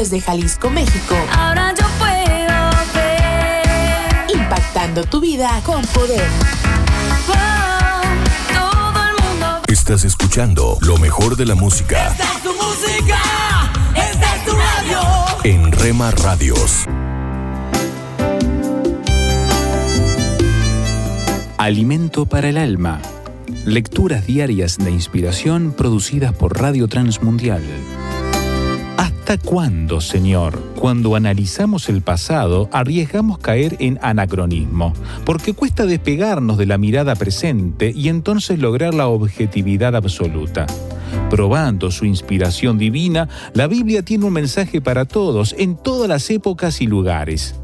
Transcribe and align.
Desde 0.00 0.18
Jalisco, 0.22 0.70
México. 0.70 1.14
Ahora 1.30 1.74
yo 1.78 1.86
puedo 1.98 2.70
ver. 2.94 4.34
Impactando 4.34 5.04
tu 5.04 5.20
vida 5.20 5.60
con 5.62 5.82
poder. 5.88 6.26
Oh, 7.28 8.00
todo 8.54 9.08
el 9.08 9.22
mundo. 9.22 9.60
Estás 9.68 10.04
escuchando 10.04 10.78
lo 10.80 10.96
mejor 10.96 11.36
de 11.36 11.44
la 11.44 11.54
música 11.54 12.12
Esta 12.12 12.24
es 12.24 12.42
tu 12.42 12.54
música, 12.54 13.18
esta 13.94 14.36
es 14.36 14.44
tu 14.46 14.52
radio. 14.52 15.00
en 15.44 15.70
Rema 15.70 16.10
Radios. 16.12 16.86
Alimento 21.58 22.24
para 22.24 22.48
el 22.48 22.56
alma. 22.56 23.02
Lecturas 23.66 24.26
diarias 24.26 24.78
de 24.78 24.92
inspiración 24.92 25.74
producidas 25.76 26.32
por 26.32 26.58
Radio 26.58 26.88
Transmundial. 26.88 27.62
¿Hasta 29.30 29.48
cuándo, 29.48 30.00
Señor? 30.00 30.60
Cuando 30.74 31.14
analizamos 31.14 31.88
el 31.88 32.02
pasado, 32.02 32.68
arriesgamos 32.72 33.38
caer 33.38 33.76
en 33.78 33.96
anacronismo, 34.02 34.92
porque 35.24 35.54
cuesta 35.54 35.86
despegarnos 35.86 36.58
de 36.58 36.66
la 36.66 36.78
mirada 36.78 37.14
presente 37.14 37.92
y 37.94 38.08
entonces 38.08 38.58
lograr 38.58 38.92
la 38.92 39.06
objetividad 39.06 39.94
absoluta. 39.94 40.66
Probando 41.30 41.92
su 41.92 42.06
inspiración 42.06 42.76
divina, 42.76 43.28
la 43.54 43.68
Biblia 43.68 44.02
tiene 44.02 44.24
un 44.24 44.32
mensaje 44.32 44.80
para 44.80 45.04
todos, 45.04 45.54
en 45.56 45.76
todas 45.76 46.08
las 46.08 46.28
épocas 46.28 46.80
y 46.80 46.88
lugares 46.88 47.54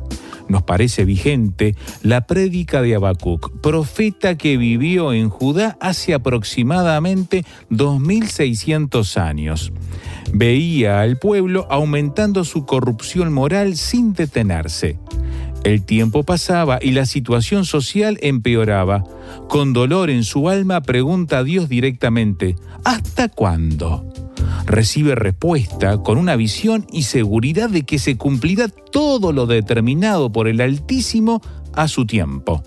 nos 0.49 0.63
parece 0.63 1.05
vigente 1.05 1.75
la 2.03 2.27
prédica 2.27 2.83
de 2.83 2.95
Habacuc, 2.95 3.61
profeta 3.61 4.37
que 4.37 4.57
vivió 4.57 5.13
en 5.13 5.29
Judá 5.29 5.77
hace 5.81 6.15
aproximadamente 6.15 7.45
2600 7.71 9.19
años. 9.19 9.73
Veía 10.39 11.01
al 11.01 11.19
pueblo 11.19 11.67
aumentando 11.71 12.45
su 12.45 12.67
corrupción 12.67 13.33
moral 13.33 13.75
sin 13.79 14.13
detenerse. 14.13 14.99
El 15.65 15.83
tiempo 15.83 16.25
pasaba 16.25 16.79
y 16.83 16.91
la 16.91 17.07
situación 17.07 17.65
social 17.65 18.19
empeoraba. 18.21 19.03
Con 19.49 19.73
dolor 19.73 20.11
en 20.11 20.25
su 20.25 20.51
alma 20.51 20.83
pregunta 20.83 21.39
a 21.39 21.43
Dios 21.43 21.71
directamente, 21.71 22.55
¿hasta 22.85 23.31
cuándo? 23.31 24.05
recibe 24.67 25.15
respuesta 25.15 25.99
con 25.99 26.19
una 26.19 26.37
visión 26.37 26.87
y 26.93 27.05
seguridad 27.05 27.71
de 27.71 27.85
que 27.85 27.99
se 27.99 28.19
cumplirá 28.19 28.69
todo 28.69 29.33
lo 29.33 29.47
determinado 29.47 30.31
por 30.31 30.49
el 30.49 30.61
Altísimo 30.61 31.41
a 31.73 31.89
su 31.89 32.05
tiempo. 32.05 32.63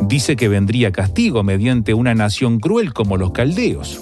Dice 0.00 0.34
que 0.34 0.48
vendría 0.48 0.92
castigo 0.92 1.42
mediante 1.42 1.92
una 1.92 2.14
nación 2.14 2.58
cruel 2.58 2.94
como 2.94 3.18
los 3.18 3.32
caldeos. 3.32 4.00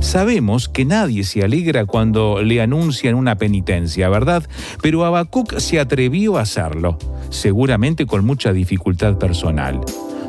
Sabemos 0.00 0.68
que 0.68 0.84
nadie 0.84 1.24
se 1.24 1.42
alegra 1.42 1.84
cuando 1.84 2.42
le 2.42 2.60
anuncian 2.62 3.14
una 3.14 3.36
penitencia, 3.36 4.08
¿verdad? 4.08 4.48
Pero 4.82 5.04
Habacuc 5.04 5.58
se 5.58 5.80
atrevió 5.80 6.38
a 6.38 6.42
hacerlo, 6.42 6.98
seguramente 7.30 8.06
con 8.06 8.24
mucha 8.24 8.52
dificultad 8.52 9.18
personal. 9.18 9.80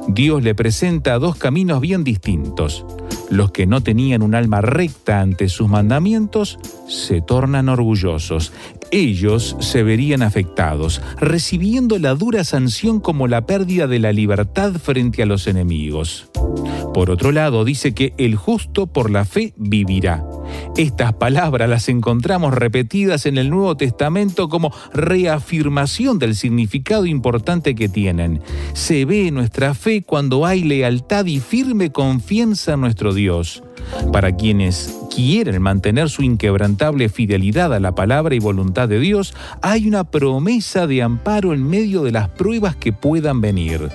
Dios 0.07 0.43
le 0.43 0.55
presenta 0.55 1.19
dos 1.19 1.35
caminos 1.35 1.81
bien 1.81 2.03
distintos. 2.03 2.83
Los 3.29 3.51
que 3.51 3.67
no 3.67 3.81
tenían 3.81 4.23
un 4.23 4.33
alma 4.33 4.59
recta 4.59 5.21
ante 5.21 5.49
sus 5.49 5.69
mandamientos 5.69 6.57
se 6.87 7.21
tornan 7.21 7.69
orgullosos. 7.69 8.51
Ellos 8.91 9.55
se 9.59 9.83
verían 9.83 10.23
afectados, 10.23 11.01
recibiendo 11.19 11.99
la 11.99 12.15
dura 12.15 12.43
sanción 12.43 12.99
como 12.99 13.27
la 13.27 13.45
pérdida 13.45 13.85
de 13.85 13.99
la 13.99 14.11
libertad 14.11 14.73
frente 14.73 15.21
a 15.21 15.27
los 15.27 15.45
enemigos. 15.45 16.29
Por 16.93 17.11
otro 17.11 17.31
lado, 17.31 17.65
dice 17.65 17.93
que 17.93 18.13
el 18.17 18.35
justo 18.35 18.87
por 18.87 19.11
la 19.11 19.25
fe 19.25 19.53
vivirá. 19.57 20.23
Estas 20.77 21.13
palabras 21.13 21.69
las 21.69 21.89
encontramos 21.89 22.53
repetidas 22.53 23.25
en 23.25 23.37
el 23.37 23.49
Nuevo 23.49 23.75
Testamento 23.75 24.47
como 24.47 24.73
reafirmación 24.93 26.19
del 26.19 26.35
significado 26.35 27.05
importante 27.05 27.75
que 27.75 27.89
tienen. 27.89 28.41
Se 28.73 29.05
ve 29.05 29.31
nuestra 29.31 29.73
fe 29.73 30.03
cuando 30.03 30.45
hay 30.45 30.63
lealtad 30.63 31.25
y 31.25 31.39
firme 31.39 31.91
confianza 31.91 32.73
en 32.73 32.81
nuestro 32.81 33.13
Dios. 33.13 33.63
Para 34.13 34.35
quienes 34.35 34.95
quieren 35.13 35.61
mantener 35.61 36.09
su 36.09 36.21
inquebrantable 36.21 37.09
fidelidad 37.09 37.73
a 37.73 37.79
la 37.79 37.93
palabra 37.93 38.35
y 38.35 38.39
voluntad 38.39 38.87
de 38.87 38.99
Dios, 38.99 39.33
hay 39.61 39.87
una 39.87 40.05
promesa 40.05 40.87
de 40.87 41.01
amparo 41.01 41.53
en 41.53 41.67
medio 41.67 42.03
de 42.03 42.11
las 42.11 42.29
pruebas 42.29 42.75
que 42.75 42.93
puedan 42.93 43.41
venir. 43.41 43.89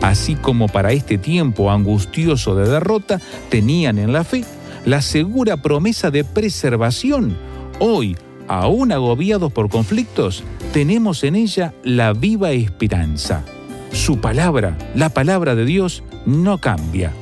Así 0.00 0.34
como 0.34 0.68
para 0.68 0.92
este 0.92 1.18
tiempo 1.18 1.70
angustioso 1.70 2.54
de 2.54 2.68
derrota 2.68 3.20
tenían 3.48 3.98
en 3.98 4.12
la 4.12 4.24
fe 4.24 4.44
la 4.84 5.00
segura 5.02 5.56
promesa 5.56 6.10
de 6.10 6.24
preservación. 6.24 7.36
Hoy, 7.78 8.16
aún 8.48 8.92
agobiados 8.92 9.52
por 9.52 9.68
conflictos, 9.68 10.44
tenemos 10.72 11.24
en 11.24 11.36
ella 11.36 11.74
la 11.82 12.12
viva 12.12 12.52
esperanza. 12.52 13.44
Su 13.92 14.20
palabra, 14.20 14.76
la 14.94 15.08
palabra 15.10 15.54
de 15.54 15.64
Dios, 15.64 16.02
no 16.26 16.58
cambia, 16.58 17.12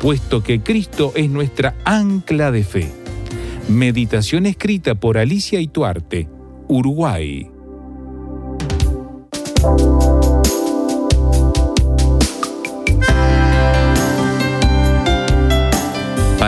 puesto 0.00 0.42
que 0.42 0.60
Cristo 0.60 1.12
es 1.14 1.28
nuestra 1.28 1.74
ancla 1.84 2.50
de 2.50 2.64
fe. 2.64 2.90
Meditación 3.68 4.46
escrita 4.46 4.94
por 4.94 5.18
Alicia 5.18 5.60
Ituarte, 5.60 6.28
Uruguay. 6.68 7.50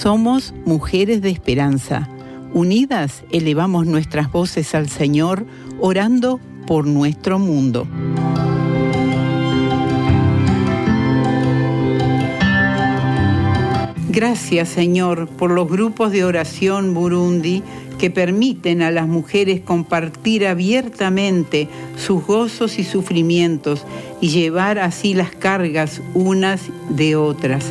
Somos 0.00 0.54
mujeres 0.64 1.20
de 1.20 1.28
esperanza. 1.28 2.08
Unidas 2.54 3.22
elevamos 3.32 3.86
nuestras 3.86 4.32
voces 4.32 4.74
al 4.74 4.88
Señor, 4.88 5.44
orando 5.78 6.40
por 6.66 6.86
nuestro 6.86 7.38
mundo. 7.38 7.86
Gracias 14.08 14.70
Señor 14.70 15.28
por 15.28 15.50
los 15.50 15.68
grupos 15.68 16.12
de 16.12 16.24
oración 16.24 16.94
Burundi 16.94 17.62
que 17.98 18.10
permiten 18.10 18.80
a 18.80 18.90
las 18.90 19.06
mujeres 19.06 19.60
compartir 19.60 20.46
abiertamente 20.46 21.68
sus 21.98 22.24
gozos 22.24 22.78
y 22.78 22.84
sufrimientos 22.84 23.84
y 24.22 24.30
llevar 24.30 24.78
así 24.78 25.12
las 25.12 25.32
cargas 25.32 26.00
unas 26.14 26.70
de 26.88 27.16
otras. 27.16 27.70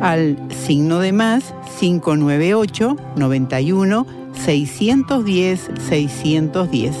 al 0.00 0.38
signo 0.50 1.00
de 1.00 1.12
más 1.12 1.54
598 1.78 2.96
91 3.16 4.18
610-610. 4.38 6.94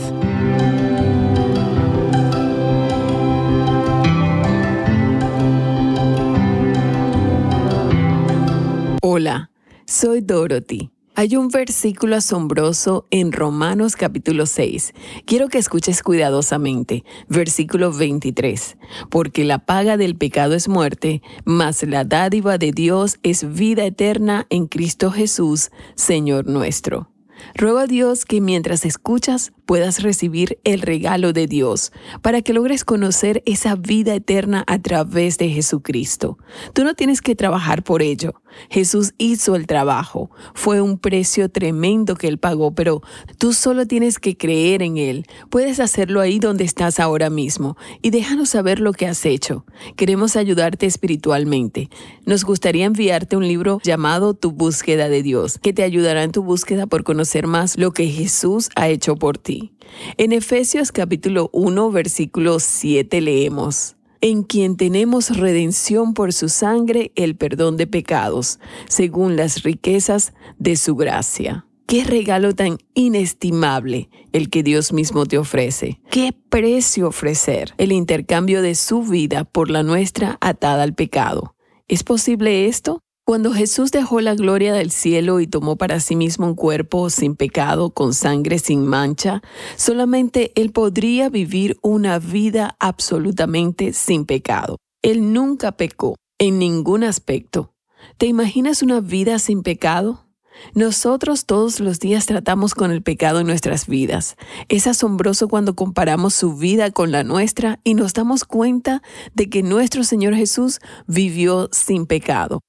Hola, 9.02 9.50
soy 9.86 10.20
Dorothy. 10.20 10.90
Hay 11.18 11.34
un 11.34 11.48
versículo 11.48 12.14
asombroso 12.14 13.08
en 13.10 13.32
Romanos 13.32 13.96
capítulo 13.96 14.46
6. 14.46 14.94
Quiero 15.26 15.48
que 15.48 15.58
escuches 15.58 16.04
cuidadosamente. 16.04 17.02
Versículo 17.28 17.92
23. 17.92 18.76
Porque 19.10 19.42
la 19.42 19.66
paga 19.66 19.96
del 19.96 20.14
pecado 20.14 20.54
es 20.54 20.68
muerte, 20.68 21.20
mas 21.44 21.82
la 21.82 22.04
dádiva 22.04 22.56
de 22.56 22.70
Dios 22.70 23.18
es 23.24 23.52
vida 23.52 23.84
eterna 23.84 24.46
en 24.48 24.68
Cristo 24.68 25.10
Jesús, 25.10 25.72
Señor 25.96 26.46
nuestro. 26.46 27.10
Ruego 27.54 27.78
a 27.78 27.86
Dios 27.86 28.24
que 28.24 28.40
mientras 28.40 28.84
escuchas 28.84 29.52
puedas 29.68 30.02
recibir 30.02 30.58
el 30.64 30.80
regalo 30.80 31.34
de 31.34 31.46
Dios 31.46 31.92
para 32.22 32.40
que 32.40 32.54
logres 32.54 32.84
conocer 32.84 33.42
esa 33.44 33.76
vida 33.76 34.14
eterna 34.14 34.64
a 34.66 34.78
través 34.78 35.36
de 35.36 35.50
Jesucristo. 35.50 36.38
Tú 36.72 36.84
no 36.84 36.94
tienes 36.94 37.20
que 37.20 37.36
trabajar 37.36 37.82
por 37.82 38.00
ello. 38.00 38.42
Jesús 38.70 39.12
hizo 39.18 39.56
el 39.56 39.66
trabajo. 39.66 40.30
Fue 40.54 40.80
un 40.80 40.98
precio 40.98 41.50
tremendo 41.50 42.16
que 42.16 42.28
Él 42.28 42.38
pagó, 42.38 42.74
pero 42.74 43.02
tú 43.36 43.52
solo 43.52 43.86
tienes 43.86 44.18
que 44.18 44.38
creer 44.38 44.82
en 44.82 44.96
Él. 44.96 45.26
Puedes 45.50 45.80
hacerlo 45.80 46.22
ahí 46.22 46.38
donde 46.38 46.64
estás 46.64 46.98
ahora 46.98 47.28
mismo 47.28 47.76
y 48.00 48.08
déjanos 48.08 48.48
saber 48.48 48.80
lo 48.80 48.92
que 48.94 49.06
has 49.06 49.26
hecho. 49.26 49.66
Queremos 49.96 50.34
ayudarte 50.34 50.86
espiritualmente. 50.86 51.90
Nos 52.24 52.44
gustaría 52.44 52.86
enviarte 52.86 53.36
un 53.36 53.46
libro 53.46 53.80
llamado 53.84 54.32
Tu 54.32 54.50
búsqueda 54.50 55.10
de 55.10 55.22
Dios, 55.22 55.58
que 55.58 55.74
te 55.74 55.82
ayudará 55.82 56.22
en 56.22 56.32
tu 56.32 56.42
búsqueda 56.42 56.86
por 56.86 57.04
conocer 57.04 57.27
más 57.46 57.78
lo 57.78 57.92
que 57.92 58.06
Jesús 58.08 58.70
ha 58.74 58.88
hecho 58.88 59.16
por 59.16 59.38
ti. 59.38 59.72
En 60.16 60.32
Efesios 60.32 60.92
capítulo 60.92 61.50
1, 61.52 61.90
versículo 61.90 62.58
7 62.58 63.20
leemos, 63.20 63.96
en 64.20 64.42
quien 64.42 64.76
tenemos 64.76 65.36
redención 65.36 66.14
por 66.14 66.32
su 66.32 66.48
sangre, 66.48 67.12
el 67.14 67.36
perdón 67.36 67.76
de 67.76 67.86
pecados, 67.86 68.58
según 68.88 69.36
las 69.36 69.62
riquezas 69.62 70.32
de 70.58 70.76
su 70.76 70.96
gracia. 70.96 71.64
Qué 71.86 72.04
regalo 72.04 72.54
tan 72.54 72.78
inestimable 72.94 74.10
el 74.32 74.50
que 74.50 74.62
Dios 74.62 74.92
mismo 74.92 75.24
te 75.24 75.38
ofrece. 75.38 76.00
Qué 76.10 76.34
precio 76.50 77.08
ofrecer 77.08 77.72
el 77.78 77.92
intercambio 77.92 78.60
de 78.60 78.74
su 78.74 79.02
vida 79.02 79.44
por 79.44 79.70
la 79.70 79.82
nuestra 79.82 80.36
atada 80.40 80.82
al 80.82 80.94
pecado. 80.94 81.54
¿Es 81.86 82.04
posible 82.04 82.66
esto? 82.66 83.00
Cuando 83.28 83.52
Jesús 83.52 83.90
dejó 83.90 84.22
la 84.22 84.34
gloria 84.34 84.72
del 84.72 84.90
cielo 84.90 85.40
y 85.40 85.46
tomó 85.46 85.76
para 85.76 86.00
sí 86.00 86.16
mismo 86.16 86.46
un 86.46 86.54
cuerpo 86.54 87.10
sin 87.10 87.36
pecado, 87.36 87.90
con 87.90 88.14
sangre 88.14 88.58
sin 88.58 88.86
mancha, 88.86 89.42
solamente 89.76 90.50
Él 90.54 90.72
podría 90.72 91.28
vivir 91.28 91.76
una 91.82 92.18
vida 92.20 92.74
absolutamente 92.80 93.92
sin 93.92 94.24
pecado. 94.24 94.78
Él 95.02 95.34
nunca 95.34 95.72
pecó 95.72 96.14
en 96.38 96.58
ningún 96.58 97.04
aspecto. 97.04 97.74
¿Te 98.16 98.24
imaginas 98.24 98.82
una 98.82 99.02
vida 99.02 99.38
sin 99.38 99.62
pecado? 99.62 100.24
Nosotros 100.72 101.44
todos 101.44 101.80
los 101.80 102.00
días 102.00 102.24
tratamos 102.24 102.74
con 102.74 102.90
el 102.90 103.02
pecado 103.02 103.40
en 103.40 103.46
nuestras 103.46 103.86
vidas. 103.86 104.36
Es 104.70 104.86
asombroso 104.86 105.48
cuando 105.48 105.76
comparamos 105.76 106.32
su 106.32 106.56
vida 106.56 106.90
con 106.92 107.12
la 107.12 107.24
nuestra 107.24 107.78
y 107.84 107.92
nos 107.92 108.14
damos 108.14 108.44
cuenta 108.44 109.02
de 109.34 109.50
que 109.50 109.62
nuestro 109.62 110.02
Señor 110.02 110.34
Jesús 110.34 110.80
vivió 111.06 111.68
sin 111.72 112.06
pecado. 112.06 112.60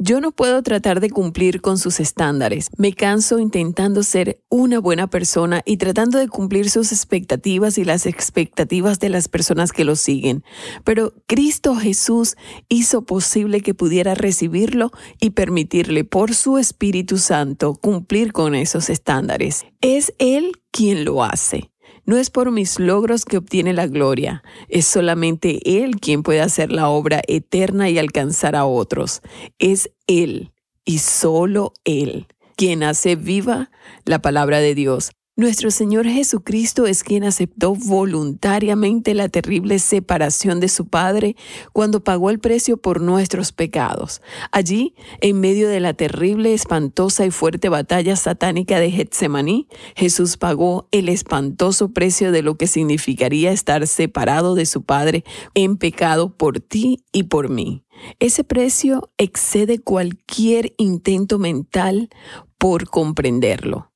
Yo 0.00 0.20
no 0.20 0.30
puedo 0.30 0.62
tratar 0.62 1.00
de 1.00 1.10
cumplir 1.10 1.60
con 1.60 1.76
sus 1.76 1.98
estándares. 1.98 2.70
Me 2.76 2.92
canso 2.92 3.40
intentando 3.40 4.04
ser 4.04 4.40
una 4.48 4.78
buena 4.78 5.10
persona 5.10 5.60
y 5.66 5.76
tratando 5.76 6.18
de 6.18 6.28
cumplir 6.28 6.70
sus 6.70 6.92
expectativas 6.92 7.78
y 7.78 7.84
las 7.84 8.06
expectativas 8.06 9.00
de 9.00 9.08
las 9.08 9.26
personas 9.26 9.72
que 9.72 9.82
lo 9.82 9.96
siguen. 9.96 10.44
Pero 10.84 11.14
Cristo 11.26 11.74
Jesús 11.74 12.36
hizo 12.68 13.06
posible 13.06 13.60
que 13.60 13.74
pudiera 13.74 14.14
recibirlo 14.14 14.92
y 15.18 15.30
permitirle 15.30 16.04
por 16.04 16.32
su 16.32 16.58
Espíritu 16.58 17.18
Santo 17.18 17.74
cumplir 17.74 18.32
con 18.32 18.54
esos 18.54 18.90
estándares. 18.90 19.66
Es 19.80 20.14
Él 20.18 20.52
quien 20.70 21.04
lo 21.04 21.24
hace. 21.24 21.72
No 22.08 22.16
es 22.16 22.30
por 22.30 22.50
mis 22.50 22.80
logros 22.80 23.26
que 23.26 23.36
obtiene 23.36 23.74
la 23.74 23.86
gloria, 23.86 24.42
es 24.70 24.86
solamente 24.86 25.84
Él 25.84 25.96
quien 26.00 26.22
puede 26.22 26.40
hacer 26.40 26.72
la 26.72 26.88
obra 26.88 27.20
eterna 27.28 27.90
y 27.90 27.98
alcanzar 27.98 28.56
a 28.56 28.64
otros. 28.64 29.20
Es 29.58 29.90
Él 30.06 30.52
y 30.86 31.00
solo 31.00 31.74
Él 31.84 32.26
quien 32.56 32.82
hace 32.82 33.14
viva 33.14 33.70
la 34.06 34.22
palabra 34.22 34.60
de 34.60 34.74
Dios. 34.74 35.10
Nuestro 35.38 35.70
Señor 35.70 36.08
Jesucristo 36.08 36.88
es 36.88 37.04
quien 37.04 37.22
aceptó 37.22 37.76
voluntariamente 37.76 39.14
la 39.14 39.28
terrible 39.28 39.78
separación 39.78 40.58
de 40.58 40.68
su 40.68 40.88
Padre 40.88 41.36
cuando 41.72 42.02
pagó 42.02 42.30
el 42.30 42.40
precio 42.40 42.76
por 42.76 43.00
nuestros 43.00 43.52
pecados. 43.52 44.20
Allí, 44.50 44.96
en 45.20 45.38
medio 45.38 45.68
de 45.68 45.78
la 45.78 45.94
terrible, 45.94 46.54
espantosa 46.54 47.24
y 47.24 47.30
fuerte 47.30 47.68
batalla 47.68 48.16
satánica 48.16 48.80
de 48.80 48.90
Getsemaní, 48.90 49.68
Jesús 49.94 50.36
pagó 50.38 50.88
el 50.90 51.08
espantoso 51.08 51.92
precio 51.92 52.32
de 52.32 52.42
lo 52.42 52.56
que 52.56 52.66
significaría 52.66 53.52
estar 53.52 53.86
separado 53.86 54.56
de 54.56 54.66
su 54.66 54.82
Padre 54.82 55.22
en 55.54 55.76
pecado 55.76 56.36
por 56.36 56.58
ti 56.58 57.04
y 57.12 57.22
por 57.22 57.48
mí. 57.48 57.84
Ese 58.18 58.42
precio 58.42 59.12
excede 59.18 59.78
cualquier 59.78 60.74
intento 60.78 61.38
mental 61.38 62.10
por 62.58 62.90
comprenderlo. 62.90 63.92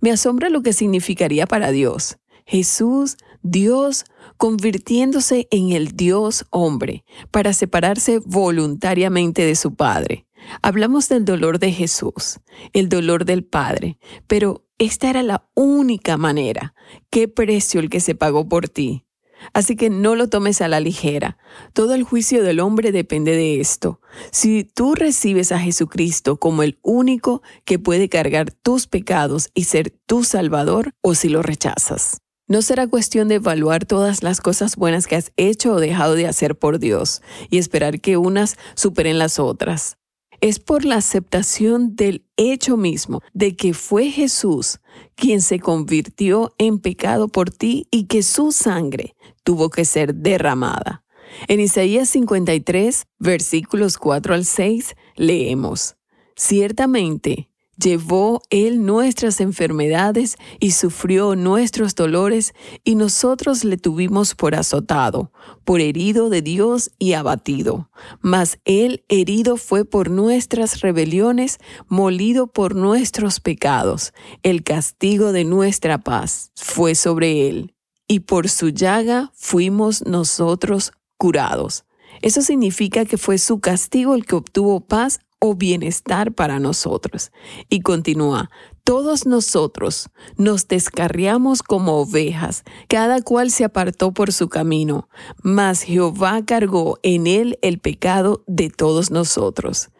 Me 0.00 0.10
asombra 0.10 0.48
lo 0.48 0.62
que 0.62 0.72
significaría 0.72 1.46
para 1.46 1.70
Dios. 1.70 2.18
Jesús, 2.46 3.16
Dios, 3.42 4.04
convirtiéndose 4.36 5.48
en 5.50 5.72
el 5.72 5.88
Dios 5.96 6.46
hombre 6.50 7.04
para 7.30 7.52
separarse 7.52 8.20
voluntariamente 8.24 9.44
de 9.44 9.54
su 9.54 9.74
Padre. 9.74 10.26
Hablamos 10.62 11.08
del 11.08 11.24
dolor 11.24 11.58
de 11.58 11.72
Jesús, 11.72 12.40
el 12.72 12.88
dolor 12.88 13.24
del 13.24 13.44
Padre, 13.44 13.98
pero 14.26 14.64
esta 14.78 15.10
era 15.10 15.22
la 15.22 15.48
única 15.54 16.16
manera. 16.16 16.74
¿Qué 17.10 17.28
precio 17.28 17.80
el 17.80 17.90
que 17.90 18.00
se 18.00 18.14
pagó 18.14 18.48
por 18.48 18.68
ti? 18.68 19.04
Así 19.52 19.76
que 19.76 19.90
no 19.90 20.14
lo 20.14 20.28
tomes 20.28 20.60
a 20.60 20.68
la 20.68 20.80
ligera. 20.80 21.38
Todo 21.72 21.94
el 21.94 22.02
juicio 22.02 22.42
del 22.42 22.60
hombre 22.60 22.92
depende 22.92 23.32
de 23.32 23.60
esto. 23.60 24.00
Si 24.30 24.64
tú 24.64 24.94
recibes 24.94 25.52
a 25.52 25.58
Jesucristo 25.58 26.38
como 26.38 26.62
el 26.62 26.78
único 26.82 27.42
que 27.64 27.78
puede 27.78 28.08
cargar 28.08 28.50
tus 28.52 28.86
pecados 28.86 29.50
y 29.54 29.64
ser 29.64 29.90
tu 30.06 30.24
Salvador, 30.24 30.94
o 31.00 31.14
si 31.14 31.28
lo 31.28 31.42
rechazas. 31.42 32.18
No 32.46 32.62
será 32.62 32.86
cuestión 32.86 33.28
de 33.28 33.36
evaluar 33.36 33.84
todas 33.84 34.22
las 34.22 34.40
cosas 34.40 34.76
buenas 34.76 35.06
que 35.06 35.16
has 35.16 35.32
hecho 35.36 35.74
o 35.74 35.80
dejado 35.80 36.14
de 36.14 36.26
hacer 36.26 36.58
por 36.58 36.78
Dios 36.78 37.20
y 37.50 37.58
esperar 37.58 38.00
que 38.00 38.16
unas 38.16 38.56
superen 38.74 39.18
las 39.18 39.38
otras 39.38 39.98
es 40.40 40.58
por 40.58 40.84
la 40.84 40.96
aceptación 40.96 41.96
del 41.96 42.24
hecho 42.36 42.76
mismo 42.76 43.22
de 43.32 43.56
que 43.56 43.74
fue 43.74 44.10
Jesús 44.10 44.80
quien 45.14 45.42
se 45.42 45.58
convirtió 45.58 46.54
en 46.58 46.78
pecado 46.78 47.28
por 47.28 47.50
ti 47.50 47.86
y 47.90 48.04
que 48.04 48.22
su 48.22 48.52
sangre 48.52 49.16
tuvo 49.42 49.70
que 49.70 49.84
ser 49.84 50.14
derramada. 50.14 51.04
En 51.46 51.60
Isaías 51.60 52.08
53, 52.08 53.06
versículos 53.18 53.98
4 53.98 54.34
al 54.34 54.44
6, 54.44 54.94
leemos, 55.16 55.96
Ciertamente, 56.36 57.50
Llevó 57.80 58.42
Él 58.50 58.84
nuestras 58.84 59.40
enfermedades 59.40 60.36
y 60.58 60.72
sufrió 60.72 61.36
nuestros 61.36 61.94
dolores, 61.94 62.52
y 62.82 62.96
nosotros 62.96 63.62
le 63.62 63.76
tuvimos 63.76 64.34
por 64.34 64.56
azotado, 64.56 65.30
por 65.64 65.80
herido 65.80 66.28
de 66.28 66.42
Dios 66.42 66.90
y 66.98 67.12
abatido. 67.12 67.88
Mas 68.20 68.58
Él 68.64 69.04
herido 69.08 69.56
fue 69.56 69.84
por 69.84 70.10
nuestras 70.10 70.80
rebeliones, 70.80 71.58
molido 71.86 72.48
por 72.48 72.74
nuestros 72.74 73.38
pecados. 73.38 74.12
El 74.42 74.64
castigo 74.64 75.30
de 75.30 75.44
nuestra 75.44 75.98
paz 75.98 76.50
fue 76.56 76.96
sobre 76.96 77.48
Él, 77.48 77.76
y 78.08 78.20
por 78.20 78.48
su 78.48 78.70
llaga 78.70 79.30
fuimos 79.36 80.04
nosotros 80.04 80.90
curados. 81.16 81.84
Eso 82.22 82.42
significa 82.42 83.04
que 83.04 83.18
fue 83.18 83.38
su 83.38 83.60
castigo 83.60 84.14
el 84.14 84.26
que 84.26 84.34
obtuvo 84.34 84.80
paz 84.80 85.20
o 85.40 85.54
bienestar 85.54 86.32
para 86.32 86.58
nosotros. 86.58 87.30
Y 87.68 87.80
continúa, 87.80 88.50
todos 88.84 89.26
nosotros 89.26 90.08
nos 90.36 90.66
descarriamos 90.66 91.62
como 91.62 91.96
ovejas, 92.00 92.64
cada 92.88 93.20
cual 93.22 93.50
se 93.50 93.64
apartó 93.64 94.12
por 94.12 94.32
su 94.32 94.48
camino, 94.48 95.08
mas 95.42 95.82
Jehová 95.82 96.44
cargó 96.44 96.98
en 97.02 97.26
él 97.26 97.58
el 97.62 97.78
pecado 97.78 98.44
de 98.46 98.70
todos 98.70 99.10
nosotros. 99.10 99.90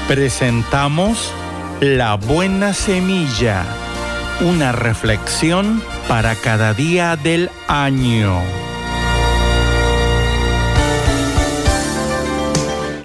Presentamos 0.07 1.33
La 1.81 2.15
Buena 2.15 2.73
Semilla, 2.73 3.67
una 4.43 4.71
reflexión 4.71 5.83
para 6.07 6.37
cada 6.37 6.73
día 6.73 7.17
del 7.17 7.51
año. 7.67 8.66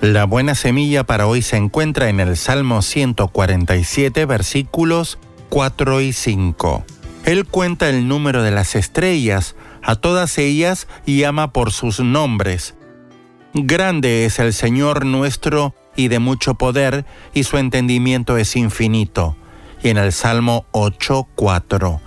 La 0.01 0.25
buena 0.25 0.55
semilla 0.55 1.03
para 1.03 1.27
hoy 1.27 1.43
se 1.43 1.57
encuentra 1.57 2.09
en 2.09 2.19
el 2.19 2.35
Salmo 2.35 2.81
147, 2.81 4.25
versículos 4.25 5.19
4 5.49 6.01
y 6.01 6.11
5. 6.11 6.83
Él 7.25 7.45
cuenta 7.45 7.87
el 7.87 8.07
número 8.07 8.41
de 8.41 8.49
las 8.49 8.73
estrellas, 8.73 9.55
a 9.83 9.95
todas 9.95 10.39
ellas 10.39 10.87
llama 11.05 11.53
por 11.53 11.71
sus 11.71 11.99
nombres. 11.99 12.73
Grande 13.53 14.25
es 14.25 14.39
el 14.39 14.53
Señor 14.53 15.05
nuestro 15.05 15.75
y 15.95 16.07
de 16.07 16.17
mucho 16.17 16.55
poder, 16.55 17.05
y 17.35 17.43
su 17.43 17.59
entendimiento 17.59 18.37
es 18.37 18.55
infinito. 18.55 19.37
Y 19.83 19.89
en 19.89 19.97
el 19.97 20.13
Salmo 20.13 20.65
8, 20.71 21.27
4. 21.35 22.01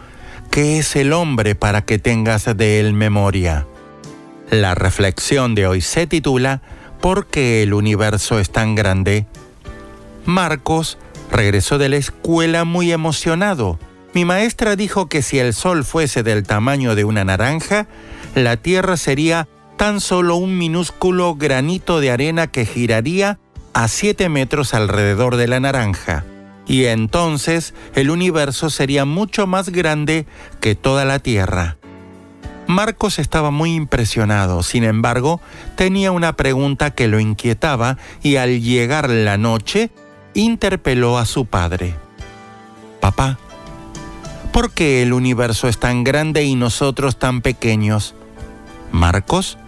¿Qué 0.51 0.79
es 0.81 0.97
el 0.97 1.13
hombre 1.13 1.55
para 1.55 1.83
que 1.83 2.01
tengas 2.01 2.57
de 2.57 2.81
él 2.81 2.93
memoria? 2.93 3.69
La 4.51 4.75
reflexión 4.75 5.55
de 5.55 5.69
hoy 5.69 5.81
se 5.81 6.09
titula 6.09 6.61
¿Por 7.05 7.27
qué 7.27 7.63
el 7.63 7.75
universo 7.75 8.39
es 8.39 8.49
tan 8.49 8.75
grande? 8.75 9.27
Marcos 10.25 10.97
regresó 11.31 11.77
de 11.77 11.91
la 11.91 11.97
escuela 11.97 12.65
muy 12.65 12.93
emocionado. 12.93 13.79
Mi 14.15 14.25
maestra 14.25 14.75
dijo 14.75 15.07
que 15.07 15.21
si 15.21 15.39
el 15.39 15.53
sol 15.53 15.85
fuese 15.85 16.23
del 16.23 16.45
tamaño 16.45 16.95
de 16.95 17.05
una 17.05 17.23
naranja, 17.23 17.89
la 18.35 18.57
Tierra 18.57 18.97
sería 18.97 19.49
tan 19.77 20.01
solo 20.01 20.37
un 20.37 20.57
minúsculo 20.57 21.35
granito 21.35 22.01
de 22.01 22.11
arena 22.11 22.47
que 22.47 22.65
giraría 22.65 23.39
a 23.75 23.87
7 23.89 24.31
metros 24.31 24.73
alrededor 24.73 25.37
de 25.37 25.47
la 25.47 25.61
naranja. 25.61 26.25
Y 26.67 26.87
entonces 26.87 27.75
el 27.95 28.09
universo 28.09 28.71
sería 28.71 29.05
mucho 29.05 29.47
más 29.47 29.69
grande 29.69 30.25
que 30.59 30.75
toda 30.75 31.05
la 31.05 31.19
Tierra. 31.19 31.77
Marcos 32.67 33.19
estaba 33.19 33.51
muy 33.51 33.75
impresionado, 33.75 34.63
sin 34.63 34.85
embargo, 34.85 35.41
tenía 35.77 36.13
una 36.13 36.35
pregunta 36.35 36.93
que 36.93 37.09
lo 37.09 37.21
inquietaba 37.21 37.99
y 38.23 38.37
al 38.37 38.63
llegar 38.63 39.11
la 39.11 39.37
noche, 39.37 39.91
interpeló 40.33 41.19
a 41.19 41.27
su 41.27 41.45
padre. 41.45 41.95
Papá, 43.01 43.39
¿por 44.53 44.73
qué 44.73 45.03
el 45.03 45.13
universo 45.13 45.69
es 45.69 45.79
tan 45.79 46.05
grande 46.05 46.45
y 46.45 46.55
nosotros 46.55 47.19
tan 47.19 47.43
pequeños? 47.43 48.15
Marcos, 48.93 49.59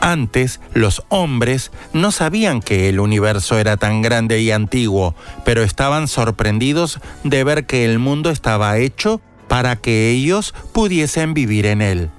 antes 0.00 0.60
los 0.74 1.04
hombres 1.10 1.70
no 1.92 2.10
sabían 2.10 2.60
que 2.60 2.88
el 2.88 2.98
universo 2.98 3.56
era 3.56 3.76
tan 3.76 4.02
grande 4.02 4.40
y 4.40 4.50
antiguo, 4.50 5.14
pero 5.44 5.62
estaban 5.62 6.08
sorprendidos 6.08 6.98
de 7.22 7.44
ver 7.44 7.66
que 7.66 7.84
el 7.84 8.00
mundo 8.00 8.30
estaba 8.30 8.78
hecho 8.78 9.20
para 9.46 9.76
que 9.76 10.10
ellos 10.10 10.54
pudiesen 10.72 11.34
vivir 11.34 11.66
en 11.66 11.82
él. 11.82 12.10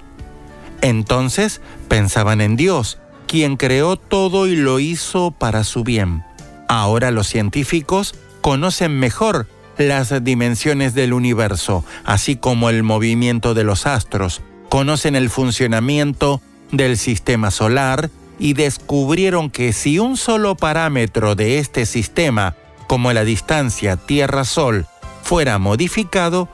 Entonces 0.84 1.62
pensaban 1.88 2.42
en 2.42 2.56
Dios, 2.56 2.98
quien 3.26 3.56
creó 3.56 3.96
todo 3.96 4.46
y 4.46 4.54
lo 4.54 4.80
hizo 4.80 5.30
para 5.30 5.64
su 5.64 5.82
bien. 5.82 6.22
Ahora 6.68 7.10
los 7.10 7.26
científicos 7.26 8.14
conocen 8.42 8.98
mejor 8.98 9.48
las 9.78 10.22
dimensiones 10.22 10.92
del 10.92 11.14
universo, 11.14 11.86
así 12.04 12.36
como 12.36 12.68
el 12.68 12.82
movimiento 12.82 13.54
de 13.54 13.64
los 13.64 13.86
astros, 13.86 14.42
conocen 14.68 15.16
el 15.16 15.30
funcionamiento 15.30 16.42
del 16.70 16.98
sistema 16.98 17.50
solar 17.50 18.10
y 18.38 18.52
descubrieron 18.52 19.48
que 19.48 19.72
si 19.72 19.98
un 19.98 20.18
solo 20.18 20.54
parámetro 20.54 21.34
de 21.34 21.60
este 21.60 21.86
sistema, 21.86 22.56
como 22.88 23.10
la 23.14 23.24
distancia 23.24 23.96
Tierra-Sol, 23.96 24.84
fuera 25.22 25.58
modificado, 25.58 26.46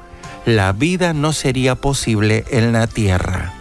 la 0.46 0.70
vida 0.70 1.14
no 1.14 1.32
sería 1.32 1.74
posible 1.74 2.44
en 2.52 2.72
la 2.72 2.86
Tierra. 2.86 3.59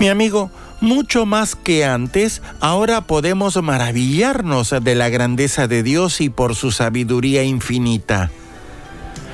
Mi 0.00 0.08
amigo, 0.08 0.50
mucho 0.80 1.24
más 1.24 1.54
que 1.54 1.84
antes, 1.84 2.42
ahora 2.60 3.02
podemos 3.02 3.60
maravillarnos 3.62 4.74
de 4.82 4.94
la 4.94 5.08
grandeza 5.08 5.68
de 5.68 5.82
Dios 5.82 6.20
y 6.20 6.28
por 6.28 6.56
su 6.56 6.72
sabiduría 6.72 7.44
infinita. 7.44 8.30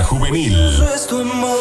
Rema 0.00 0.08
Juvenil, 0.08 0.82
es 0.94 1.06
tu 1.06 1.20
amor. 1.20 1.58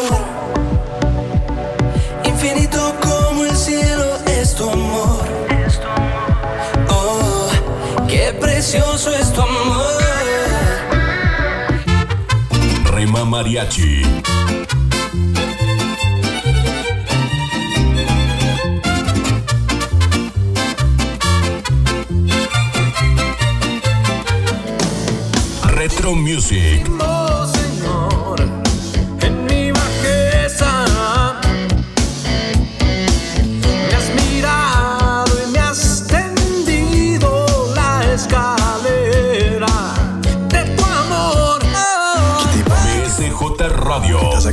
Infinito 2.23 2.95
como 3.01 3.43
el 3.43 3.55
cielo 3.55 4.05
es 4.27 4.55
tu 4.55 4.69
amor. 4.69 5.25
Oh, 6.89 7.49
qué 8.07 8.33
precioso 8.39 9.11
es 9.13 9.33
tu 9.33 9.41
amor. 9.41 10.03
Rema 12.93 13.25
Mariachi, 13.25 14.03
Retro 25.75 26.15
Music, 26.15 26.87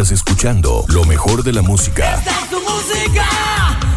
Estás 0.00 0.12
escuchando 0.12 0.86
lo 0.88 1.04
mejor 1.04 1.42
de 1.44 1.52
la 1.52 1.60
música 1.60 2.14
Esta 2.14 2.30
es 2.30 2.48
tu 2.48 2.60
música, 2.62 3.26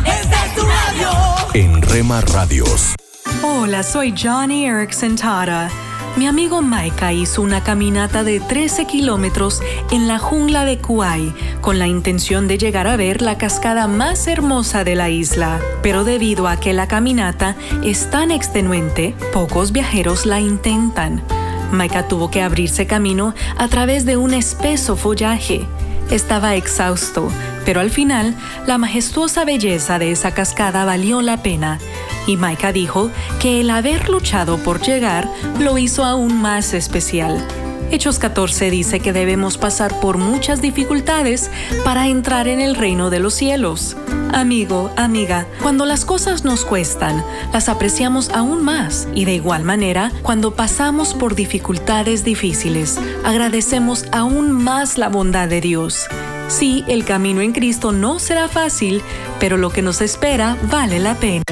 esta 0.06 0.46
es 0.48 0.54
tu 0.54 0.62
radio. 0.64 1.10
en 1.54 1.82
Rema 1.82 2.20
Radios. 2.20 2.94
Hola, 3.42 3.84
soy 3.84 4.14
Johnny 4.22 4.66
Erickson 4.66 5.16
Tara. 5.16 5.70
Mi 6.18 6.28
amigo 6.28 6.62
Maika 6.62 7.14
hizo 7.14 7.42
una 7.42 7.64
caminata 7.64 8.26
de 8.26 8.42
13 8.42 8.86
kilómetros 8.86 9.62
en 9.92 10.10
la 10.10 10.20
jungla 10.20 10.66
de 10.66 10.78
Kauai 10.78 11.34
con 11.62 11.80
la 11.80 11.88
intención 11.88 12.50
de 12.50 12.58
llegar 12.58 12.88
a 12.88 12.98
ver 12.98 13.22
la 13.22 13.38
cascada 13.38 13.88
más 13.88 14.28
hermosa 14.28 14.84
de 14.84 14.96
la 14.96 15.10
isla. 15.10 15.62
Pero 15.82 16.04
debido 16.04 16.50
a 16.50 16.58
que 16.58 16.74
la 16.74 16.90
caminata 16.90 17.56
es 17.82 18.10
tan 18.10 18.30
extenuante, 18.30 19.16
pocos 19.32 19.72
viajeros 19.72 20.26
la 20.26 20.42
intentan. 20.42 21.24
Maika 21.72 22.10
tuvo 22.10 22.30
que 22.30 22.42
abrirse 22.42 22.88
camino 22.88 23.34
a 23.58 23.70
través 23.70 24.06
de 24.06 24.18
un 24.18 24.34
espeso 24.34 24.98
follaje. 24.98 25.66
Estaba 26.14 26.54
exhausto, 26.54 27.32
pero 27.66 27.80
al 27.80 27.90
final 27.90 28.36
la 28.68 28.78
majestuosa 28.78 29.46
belleza 29.46 29.98
de 29.98 30.12
esa 30.12 30.32
cascada 30.32 30.86
valió 30.86 31.24
la 31.24 31.42
pena. 31.42 31.80
Y 32.28 32.38
Maika 32.38 32.72
dijo 32.72 33.10
que 33.40 33.62
el 33.62 33.72
haber 33.72 34.10
luchado 34.10 34.60
por 34.60 34.80
llegar 34.80 35.28
lo 35.60 35.80
hizo 35.80 36.06
aún 36.06 36.40
más 36.40 36.76
especial. 36.76 37.44
Hechos 37.90 38.20
14 38.20 38.70
dice 38.70 39.00
que 39.00 39.12
debemos 39.12 39.58
pasar 39.58 40.00
por 40.02 40.20
muchas 40.20 40.62
dificultades 40.62 41.50
para 41.84 42.08
entrar 42.08 42.48
en 42.48 42.62
el 42.62 42.76
reino 42.76 43.10
de 43.10 43.18
los 43.18 43.34
cielos. 43.34 43.98
Amigo, 44.34 44.90
amiga, 44.98 45.46
cuando 45.62 45.86
las 45.86 46.06
cosas 46.06 46.44
nos 46.44 46.66
cuestan, 46.66 47.24
las 47.54 47.70
apreciamos 47.70 48.30
aún 48.32 48.66
más 48.66 49.08
y 49.14 49.26
de 49.26 49.36
igual 49.36 49.64
manera, 49.64 50.12
cuando 50.24 50.56
pasamos 50.56 51.14
por 51.14 51.36
dificultades 51.36 52.24
difíciles, 52.24 53.00
agradecemos 53.24 54.06
aún 54.12 54.52
más 54.52 54.98
la 54.98 55.10
bondad 55.10 55.48
de 55.48 55.62
Dios. 55.62 56.08
Sí, 56.48 56.84
el 56.88 57.06
camino 57.06 57.42
en 57.42 57.54
Cristo 57.54 57.92
no 57.92 58.18
será 58.18 58.48
fácil, 58.48 59.04
pero 59.40 59.58
lo 59.58 59.70
que 59.70 59.84
nos 59.84 60.02
espera 60.02 60.58
vale 60.64 61.00
la 61.00 61.14
pena. 61.14 61.44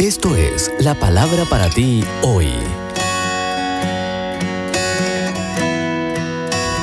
Esto 0.00 0.34
es 0.34 0.72
la 0.80 0.94
palabra 0.94 1.44
para 1.44 1.68
ti 1.68 2.02
hoy. 2.22 2.48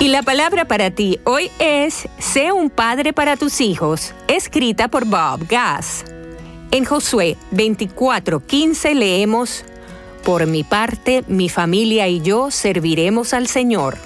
Y 0.06 0.08
la 0.08 0.22
palabra 0.22 0.66
para 0.66 0.92
ti 0.92 1.20
hoy 1.24 1.50
es 1.58 2.08
Sé 2.20 2.52
un 2.52 2.70
padre 2.70 3.12
para 3.12 3.38
tus 3.38 3.60
hijos, 3.60 4.14
escrita 4.28 4.88
por 4.88 5.06
Bob 5.06 5.48
Gass. 5.50 6.06
En 6.70 6.86
Josué 6.86 7.38
24:15 7.52 8.94
leemos, 8.94 9.66
Por 10.24 10.46
mi 10.46 10.64
parte, 10.64 11.24
mi 11.28 11.50
familia 11.50 12.08
y 12.08 12.22
yo 12.22 12.52
serviremos 12.52 13.34
al 13.34 13.48
Señor. 13.48 13.98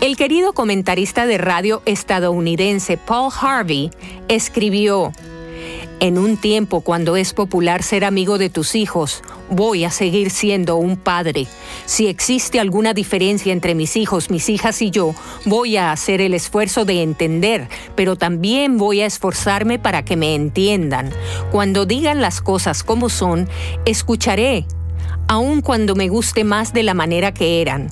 El 0.00 0.16
querido 0.16 0.54
comentarista 0.54 1.26
de 1.26 1.36
radio 1.36 1.82
estadounidense 1.84 2.96
Paul 2.96 3.30
Harvey 3.38 3.90
escribió, 4.28 5.12
en 6.00 6.18
un 6.18 6.36
tiempo 6.36 6.80
cuando 6.80 7.16
es 7.16 7.32
popular 7.32 7.82
ser 7.82 8.04
amigo 8.04 8.38
de 8.38 8.50
tus 8.50 8.74
hijos, 8.74 9.22
voy 9.50 9.84
a 9.84 9.90
seguir 9.90 10.30
siendo 10.30 10.76
un 10.76 10.96
padre. 10.96 11.46
Si 11.86 12.06
existe 12.06 12.60
alguna 12.60 12.94
diferencia 12.94 13.52
entre 13.52 13.74
mis 13.74 13.96
hijos, 13.96 14.30
mis 14.30 14.48
hijas 14.48 14.82
y 14.82 14.90
yo, 14.90 15.14
voy 15.44 15.76
a 15.76 15.92
hacer 15.92 16.20
el 16.20 16.34
esfuerzo 16.34 16.84
de 16.84 17.02
entender, 17.02 17.68
pero 17.94 18.16
también 18.16 18.78
voy 18.78 19.00
a 19.00 19.06
esforzarme 19.06 19.78
para 19.78 20.04
que 20.04 20.16
me 20.16 20.34
entiendan. 20.34 21.12
Cuando 21.50 21.86
digan 21.86 22.20
las 22.20 22.40
cosas 22.40 22.82
como 22.82 23.08
son, 23.08 23.48
escucharé, 23.84 24.66
aun 25.28 25.60
cuando 25.60 25.94
me 25.94 26.08
guste 26.08 26.44
más 26.44 26.72
de 26.72 26.82
la 26.82 26.94
manera 26.94 27.32
que 27.32 27.60
eran. 27.60 27.90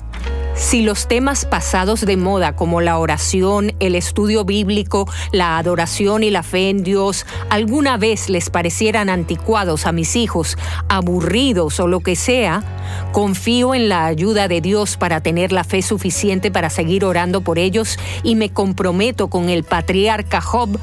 Si 0.55 0.81
los 0.81 1.07
temas 1.09 1.45
pasados 1.45 2.05
de 2.05 2.15
moda 2.15 2.55
como 2.55 2.79
la 2.79 2.97
oración, 2.97 3.73
el 3.81 3.93
estudio 3.93 4.45
bíblico, 4.45 5.05
la 5.33 5.57
adoración 5.57 6.23
y 6.23 6.31
la 6.31 6.43
fe 6.43 6.69
en 6.69 6.81
Dios 6.81 7.25
alguna 7.49 7.97
vez 7.97 8.29
les 8.29 8.49
parecieran 8.49 9.09
anticuados 9.09 9.85
a 9.85 9.91
mis 9.91 10.15
hijos, 10.15 10.57
aburridos 10.87 11.81
o 11.81 11.87
lo 11.87 11.99
que 11.99 12.15
sea, 12.15 12.63
confío 13.11 13.75
en 13.75 13.89
la 13.89 14.05
ayuda 14.05 14.47
de 14.47 14.61
Dios 14.61 14.95
para 14.95 15.19
tener 15.19 15.51
la 15.51 15.65
fe 15.65 15.81
suficiente 15.81 16.51
para 16.51 16.69
seguir 16.69 17.03
orando 17.03 17.41
por 17.41 17.59
ellos 17.59 17.99
y 18.23 18.35
me 18.35 18.49
comprometo 18.49 19.27
con 19.27 19.49
el 19.49 19.65
patriarca 19.65 20.39
Job 20.39 20.79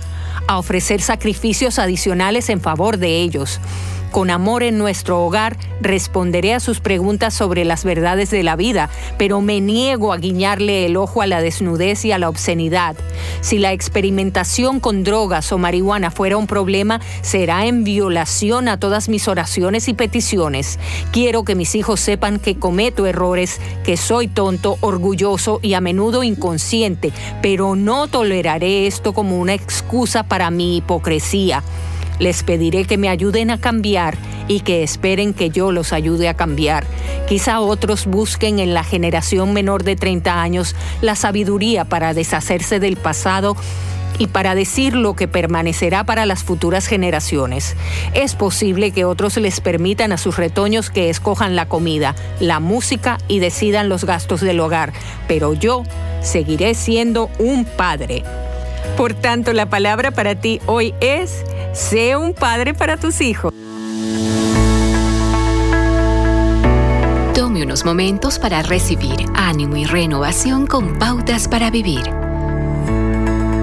a 0.49 0.59
ofrecer 0.59 1.01
sacrificios 1.01 1.79
adicionales 1.79 2.51
en 2.51 2.61
favor 2.61 2.99
de 2.99 3.23
ellos. 3.23 3.59
Con 4.13 4.29
amor 4.29 4.63
en 4.63 4.77
nuestro 4.77 5.25
hogar 5.25 5.57
responderé 5.81 6.53
a 6.53 6.61
sus 6.61 6.81
preguntas 6.81 7.33
sobre 7.33 7.65
las 7.65 7.83
verdades 7.83 8.29
de 8.29 8.43
la 8.43 8.57
vida, 8.57 8.91
pero 9.17 9.41
me 9.41 9.63
niego 9.63 10.13
a 10.13 10.19
guiñarle 10.19 10.85
el 10.85 10.99
ojo 10.99 11.23
a 11.23 11.27
la 11.27 11.41
desnudez 11.41 12.05
y 12.05 12.13
a 12.13 12.19
la 12.19 12.29
obscenidad. 12.29 12.95
Si 13.41 13.57
la 13.57 13.73
experimentación 13.73 14.81
con 14.81 15.03
drogas 15.03 15.51
o 15.51 15.57
marihuana 15.57 16.11
fuera 16.11 16.37
un 16.37 16.47
problema, 16.47 17.01
será 17.23 17.65
en 17.65 17.85
violación 17.85 18.69
a 18.69 18.79
todas 18.79 19.09
mis 19.09 19.29
oraciones 19.29 19.89
y 19.89 19.95
peticiones. 19.95 20.79
Quiero 21.11 21.45
que 21.45 21.55
mis 21.55 21.75
hijos 21.75 21.99
sepan 21.99 22.39
que 22.39 22.59
cometo 22.59 23.07
errores, 23.07 23.63
que 23.83 23.97
soy 23.97 24.29
tonto, 24.29 24.77
orgulloso 24.83 25.59
y 25.63 25.73
a 25.73 25.81
menudo 25.81 26.23
inconsciente, 26.23 27.13
pero 27.41 27.77
no 27.77 28.09
toleraré 28.09 28.87
esto 28.87 29.15
como 29.15 29.39
una 29.39 29.55
excusa 29.55 30.23
para 30.23 30.51
mi 30.51 30.77
hipocresía. 30.77 31.63
Les 32.19 32.43
pediré 32.43 32.85
que 32.85 32.99
me 32.99 33.09
ayuden 33.09 33.51
a 33.51 33.61
cambiar 33.61 34.17
y 34.49 34.61
que 34.61 34.83
esperen 34.83 35.35
que 35.35 35.51
yo 35.51 35.73
los 35.73 35.93
ayude 35.93 36.29
a 36.29 36.35
cambiar. 36.35 36.85
Quizá 37.29 37.61
otros 37.61 38.07
busquen 38.07 38.59
en 38.59 38.75
la 38.75 38.85
generación 38.85 39.53
menor 39.53 39.85
de 39.85 39.97
30 39.97 40.41
años 40.41 40.75
la 41.01 41.17
sabiduría 41.17 41.85
para 41.85 42.15
deshacerse 42.15 42.81
del 42.81 42.97
pasado 42.97 43.57
y 44.19 44.27
para 44.27 44.55
decir 44.55 44.95
lo 44.95 45.15
que 45.15 45.29
permanecerá 45.29 46.05
para 46.05 46.27
las 46.27 46.45
futuras 46.45 46.87
generaciones. 46.87 47.77
Es 48.15 48.35
posible 48.35 48.93
que 48.93 49.05
otros 49.05 49.37
les 49.37 49.61
permitan 49.61 50.13
a 50.13 50.19
sus 50.19 50.37
retoños 50.37 50.91
que 50.91 51.11
escojan 51.11 51.57
la 51.57 51.67
comida, 51.67 52.15
la 52.39 52.61
música 52.61 53.19
y 53.29 53.39
decidan 53.39 53.89
los 53.89 54.05
gastos 54.05 54.41
del 54.41 54.61
hogar, 54.61 54.93
pero 55.29 55.55
yo 55.55 55.85
seguiré 56.21 56.75
siendo 56.75 57.31
un 57.39 57.65
padre. 57.65 58.23
Por 58.97 59.15
tanto, 59.15 59.53
la 59.53 59.69
palabra 59.71 60.11
para 60.11 60.35
ti 60.35 60.61
hoy 60.67 60.95
es 61.01 61.45
Sé 61.73 62.17
un 62.17 62.35
padre 62.35 62.75
para 62.75 62.99
tus 62.99 63.23
hijos. 63.23 63.53
Tome 67.35 67.63
unos 67.63 67.85
momentos 67.87 68.39
para 68.39 68.63
recibir 68.63 69.25
ánimo 69.35 69.77
y 69.77 69.87
renovación 69.87 70.67
con 70.67 70.99
pautas 70.99 71.49
para 71.49 71.71
vivir. 71.71 72.03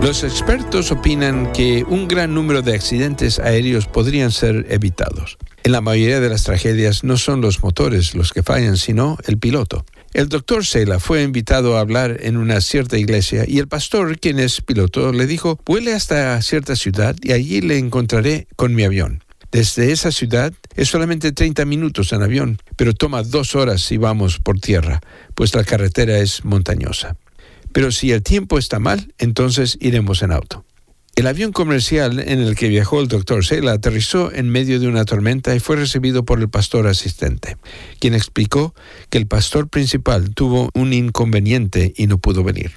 Los 0.02 0.24
expertos 0.24 0.92
opinan 0.92 1.52
que 1.52 1.84
un 1.88 2.08
gran 2.08 2.34
número 2.34 2.62
de 2.62 2.74
accidentes 2.74 3.38
aéreos 3.38 3.86
podrían 3.86 4.32
ser 4.32 4.66
evitados. 4.70 5.38
En 5.64 5.74
la 5.74 5.82
mayoría 5.82 6.20
de 6.20 6.30
las 6.30 6.46
tragedias 6.46 7.04
no 7.04 7.18
son 7.18 7.42
los 7.42 7.62
motores 7.62 8.16
los 8.16 8.32
que 8.32 8.42
fallan, 8.42 8.78
sino 8.78 9.18
el 9.28 9.38
piloto. 9.38 9.86
El 10.14 10.28
doctor 10.28 10.66
Sela 10.66 11.00
fue 11.00 11.22
invitado 11.22 11.78
a 11.78 11.82
hablar 11.82 12.18
en 12.22 12.38
una 12.38 12.62
cierta 12.62 12.98
iglesia 12.98 13.46
y 13.48 13.60
el 13.60 13.68
pastor, 13.68 14.20
quien 14.20 14.40
es 14.40 14.62
piloto, 14.62 15.14
le 15.14 15.28
dijo, 15.28 15.60
vuele 15.66 15.94
hasta 15.94 16.42
cierta 16.42 16.76
ciudad 16.76 17.16
y 17.22 17.32
allí 17.32 17.62
le 17.62 17.78
encontraré 17.78 18.48
con 18.56 18.74
mi 18.74 18.84
avión. 18.84 19.24
Desde 19.52 19.92
esa 19.92 20.12
ciudad 20.12 20.52
es 20.76 20.90
solamente 20.90 21.32
30 21.32 21.64
minutos 21.66 22.12
en 22.12 22.24
avión, 22.24 22.60
pero 22.76 22.94
toma 22.94 23.22
dos 23.22 23.56
horas 23.56 23.82
si 23.82 23.98
vamos 23.98 24.40
por 24.40 24.60
tierra, 24.60 25.00
pues 25.36 25.54
la 25.54 25.64
carretera 25.64 26.18
es 26.18 26.44
montañosa. 26.44 27.16
Pero 27.72 27.92
si 27.92 28.12
el 28.12 28.24
tiempo 28.24 28.58
está 28.58 28.80
mal, 28.80 29.14
entonces 29.20 29.78
iremos 29.80 30.24
en 30.24 30.32
auto. 30.32 30.66
El 31.20 31.28
avión 31.28 31.52
comercial 31.52 32.20
en 32.20 32.40
el 32.40 32.56
que 32.56 32.70
viajó 32.70 33.02
el 33.02 33.10
doctor 33.10 33.44
Sela 33.44 33.74
aterrizó 33.74 34.32
en 34.32 34.48
medio 34.48 34.80
de 34.80 34.88
una 34.88 35.04
tormenta 35.04 35.54
y 35.54 35.60
fue 35.60 35.76
recibido 35.76 36.24
por 36.24 36.40
el 36.40 36.48
pastor 36.48 36.88
asistente, 36.88 37.58
quien 38.00 38.14
explicó 38.14 38.74
que 39.10 39.18
el 39.18 39.28
pastor 39.28 39.68
principal 39.68 40.34
tuvo 40.34 40.70
un 40.74 40.94
inconveniente 40.94 41.92
y 41.98 42.08
no 42.08 42.20
pudo 42.20 42.46
venir. 42.46 42.72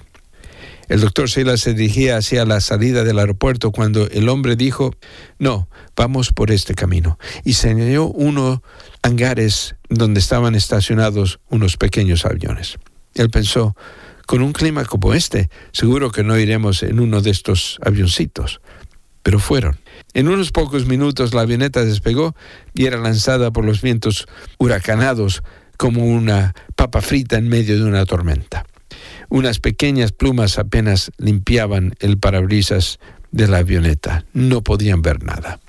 El 0.89 1.03
doctor 1.03 1.31
Sela 1.31 1.57
se 1.57 1.73
dirigía 1.73 2.17
hacia 2.17 2.45
la 2.45 2.61
salida 2.61 3.05
del 3.05 3.21
aeropuerto 3.21 3.71
cuando 3.71 4.09
el 4.09 4.29
hombre 4.29 4.57
dijo, 4.57 4.93
no, 5.39 5.69
vamos 5.95 6.33
por 6.33 6.51
este 6.51 6.75
camino, 6.75 7.21
y 7.45 7.53
señaló 7.53 8.07
unos 8.07 8.59
hangares 9.03 9.77
donde 9.89 10.19
estaban 10.19 10.57
estacionados 10.57 11.39
unos 11.49 11.77
pequeños 11.77 12.27
aviones. 12.27 12.77
Él 13.15 13.31
pensó, 13.31 13.77
con 14.27 14.43
un 14.43 14.53
clima 14.53 14.85
como 14.85 15.15
este, 15.15 15.51
seguro 15.73 16.11
que 16.11 16.23
no 16.23 16.39
iremos 16.39 16.83
en 16.83 17.01
uno 17.01 17.21
de 17.21 17.31
estos 17.31 17.79
avioncitos. 17.83 18.61
Pero 19.23 19.39
fueron. 19.39 19.79
En 20.15 20.29
unos 20.29 20.51
pocos 20.51 20.87
minutos 20.87 21.33
la 21.33 21.43
avioneta 21.43 21.85
despegó 21.85 22.35
y 22.75 22.87
era 22.87 22.99
lanzada 22.99 23.53
por 23.53 23.65
los 23.65 23.81
vientos 23.81 24.27
huracanados 24.59 25.43
como 25.77 26.07
una 26.07 26.55
papa 26.77 27.01
frita 27.01 27.37
en 27.37 27.49
medio 27.49 27.77
de 27.77 27.85
una 27.85 28.05
tormenta. 28.05 28.67
Unas 29.29 29.61
pequeñas 29.61 30.13
plumas 30.13 30.59
apenas 30.59 31.11
limpiaban 31.19 31.95
el 32.01 32.19
parabrisas 32.19 32.99
de 33.31 33.49
la 33.49 33.59
avioneta. 33.59 34.25
No 34.35 34.63
podían 34.63 35.03
ver 35.03 35.23
nada. 35.23 35.62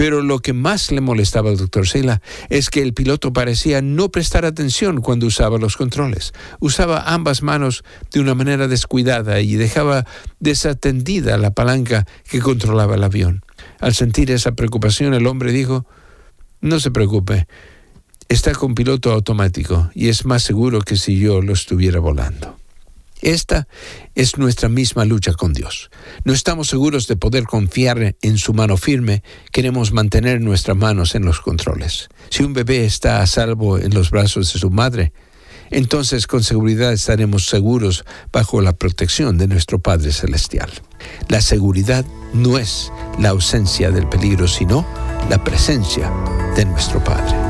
Pero 0.00 0.22
lo 0.22 0.38
que 0.38 0.54
más 0.54 0.92
le 0.92 1.02
molestaba 1.02 1.50
al 1.50 1.58
doctor 1.58 1.86
Sela 1.86 2.22
es 2.48 2.70
que 2.70 2.80
el 2.80 2.94
piloto 2.94 3.34
parecía 3.34 3.82
no 3.82 4.10
prestar 4.10 4.46
atención 4.46 5.02
cuando 5.02 5.26
usaba 5.26 5.58
los 5.58 5.76
controles. 5.76 6.32
Usaba 6.58 7.12
ambas 7.12 7.42
manos 7.42 7.84
de 8.10 8.20
una 8.20 8.34
manera 8.34 8.66
descuidada 8.66 9.42
y 9.42 9.56
dejaba 9.56 10.06
desatendida 10.38 11.36
la 11.36 11.50
palanca 11.50 12.06
que 12.30 12.40
controlaba 12.40 12.94
el 12.94 13.04
avión. 13.04 13.44
Al 13.78 13.94
sentir 13.94 14.30
esa 14.30 14.52
preocupación, 14.52 15.12
el 15.12 15.26
hombre 15.26 15.52
dijo, 15.52 15.84
no 16.62 16.80
se 16.80 16.90
preocupe, 16.90 17.46
está 18.30 18.54
con 18.54 18.74
piloto 18.74 19.12
automático 19.12 19.90
y 19.94 20.08
es 20.08 20.24
más 20.24 20.42
seguro 20.42 20.80
que 20.80 20.96
si 20.96 21.18
yo 21.18 21.42
lo 21.42 21.52
estuviera 21.52 22.00
volando. 22.00 22.59
Esta 23.22 23.68
es 24.14 24.38
nuestra 24.38 24.68
misma 24.68 25.04
lucha 25.04 25.34
con 25.34 25.52
Dios. 25.52 25.90
No 26.24 26.32
estamos 26.32 26.68
seguros 26.68 27.06
de 27.06 27.16
poder 27.16 27.44
confiar 27.44 28.16
en 28.20 28.38
su 28.38 28.54
mano 28.54 28.76
firme, 28.76 29.22
queremos 29.52 29.92
mantener 29.92 30.40
nuestras 30.40 30.76
manos 30.76 31.14
en 31.14 31.24
los 31.24 31.40
controles. 31.40 32.08
Si 32.30 32.42
un 32.42 32.52
bebé 32.52 32.84
está 32.84 33.22
a 33.22 33.26
salvo 33.26 33.78
en 33.78 33.92
los 33.94 34.10
brazos 34.10 34.52
de 34.52 34.58
su 34.58 34.70
madre, 34.70 35.12
entonces 35.70 36.26
con 36.26 36.42
seguridad 36.42 36.92
estaremos 36.92 37.46
seguros 37.46 38.04
bajo 38.32 38.60
la 38.60 38.72
protección 38.72 39.38
de 39.38 39.46
nuestro 39.46 39.78
Padre 39.78 40.12
Celestial. 40.12 40.70
La 41.28 41.40
seguridad 41.40 42.04
no 42.34 42.58
es 42.58 42.92
la 43.18 43.30
ausencia 43.30 43.90
del 43.90 44.08
peligro, 44.08 44.48
sino 44.48 44.86
la 45.28 45.42
presencia 45.44 46.12
de 46.56 46.64
nuestro 46.64 47.02
Padre. 47.02 47.49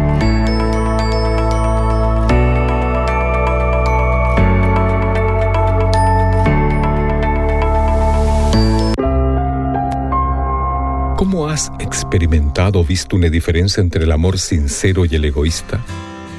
¿Cómo 11.21 11.47
has 11.47 11.71
experimentado 11.77 12.79
o 12.79 12.83
visto 12.83 13.15
una 13.15 13.29
diferencia 13.29 13.79
entre 13.79 14.05
el 14.05 14.11
amor 14.11 14.39
sincero 14.39 15.05
y 15.05 15.13
el 15.13 15.23
egoísta? 15.23 15.79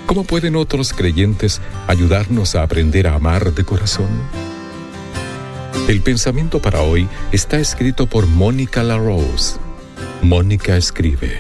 ¿Cómo 0.07 0.25
pueden 0.25 0.57
otros 0.57 0.93
creyentes 0.93 1.61
ayudarnos 1.87 2.57
a 2.57 2.65
aprender 2.65 3.07
a 3.07 3.15
amar 3.15 3.55
de 3.55 3.63
corazón? 3.63 4.09
El 5.87 6.01
pensamiento 6.01 6.61
para 6.61 6.81
hoy 6.81 7.07
está 7.31 7.61
escrito 7.61 8.09
por 8.09 8.27
Mónica 8.27 8.83
LaRose. 8.83 9.61
Mónica 10.21 10.77
escribe. 10.77 11.39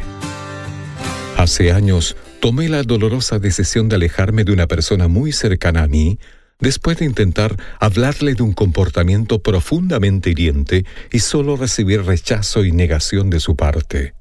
Hace 1.36 1.72
años 1.72 2.16
tomé 2.38 2.68
la 2.68 2.84
dolorosa 2.84 3.40
decisión 3.40 3.88
de 3.88 3.96
alejarme 3.96 4.44
de 4.44 4.52
una 4.52 4.68
persona 4.68 5.08
muy 5.08 5.32
cercana 5.32 5.82
a 5.82 5.88
mí 5.88 6.20
después 6.62 6.96
de 6.98 7.04
intentar 7.04 7.56
hablarle 7.80 8.34
de 8.34 8.42
un 8.42 8.52
comportamiento 8.52 9.42
profundamente 9.42 10.30
hiriente 10.30 10.86
y 11.10 11.18
solo 11.18 11.56
recibir 11.56 12.04
rechazo 12.04 12.64
y 12.64 12.72
negación 12.72 13.28
de 13.28 13.40
su 13.40 13.56
parte. 13.56 14.14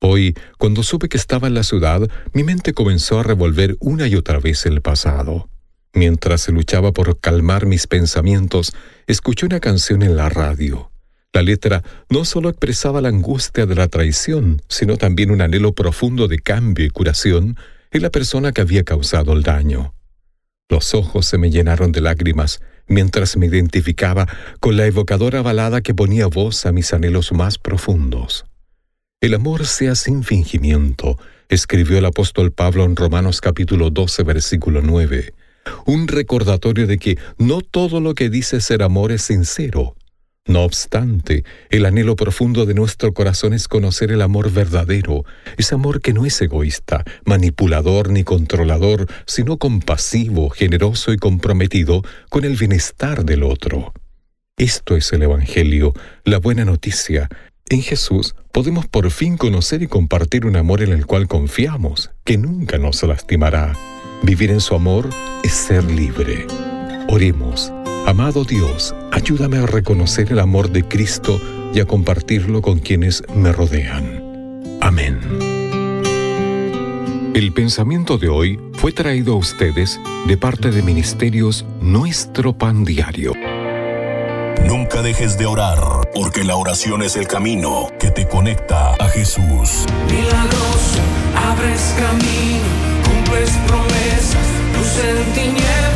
Hoy, 0.00 0.34
cuando 0.58 0.82
supe 0.82 1.08
que 1.08 1.18
estaba 1.18 1.46
en 1.46 1.54
la 1.54 1.62
ciudad, 1.62 2.08
mi 2.32 2.42
mente 2.42 2.72
comenzó 2.72 3.20
a 3.20 3.22
revolver 3.22 3.76
una 3.78 4.08
y 4.08 4.16
otra 4.16 4.40
vez 4.40 4.66
el 4.66 4.80
pasado. 4.80 5.48
Mientras 5.92 6.48
luchaba 6.48 6.92
por 6.92 7.20
calmar 7.20 7.66
mis 7.66 7.86
pensamientos, 7.86 8.72
escuché 9.06 9.46
una 9.46 9.60
canción 9.60 10.02
en 10.02 10.16
la 10.16 10.30
radio. 10.30 10.90
La 11.34 11.42
letra 11.42 11.82
no 12.08 12.24
solo 12.24 12.48
expresaba 12.48 13.02
la 13.02 13.10
angustia 13.10 13.66
de 13.66 13.74
la 13.74 13.88
traición, 13.88 14.62
sino 14.68 14.96
también 14.96 15.30
un 15.30 15.42
anhelo 15.42 15.74
profundo 15.74 16.26
de 16.26 16.38
cambio 16.38 16.86
y 16.86 16.90
curación 16.90 17.56
en 17.90 18.02
la 18.02 18.10
persona 18.10 18.52
que 18.52 18.62
había 18.62 18.84
causado 18.84 19.34
el 19.34 19.42
daño. 19.42 19.94
Los 20.72 20.94
ojos 20.94 21.26
se 21.26 21.36
me 21.36 21.50
llenaron 21.50 21.92
de 21.92 22.00
lágrimas 22.00 22.62
mientras 22.88 23.36
me 23.36 23.44
identificaba 23.44 24.26
con 24.58 24.78
la 24.78 24.86
evocadora 24.86 25.42
balada 25.42 25.82
que 25.82 25.92
ponía 25.92 26.28
voz 26.28 26.64
a 26.64 26.72
mis 26.72 26.94
anhelos 26.94 27.30
más 27.32 27.58
profundos. 27.58 28.46
El 29.20 29.34
amor 29.34 29.66
sea 29.66 29.94
sin 29.94 30.24
fingimiento, 30.24 31.18
escribió 31.50 31.98
el 31.98 32.06
apóstol 32.06 32.52
Pablo 32.52 32.84
en 32.84 32.96
Romanos 32.96 33.42
capítulo 33.42 33.90
12, 33.90 34.22
versículo 34.22 34.80
9. 34.80 35.34
Un 35.84 36.08
recordatorio 36.08 36.86
de 36.86 36.96
que 36.96 37.18
no 37.36 37.60
todo 37.60 38.00
lo 38.00 38.14
que 38.14 38.30
dice 38.30 38.62
ser 38.62 38.82
amor 38.82 39.12
es 39.12 39.20
sincero. 39.20 39.94
No 40.46 40.64
obstante, 40.64 41.44
el 41.70 41.86
anhelo 41.86 42.16
profundo 42.16 42.66
de 42.66 42.74
nuestro 42.74 43.14
corazón 43.14 43.54
es 43.54 43.68
conocer 43.68 44.10
el 44.10 44.22
amor 44.22 44.50
verdadero, 44.50 45.24
ese 45.56 45.76
amor 45.76 46.00
que 46.00 46.12
no 46.12 46.26
es 46.26 46.40
egoísta, 46.42 47.04
manipulador 47.24 48.10
ni 48.10 48.24
controlador, 48.24 49.06
sino 49.24 49.58
compasivo, 49.58 50.50
generoso 50.50 51.12
y 51.12 51.16
comprometido 51.16 52.02
con 52.28 52.44
el 52.44 52.56
bienestar 52.56 53.24
del 53.24 53.44
otro. 53.44 53.92
Esto 54.56 54.96
es 54.96 55.12
el 55.12 55.22
Evangelio, 55.22 55.94
la 56.24 56.38
buena 56.38 56.64
noticia. 56.64 57.28
En 57.68 57.80
Jesús 57.80 58.34
podemos 58.50 58.86
por 58.88 59.10
fin 59.12 59.36
conocer 59.36 59.82
y 59.82 59.86
compartir 59.86 60.44
un 60.44 60.56
amor 60.56 60.82
en 60.82 60.92
el 60.92 61.06
cual 61.06 61.28
confiamos, 61.28 62.10
que 62.24 62.36
nunca 62.36 62.78
nos 62.78 63.02
lastimará. 63.04 63.74
Vivir 64.24 64.50
en 64.50 64.60
su 64.60 64.74
amor 64.74 65.08
es 65.44 65.52
ser 65.52 65.84
libre. 65.84 66.46
Oremos. 67.08 67.72
Amado 68.06 68.44
Dios, 68.44 68.94
ayúdame 69.12 69.58
a 69.58 69.66
reconocer 69.66 70.32
el 70.32 70.40
amor 70.40 70.70
de 70.70 70.82
Cristo 70.82 71.40
y 71.72 71.80
a 71.80 71.86
compartirlo 71.86 72.60
con 72.60 72.80
quienes 72.80 73.22
me 73.34 73.52
rodean. 73.52 74.22
Amén. 74.80 75.20
El 77.34 77.52
pensamiento 77.54 78.18
de 78.18 78.28
hoy 78.28 78.60
fue 78.74 78.92
traído 78.92 79.34
a 79.34 79.36
ustedes 79.36 80.00
de 80.26 80.36
parte 80.36 80.70
de 80.70 80.82
Ministerios 80.82 81.64
Nuestro 81.80 82.52
Pan 82.52 82.84
Diario. 82.84 83.32
Nunca 84.66 85.00
dejes 85.00 85.38
de 85.38 85.46
orar, 85.46 86.10
porque 86.14 86.44
la 86.44 86.56
oración 86.56 87.02
es 87.02 87.16
el 87.16 87.26
camino 87.26 87.88
que 87.98 88.10
te 88.10 88.28
conecta 88.28 88.94
a 88.94 89.08
Jesús. 89.08 89.86
Milagroso, 90.10 91.00
abres 91.36 91.94
camino, 91.96 92.64
cumples 93.04 93.50
promesas, 93.66 94.46
luz 94.76 94.98
en 95.04 95.32
tinieblas, 95.32 95.91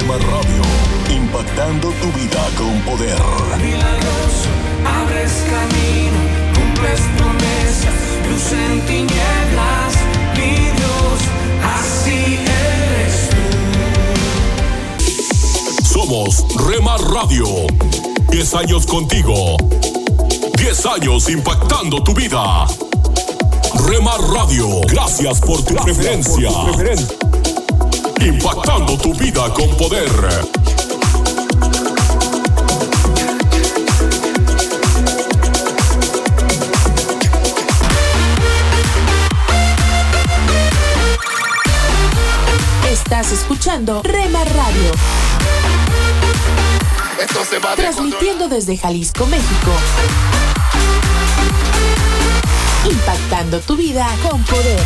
Rema 0.00 0.16
Radio, 0.16 0.62
impactando 1.14 1.88
tu 2.00 2.10
vida 2.18 2.48
con 2.56 2.80
poder. 2.80 3.20
Milagroso, 3.60 4.48
abres 4.82 5.32
camino, 5.50 6.18
cumples 6.54 7.00
promesas, 7.18 7.94
luz 8.26 8.52
en 8.52 8.80
tinieblas, 8.86 9.94
mi 10.36 10.70
Dios, 10.72 11.20
así 11.76 12.38
eres 12.46 13.28
Somos 15.84 16.46
Rema 16.66 16.96
Radio. 16.96 17.66
10 18.30 18.54
años 18.54 18.86
contigo. 18.86 19.58
10 20.56 20.86
años 20.86 21.28
impactando 21.28 22.02
tu 22.02 22.14
vida. 22.14 22.66
Rema 23.86 24.16
Radio, 24.32 24.80
gracias 24.88 25.40
por 25.40 25.62
tu 25.62 25.74
preferencia. 25.74 26.50
Impactando 28.20 28.98
tu 28.98 29.14
vida 29.14 29.52
con 29.54 29.74
poder. 29.78 30.10
Estás 42.90 43.32
escuchando 43.32 44.02
Rema 44.02 44.44
Radio. 44.44 44.92
Esto 47.18 47.44
se 47.48 47.58
va 47.58 47.72
a 47.72 47.76
Transmitiendo 47.76 48.48
desde 48.48 48.76
Jalisco, 48.76 49.26
México. 49.26 49.72
Impactando 52.84 53.60
tu 53.60 53.76
vida 53.76 54.06
con 54.22 54.42
poder. 54.44 54.80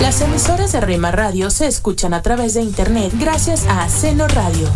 Las 0.00 0.22
emisoras 0.22 0.72
de 0.72 0.80
Rema 0.80 1.12
Radio 1.12 1.50
se 1.50 1.66
escuchan 1.66 2.14
a 2.14 2.22
través 2.22 2.54
de 2.54 2.62
internet 2.62 3.12
gracias 3.18 3.66
a 3.66 3.86
Seno 3.88 4.26
Radio. 4.28 4.66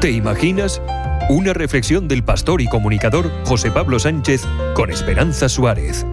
¿Te 0.00 0.10
imaginas? 0.10 0.82
Una 1.30 1.54
reflexión 1.54 2.08
del 2.08 2.24
pastor 2.24 2.60
y 2.60 2.66
comunicador 2.66 3.30
José 3.46 3.70
Pablo 3.70 3.98
Sánchez 3.98 4.42
con 4.74 4.90
Esperanza 4.90 5.48
Suárez. 5.48 6.04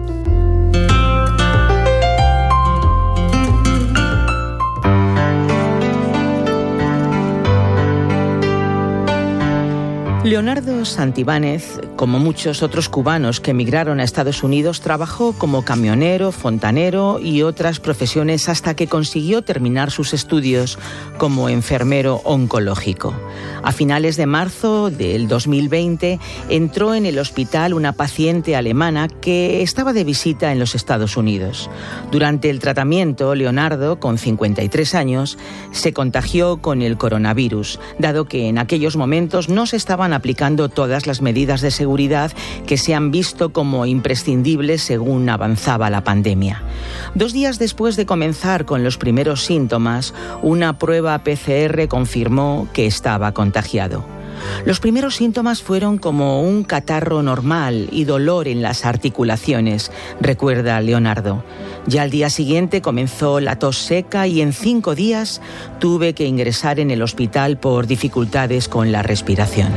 Leonardo 10.32 10.86
Santibánez, 10.86 11.78
como 11.96 12.18
muchos 12.18 12.62
otros 12.62 12.88
cubanos 12.88 13.38
que 13.38 13.50
emigraron 13.50 14.00
a 14.00 14.02
Estados 14.02 14.42
Unidos, 14.42 14.80
trabajó 14.80 15.34
como 15.34 15.62
camionero, 15.62 16.32
fontanero 16.32 17.20
y 17.20 17.42
otras 17.42 17.80
profesiones 17.80 18.48
hasta 18.48 18.74
que 18.74 18.86
consiguió 18.86 19.42
terminar 19.42 19.90
sus 19.90 20.14
estudios 20.14 20.78
como 21.18 21.50
enfermero 21.50 22.22
oncológico. 22.24 23.12
A 23.62 23.72
finales 23.72 24.16
de 24.16 24.24
marzo 24.24 24.90
del 24.90 25.28
2020 25.28 26.18
entró 26.48 26.94
en 26.94 27.04
el 27.04 27.18
hospital 27.18 27.74
una 27.74 27.92
paciente 27.92 28.56
alemana 28.56 29.08
que 29.08 29.60
estaba 29.60 29.92
de 29.92 30.04
visita 30.04 30.50
en 30.50 30.58
los 30.58 30.74
Estados 30.74 31.18
Unidos. 31.18 31.68
Durante 32.10 32.48
el 32.48 32.58
tratamiento, 32.58 33.34
Leonardo, 33.34 34.00
con 34.00 34.16
53 34.16 34.94
años, 34.94 35.36
se 35.72 35.92
contagió 35.92 36.56
con 36.56 36.80
el 36.80 36.96
coronavirus, 36.96 37.78
dado 37.98 38.24
que 38.24 38.48
en 38.48 38.56
aquellos 38.56 38.96
momentos 38.96 39.50
no 39.50 39.66
se 39.66 39.76
estaban 39.76 40.21
aplicando 40.22 40.68
todas 40.68 41.08
las 41.08 41.20
medidas 41.20 41.62
de 41.62 41.72
seguridad 41.72 42.30
que 42.64 42.76
se 42.76 42.94
han 42.94 43.10
visto 43.10 43.52
como 43.52 43.86
imprescindibles 43.86 44.80
según 44.80 45.28
avanzaba 45.28 45.90
la 45.90 46.04
pandemia. 46.04 46.62
Dos 47.16 47.32
días 47.32 47.58
después 47.58 47.96
de 47.96 48.06
comenzar 48.06 48.64
con 48.64 48.84
los 48.84 48.98
primeros 48.98 49.44
síntomas, 49.44 50.14
una 50.40 50.78
prueba 50.78 51.18
PCR 51.24 51.88
confirmó 51.88 52.68
que 52.72 52.86
estaba 52.86 53.32
contagiado. 53.32 54.21
Los 54.64 54.80
primeros 54.80 55.16
síntomas 55.16 55.62
fueron 55.62 55.98
como 55.98 56.42
un 56.42 56.64
catarro 56.64 57.22
normal 57.22 57.88
y 57.90 58.04
dolor 58.04 58.48
en 58.48 58.62
las 58.62 58.84
articulaciones, 58.84 59.90
recuerda 60.20 60.80
Leonardo. 60.80 61.44
Ya 61.86 62.02
al 62.02 62.10
día 62.10 62.30
siguiente 62.30 62.80
comenzó 62.80 63.40
la 63.40 63.58
tos 63.58 63.78
seca 63.78 64.26
y 64.26 64.40
en 64.40 64.52
cinco 64.52 64.94
días 64.94 65.40
tuve 65.80 66.14
que 66.14 66.26
ingresar 66.26 66.78
en 66.78 66.90
el 66.90 67.02
hospital 67.02 67.58
por 67.58 67.86
dificultades 67.86 68.68
con 68.68 68.92
la 68.92 69.02
respiración. 69.02 69.72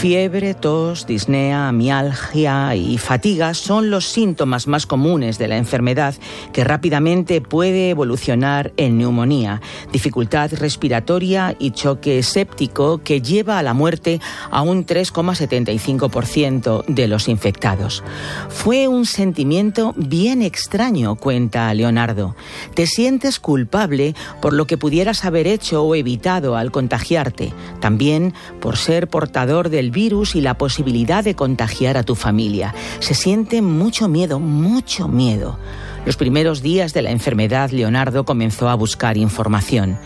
Fiebre, 0.00 0.54
tos, 0.54 1.08
disnea, 1.08 1.72
mialgia 1.72 2.76
y 2.76 2.98
fatiga 2.98 3.52
son 3.52 3.90
los 3.90 4.06
síntomas 4.06 4.68
más 4.68 4.86
comunes 4.86 5.38
de 5.38 5.48
la 5.48 5.56
enfermedad 5.56 6.14
que 6.52 6.62
rápidamente 6.62 7.40
puede 7.40 7.90
evolucionar 7.90 8.72
en 8.76 8.96
neumonía, 8.96 9.60
dificultad 9.90 10.52
respiratoria 10.52 11.56
y 11.58 11.72
choque 11.72 12.22
séptico 12.22 12.98
que 12.98 13.20
lleva 13.20 13.58
a 13.58 13.64
la 13.64 13.74
muerte 13.74 14.20
a 14.52 14.62
un 14.62 14.86
3,75% 14.86 16.84
de 16.86 17.08
los 17.08 17.26
infectados. 17.26 18.04
Fue 18.48 18.86
un 18.86 19.04
sentimiento 19.04 19.94
bien 19.96 20.42
extraño, 20.42 21.16
cuenta 21.16 21.74
Leonardo. 21.74 22.36
Te 22.74 22.86
sientes 22.86 23.40
culpable 23.40 24.14
por 24.40 24.52
lo 24.52 24.68
que 24.68 24.78
pudieras 24.78 25.24
haber 25.24 25.48
hecho 25.48 25.82
o 25.82 25.96
evitado 25.96 26.56
al 26.56 26.70
contagiarte, 26.70 27.52
también 27.80 28.32
por 28.60 28.76
ser 28.76 29.08
portador 29.08 29.70
del 29.70 29.87
virus 29.90 30.34
y 30.34 30.40
la 30.40 30.58
posibilidad 30.58 31.24
de 31.24 31.34
contagiar 31.34 31.96
a 31.96 32.02
tu 32.02 32.14
familia. 32.14 32.74
Se 33.00 33.14
siente 33.14 33.62
mucho 33.62 34.08
miedo, 34.08 34.40
mucho 34.40 35.08
miedo. 35.08 35.58
Los 36.06 36.16
primeros 36.16 36.62
días 36.62 36.94
de 36.94 37.02
la 37.02 37.10
enfermedad, 37.10 37.70
Leonardo 37.70 38.24
comenzó 38.24 38.68
a 38.68 38.74
buscar 38.74 39.16
información. 39.16 39.98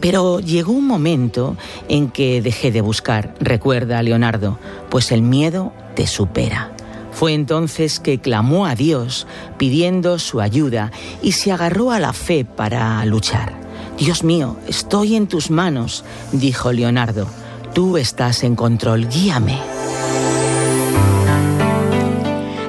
Pero 0.00 0.40
llegó 0.40 0.72
un 0.72 0.86
momento 0.86 1.56
en 1.88 2.10
que 2.10 2.40
dejé 2.40 2.70
de 2.70 2.80
buscar, 2.80 3.34
recuerda 3.40 4.02
Leonardo, 4.02 4.58
pues 4.88 5.12
el 5.12 5.22
miedo 5.22 5.72
te 5.94 6.06
supera. 6.06 6.72
Fue 7.12 7.34
entonces 7.34 8.00
que 8.00 8.20
clamó 8.20 8.66
a 8.66 8.74
Dios 8.74 9.26
pidiendo 9.58 10.18
su 10.18 10.40
ayuda 10.40 10.92
y 11.22 11.32
se 11.32 11.52
agarró 11.52 11.90
a 11.90 11.98
la 11.98 12.12
fe 12.12 12.44
para 12.44 13.04
luchar. 13.04 13.52
Dios 13.98 14.24
mío, 14.24 14.56
estoy 14.66 15.16
en 15.16 15.26
tus 15.26 15.50
manos, 15.50 16.04
dijo 16.32 16.72
Leonardo. 16.72 17.26
Tú 17.74 17.96
estás 17.96 18.42
en 18.42 18.56
control, 18.56 19.08
guíame. 19.08 19.58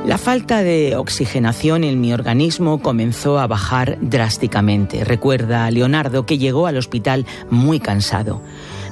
La 0.05 0.17
falta 0.17 0.61
de 0.61 0.95
oxigenación 0.95 1.83
en 1.83 1.99
mi 2.01 2.13
organismo 2.13 2.81
comenzó 2.81 3.39
a 3.39 3.47
bajar 3.47 3.97
drásticamente. 4.01 5.03
Recuerda 5.03 5.65
a 5.65 5.71
Leonardo 5.71 6.25
que 6.25 6.37
llegó 6.37 6.67
al 6.67 6.77
hospital 6.77 7.25
muy 7.49 7.79
cansado. 7.79 8.41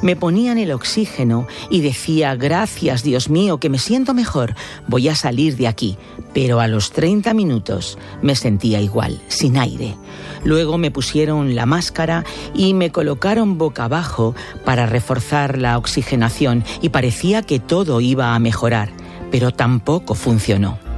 Me 0.01 0.15
ponían 0.15 0.57
el 0.57 0.71
oxígeno 0.71 1.45
y 1.69 1.81
decía, 1.81 2.35
gracias 2.35 3.03
Dios 3.03 3.29
mío, 3.29 3.59
que 3.59 3.69
me 3.69 3.79
siento 3.79 4.13
mejor, 4.13 4.55
voy 4.87 5.09
a 5.09 5.15
salir 5.15 5.57
de 5.57 5.67
aquí. 5.67 5.97
Pero 6.33 6.61
a 6.61 6.67
los 6.67 6.91
30 6.91 7.33
minutos 7.33 7.97
me 8.21 8.35
sentía 8.35 8.79
igual, 8.79 9.21
sin 9.27 9.57
aire. 9.57 9.95
Luego 10.43 10.77
me 10.77 10.91
pusieron 10.91 11.53
la 11.53 11.65
máscara 11.65 12.23
y 12.53 12.73
me 12.73 12.91
colocaron 12.91 13.57
boca 13.57 13.85
abajo 13.85 14.35
para 14.63 14.85
reforzar 14.85 15.57
la 15.57 15.77
oxigenación 15.77 16.63
y 16.81 16.89
parecía 16.89 17.41
que 17.41 17.59
todo 17.59 17.99
iba 17.99 18.35
a 18.35 18.39
mejorar, 18.39 18.91
pero 19.31 19.51
tampoco 19.51 20.15
funcionó. 20.15 20.88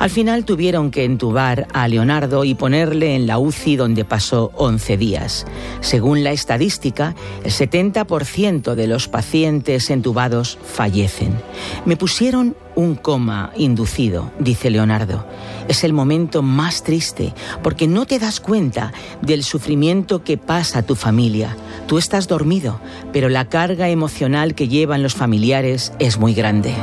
Al 0.00 0.08
final 0.08 0.46
tuvieron 0.46 0.90
que 0.90 1.04
entubar 1.04 1.68
a 1.74 1.86
Leonardo 1.86 2.44
y 2.44 2.54
ponerle 2.54 3.14
en 3.16 3.26
la 3.26 3.38
UCI 3.38 3.76
donde 3.76 4.06
pasó 4.06 4.50
11 4.56 4.96
días. 4.96 5.46
Según 5.82 6.24
la 6.24 6.32
estadística, 6.32 7.14
el 7.44 7.52
70% 7.52 8.74
de 8.74 8.86
los 8.86 9.08
pacientes 9.08 9.90
entubados 9.90 10.58
fallecen. 10.64 11.38
Me 11.84 11.98
pusieron 11.98 12.56
un 12.76 12.94
coma 12.94 13.52
inducido, 13.58 14.32
dice 14.38 14.70
Leonardo. 14.70 15.26
Es 15.68 15.84
el 15.84 15.92
momento 15.92 16.40
más 16.40 16.82
triste 16.82 17.34
porque 17.62 17.86
no 17.86 18.06
te 18.06 18.18
das 18.18 18.40
cuenta 18.40 18.94
del 19.20 19.44
sufrimiento 19.44 20.24
que 20.24 20.38
pasa 20.38 20.80
tu 20.80 20.94
familia. 20.94 21.58
Tú 21.86 21.98
estás 21.98 22.26
dormido, 22.26 22.80
pero 23.12 23.28
la 23.28 23.50
carga 23.50 23.90
emocional 23.90 24.54
que 24.54 24.66
llevan 24.66 25.02
los 25.02 25.14
familiares 25.14 25.92
es 25.98 26.16
muy 26.16 26.32
grande. 26.32 26.74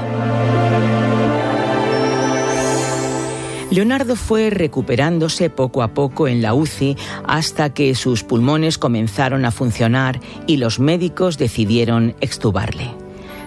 Leonardo 3.70 4.16
fue 4.16 4.50
recuperándose 4.50 5.50
poco 5.50 5.84
a 5.84 5.90
poco 5.90 6.30
en 6.30 6.42
la 6.42 6.54
UCI 6.54 6.96
hasta 7.26 7.74
que 7.74 7.96
sus 7.96 8.24
pulmones 8.24 8.78
comenzaron 8.78 9.44
a 9.44 9.52
funcionar 9.52 10.22
y 10.48 10.58
los 10.58 10.80
médicos 10.80 11.38
decidieron 11.38 12.16
extubarle. 12.22 12.92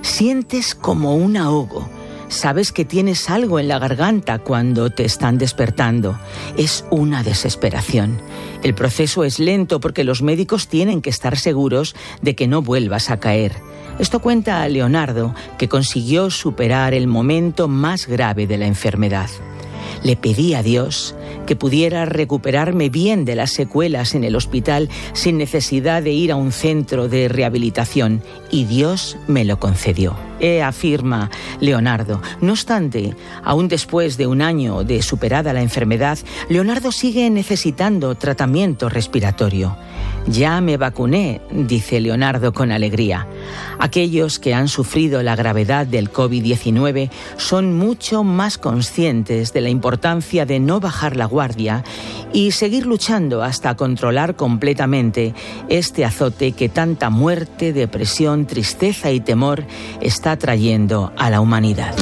Sientes 0.02 0.74
como 0.74 1.16
un 1.16 1.38
ahogo. 1.38 1.88
Sabes 2.28 2.70
que 2.70 2.84
tienes 2.84 3.30
algo 3.30 3.58
en 3.58 3.66
la 3.66 3.78
garganta 3.78 4.38
cuando 4.38 4.90
te 4.90 5.04
están 5.04 5.38
despertando. 5.38 6.18
Es 6.56 6.84
una 6.90 7.22
desesperación. 7.22 8.20
El 8.62 8.74
proceso 8.74 9.24
es 9.24 9.38
lento 9.38 9.80
porque 9.80 10.04
los 10.04 10.22
médicos 10.22 10.68
tienen 10.68 11.00
que 11.00 11.10
estar 11.10 11.38
seguros 11.38 11.96
de 12.20 12.36
que 12.36 12.46
no 12.46 12.60
vuelvas 12.60 13.10
a 13.10 13.18
caer. 13.18 13.54
Esto 13.98 14.20
cuenta 14.20 14.62
a 14.62 14.68
Leonardo, 14.68 15.34
que 15.58 15.68
consiguió 15.68 16.30
superar 16.30 16.94
el 16.94 17.06
momento 17.06 17.68
más 17.68 18.06
grave 18.06 18.46
de 18.46 18.58
la 18.58 18.66
enfermedad. 18.66 19.28
Le 20.02 20.16
pedí 20.16 20.54
a 20.54 20.62
Dios 20.62 21.14
que 21.46 21.56
pudiera 21.56 22.04
recuperarme 22.04 22.88
bien 22.88 23.24
de 23.24 23.34
las 23.34 23.52
secuelas 23.52 24.14
en 24.14 24.24
el 24.24 24.36
hospital 24.36 24.88
sin 25.12 25.38
necesidad 25.38 26.02
de 26.02 26.12
ir 26.12 26.32
a 26.32 26.36
un 26.36 26.52
centro 26.52 27.08
de 27.08 27.28
rehabilitación 27.28 28.22
y 28.50 28.64
Dios 28.64 29.16
me 29.26 29.44
lo 29.44 29.58
concedió. 29.58 30.29
E 30.40 30.62
afirma 30.62 31.30
Leonardo. 31.60 32.20
No 32.40 32.52
obstante, 32.52 33.14
aún 33.44 33.68
después 33.68 34.16
de 34.16 34.26
un 34.26 34.42
año 34.42 34.84
de 34.84 35.02
superada 35.02 35.52
la 35.52 35.62
enfermedad, 35.62 36.18
Leonardo 36.48 36.92
sigue 36.92 37.28
necesitando 37.30 38.14
tratamiento 38.14 38.88
respiratorio. 38.88 39.76
Ya 40.26 40.60
me 40.60 40.76
vacuné, 40.76 41.40
dice 41.50 42.00
Leonardo 42.00 42.52
con 42.52 42.72
alegría. 42.72 43.26
Aquellos 43.78 44.38
que 44.38 44.54
han 44.54 44.68
sufrido 44.68 45.22
la 45.22 45.34
gravedad 45.34 45.86
del 45.86 46.12
COVID-19 46.12 47.10
son 47.36 47.76
mucho 47.76 48.22
más 48.22 48.58
conscientes 48.58 49.52
de 49.52 49.62
la 49.62 49.70
importancia 49.70 50.44
de 50.44 50.60
no 50.60 50.78
bajar 50.78 51.16
la 51.16 51.24
guardia 51.24 51.84
y 52.32 52.50
seguir 52.50 52.86
luchando 52.86 53.42
hasta 53.42 53.74
controlar 53.76 54.36
completamente 54.36 55.34
este 55.68 56.04
azote 56.04 56.52
que 56.52 56.68
tanta 56.68 57.10
muerte, 57.10 57.72
depresión, 57.72 58.46
tristeza 58.46 59.10
y 59.10 59.20
temor 59.20 59.64
está 60.30 60.46
trayendo 60.46 61.12
a 61.16 61.28
la 61.28 61.40
humanidad. 61.40 61.92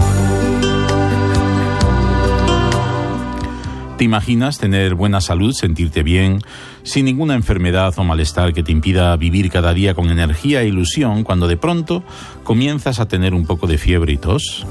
¿Te 3.96 4.04
imaginas 4.04 4.58
tener 4.58 4.94
buena 4.94 5.22
salud, 5.22 5.54
sentirte 5.54 6.02
bien, 6.02 6.42
sin 6.82 7.06
ninguna 7.06 7.34
enfermedad 7.34 7.94
o 7.96 8.04
malestar 8.04 8.52
que 8.52 8.62
te 8.62 8.70
impida 8.70 9.16
vivir 9.16 9.50
cada 9.50 9.72
día 9.72 9.94
con 9.94 10.10
energía 10.10 10.60
e 10.60 10.68
ilusión 10.68 11.24
cuando 11.24 11.48
de 11.48 11.56
pronto 11.56 12.04
comienzas 12.44 13.00
a 13.00 13.08
tener 13.08 13.32
un 13.32 13.46
poco 13.46 13.66
de 13.66 13.78
fiebre 13.78 14.12
y 14.12 14.18
tos? 14.18 14.66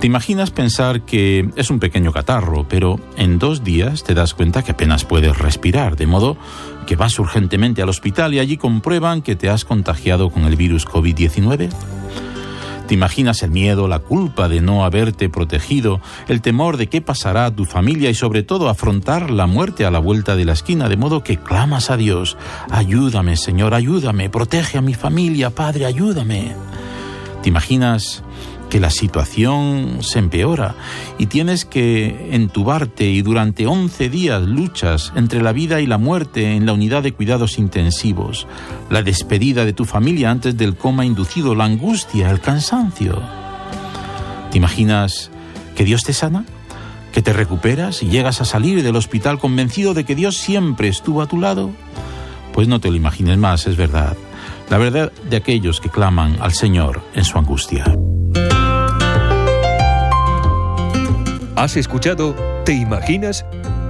¿Te 0.00 0.06
imaginas 0.06 0.50
pensar 0.50 1.02
que 1.02 1.50
es 1.56 1.68
un 1.68 1.78
pequeño 1.78 2.12
catarro, 2.12 2.66
pero 2.66 2.98
en 3.18 3.38
dos 3.38 3.64
días 3.64 4.02
te 4.02 4.14
das 4.14 4.32
cuenta 4.32 4.62
que 4.62 4.72
apenas 4.72 5.04
puedes 5.04 5.36
respirar, 5.36 5.96
de 5.96 6.06
modo 6.06 6.38
que 6.86 6.96
vas 6.96 7.18
urgentemente 7.18 7.82
al 7.82 7.90
hospital 7.90 8.32
y 8.32 8.38
allí 8.38 8.56
comprueban 8.56 9.20
que 9.20 9.36
te 9.36 9.50
has 9.50 9.66
contagiado 9.66 10.30
con 10.30 10.44
el 10.44 10.56
virus 10.56 10.86
COVID-19? 10.86 11.70
¿Te 12.86 12.94
imaginas 12.94 13.42
el 13.42 13.50
miedo, 13.50 13.88
la 13.88 13.98
culpa 13.98 14.48
de 14.48 14.60
no 14.60 14.84
haberte 14.84 15.28
protegido, 15.28 16.00
el 16.28 16.40
temor 16.40 16.76
de 16.76 16.86
qué 16.86 17.00
pasará 17.00 17.46
a 17.46 17.50
tu 17.54 17.64
familia 17.64 18.10
y 18.10 18.14
sobre 18.14 18.44
todo 18.44 18.68
afrontar 18.68 19.30
la 19.30 19.46
muerte 19.46 19.84
a 19.84 19.90
la 19.90 19.98
vuelta 19.98 20.36
de 20.36 20.44
la 20.44 20.52
esquina, 20.52 20.88
de 20.88 20.96
modo 20.96 21.24
que 21.24 21.36
clamas 21.36 21.90
a 21.90 21.96
Dios, 21.96 22.36
ayúdame 22.70 23.36
Señor, 23.36 23.74
ayúdame, 23.74 24.30
protege 24.30 24.78
a 24.78 24.82
mi 24.82 24.94
familia, 24.94 25.50
Padre, 25.50 25.84
ayúdame? 25.84 26.54
¿Te 27.42 27.48
imaginas 27.48 28.22
que 28.70 28.80
la 28.80 28.90
situación 28.90 29.98
se 30.00 30.18
empeora 30.18 30.74
y 31.18 31.26
tienes 31.26 31.64
que 31.64 32.30
entubarte 32.32 33.04
y 33.08 33.22
durante 33.22 33.66
11 33.66 34.08
días 34.08 34.42
luchas 34.42 35.12
entre 35.14 35.42
la 35.42 35.52
vida 35.52 35.80
y 35.80 35.86
la 35.86 35.98
muerte 35.98 36.54
en 36.54 36.66
la 36.66 36.72
unidad 36.72 37.02
de 37.02 37.12
cuidados 37.12 37.58
intensivos, 37.58 38.46
la 38.90 39.02
despedida 39.02 39.64
de 39.64 39.72
tu 39.72 39.84
familia 39.84 40.30
antes 40.30 40.56
del 40.56 40.76
coma 40.76 41.04
inducido, 41.04 41.54
la 41.54 41.64
angustia, 41.64 42.30
el 42.30 42.40
cansancio. 42.40 43.22
¿Te 44.50 44.58
imaginas 44.58 45.30
que 45.76 45.84
Dios 45.84 46.02
te 46.02 46.12
sana? 46.12 46.44
¿Que 47.12 47.22
te 47.22 47.32
recuperas 47.32 48.02
y 48.02 48.08
llegas 48.08 48.40
a 48.40 48.44
salir 48.44 48.82
del 48.82 48.96
hospital 48.96 49.38
convencido 49.38 49.94
de 49.94 50.04
que 50.04 50.14
Dios 50.14 50.36
siempre 50.36 50.88
estuvo 50.88 51.22
a 51.22 51.26
tu 51.26 51.40
lado? 51.40 51.70
Pues 52.52 52.68
no 52.68 52.80
te 52.80 52.90
lo 52.90 52.96
imagines 52.96 53.38
más, 53.38 53.66
es 53.66 53.76
verdad. 53.76 54.16
La 54.70 54.78
verdad 54.78 55.12
de 55.28 55.36
aquellos 55.36 55.80
que 55.80 55.90
claman 55.90 56.36
al 56.40 56.52
Señor 56.52 57.02
en 57.14 57.24
su 57.24 57.38
angustia. 57.38 57.84
Has 61.56 61.76
escuchado 61.78 62.36
¿Te 62.66 62.74
imaginas? 62.74 63.46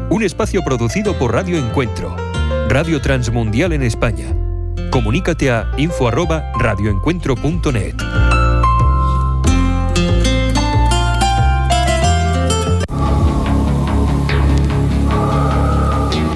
Un 0.09 0.23
espacio 0.23 0.63
producido 0.63 1.19
por 1.19 1.33
Radio 1.33 1.59
Encuentro, 1.59 2.15
Radio 2.69 3.01
Transmundial 3.01 3.73
en 3.73 3.83
España. 3.83 4.33
Comunícate 4.91 5.51
a 5.51 5.69
info@radioencuentro.net. 5.77 7.97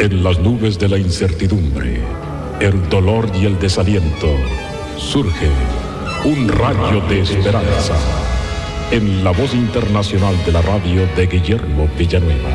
En 0.01 0.25
las 0.25 0.41
nubes 0.41 0.81
de 0.81 0.89
la 0.89 0.99
incertidumbre, 0.99 2.01
el 2.59 2.89
dolor 2.89 3.31
y 3.41 3.47
el 3.47 3.57
desaliento, 3.61 4.35
surge 4.97 5.49
Un 6.25 6.49
rayo 6.49 7.01
de 7.09 7.21
esperanza. 7.21 7.95
En 8.93 9.23
la 9.23 9.31
voz 9.31 9.55
internacional 9.55 10.35
de 10.45 10.51
la 10.51 10.63
radio 10.63 11.07
de 11.15 11.29
Guillermo 11.29 11.89
Villanueva. 11.97 12.51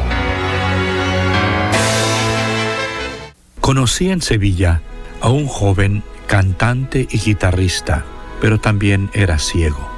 Conocí 3.62 4.10
en 4.10 4.22
Sevilla 4.22 4.82
a 5.22 5.30
un 5.30 5.48
joven 5.48 6.04
cantante 6.28 7.08
y 7.10 7.20
guitarrista, 7.20 8.04
pero 8.42 8.60
también 8.60 9.10
era 9.14 9.40
ciego. 9.40 9.90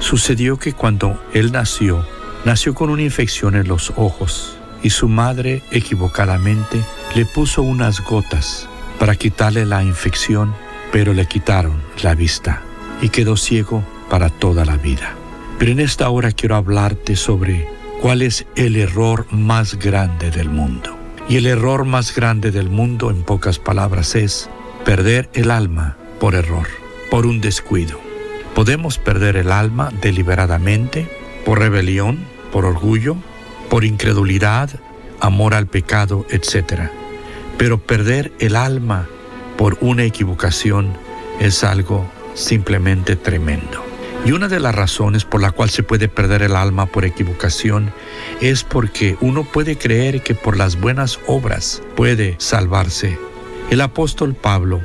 Sucedió 0.00 0.58
que 0.58 0.72
cuando 0.72 1.22
él 1.32 1.52
nació, 1.52 2.04
nació 2.44 2.74
con 2.74 2.90
una 2.90 3.02
infección 3.02 3.54
en 3.54 3.68
los 3.68 3.92
ojos 3.96 4.58
y 4.82 4.90
su 4.90 5.08
madre 5.08 5.62
equivocadamente 5.70 6.80
le 7.14 7.24
puso 7.24 7.62
unas 7.62 8.00
gotas 8.00 8.68
para 8.98 9.14
quitarle 9.14 9.64
la 9.64 9.84
infección, 9.84 10.56
pero 10.90 11.14
le 11.14 11.26
quitaron 11.26 11.80
la 12.02 12.16
vista 12.16 12.62
y 13.00 13.10
quedó 13.10 13.36
ciego 13.36 13.84
para 14.10 14.28
toda 14.28 14.64
la 14.64 14.76
vida. 14.76 15.17
Pero 15.58 15.72
en 15.72 15.80
esta 15.80 16.08
hora 16.08 16.30
quiero 16.30 16.54
hablarte 16.54 17.16
sobre 17.16 17.66
cuál 18.00 18.22
es 18.22 18.46
el 18.54 18.76
error 18.76 19.26
más 19.32 19.74
grande 19.74 20.30
del 20.30 20.48
mundo. 20.48 20.96
Y 21.28 21.36
el 21.36 21.46
error 21.46 21.84
más 21.84 22.14
grande 22.14 22.52
del 22.52 22.70
mundo, 22.70 23.10
en 23.10 23.22
pocas 23.22 23.58
palabras, 23.58 24.14
es 24.14 24.48
perder 24.84 25.28
el 25.34 25.50
alma 25.50 25.96
por 26.20 26.36
error, 26.36 26.68
por 27.10 27.26
un 27.26 27.40
descuido. 27.40 27.98
Podemos 28.54 28.98
perder 28.98 29.36
el 29.36 29.50
alma 29.50 29.90
deliberadamente, 30.00 31.10
por 31.44 31.58
rebelión, 31.58 32.18
por 32.52 32.64
orgullo, 32.64 33.16
por 33.68 33.84
incredulidad, 33.84 34.70
amor 35.20 35.54
al 35.54 35.66
pecado, 35.66 36.24
etc. 36.30 36.88
Pero 37.58 37.78
perder 37.78 38.32
el 38.38 38.54
alma 38.54 39.08
por 39.56 39.76
una 39.80 40.04
equivocación 40.04 40.92
es 41.40 41.64
algo 41.64 42.08
simplemente 42.34 43.16
tremendo. 43.16 43.87
Y 44.24 44.32
una 44.32 44.48
de 44.48 44.60
las 44.60 44.74
razones 44.74 45.24
por 45.24 45.40
la 45.40 45.52
cual 45.52 45.70
se 45.70 45.82
puede 45.82 46.08
perder 46.08 46.42
el 46.42 46.56
alma 46.56 46.86
por 46.86 47.04
equivocación 47.04 47.92
es 48.40 48.62
porque 48.62 49.16
uno 49.20 49.44
puede 49.44 49.78
creer 49.78 50.22
que 50.22 50.34
por 50.34 50.56
las 50.56 50.78
buenas 50.80 51.18
obras 51.26 51.82
puede 51.96 52.36
salvarse. 52.38 53.18
El 53.70 53.80
apóstol 53.80 54.34
Pablo, 54.34 54.80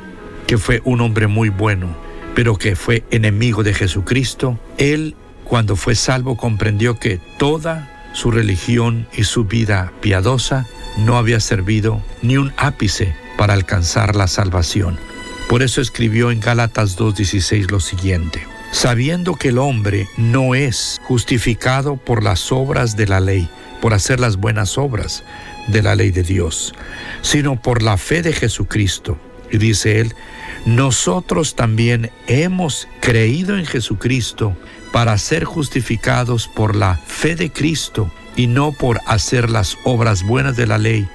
que 0.48 0.58
fue 0.58 0.82
un 0.86 1.02
hombre 1.02 1.28
muy 1.28 1.50
bueno, 1.50 1.96
pero 2.36 2.58
que 2.58 2.76
fue 2.76 3.04
enemigo 3.12 3.64
de 3.64 3.74
Jesucristo, 3.74 4.60
él 4.78 5.16
cuando 5.44 5.76
fue 5.76 5.96
salvo 5.96 6.38
comprendió 6.38 6.98
que 6.98 7.20
toda 7.38 8.10
su 8.14 8.32
religión 8.32 9.08
y 9.14 9.24
su 9.24 9.46
vida 9.46 9.92
piadosa 10.02 10.68
no 10.98 11.18
había 11.18 11.40
servido 11.40 12.02
ni 12.22 12.38
un 12.38 12.54
ápice 12.58 13.16
para 13.38 13.54
alcanzar 13.54 14.16
la 14.16 14.28
salvación. 14.28 14.98
Por 15.50 15.64
eso 15.64 15.82
escribió 15.82 16.32
en 16.32 16.40
Gálatas 16.40 16.98
2.16 16.98 17.70
lo 17.70 17.80
siguiente, 17.80 18.48
sabiendo 18.74 19.36
que 19.36 19.50
el 19.50 19.60
hombre 19.60 20.10
no 20.18 20.56
es 20.56 21.00
justificado 21.06 21.96
por 21.96 22.24
las 22.24 22.52
obras 22.52 22.98
de 22.98 23.08
la 23.08 23.20
ley, 23.20 23.48
por 23.80 23.94
hacer 23.94 24.20
las 24.20 24.38
buenas 24.38 24.80
obras 24.80 25.24
de 25.68 25.84
la 25.84 25.96
ley 25.96 26.10
de 26.10 26.24
Dios, 26.24 26.74
sino 27.22 27.62
por 27.62 27.84
la 27.84 27.98
fe 27.98 28.24
de 28.24 28.34
Jesucristo. 28.34 29.18
Y 29.52 29.60
dice 29.60 30.00
él, 30.02 30.16
nosotros 30.66 31.56
también 31.56 32.10
hemos 32.26 32.88
creído 33.00 33.58
en 33.58 33.66
Jesucristo 33.66 34.58
para 34.92 35.20
ser 35.20 35.44
justificados 35.44 36.48
por 36.48 36.76
la 36.76 37.00
fe 37.06 37.36
de 37.36 37.52
Cristo 37.52 38.12
y 38.36 38.48
no 38.48 38.72
por 38.72 39.00
hacer 39.06 39.52
las 39.52 39.78
obras 39.84 40.24
buenas 40.24 40.58
de 40.58 40.66
la 40.66 40.80
ley. 40.80 41.08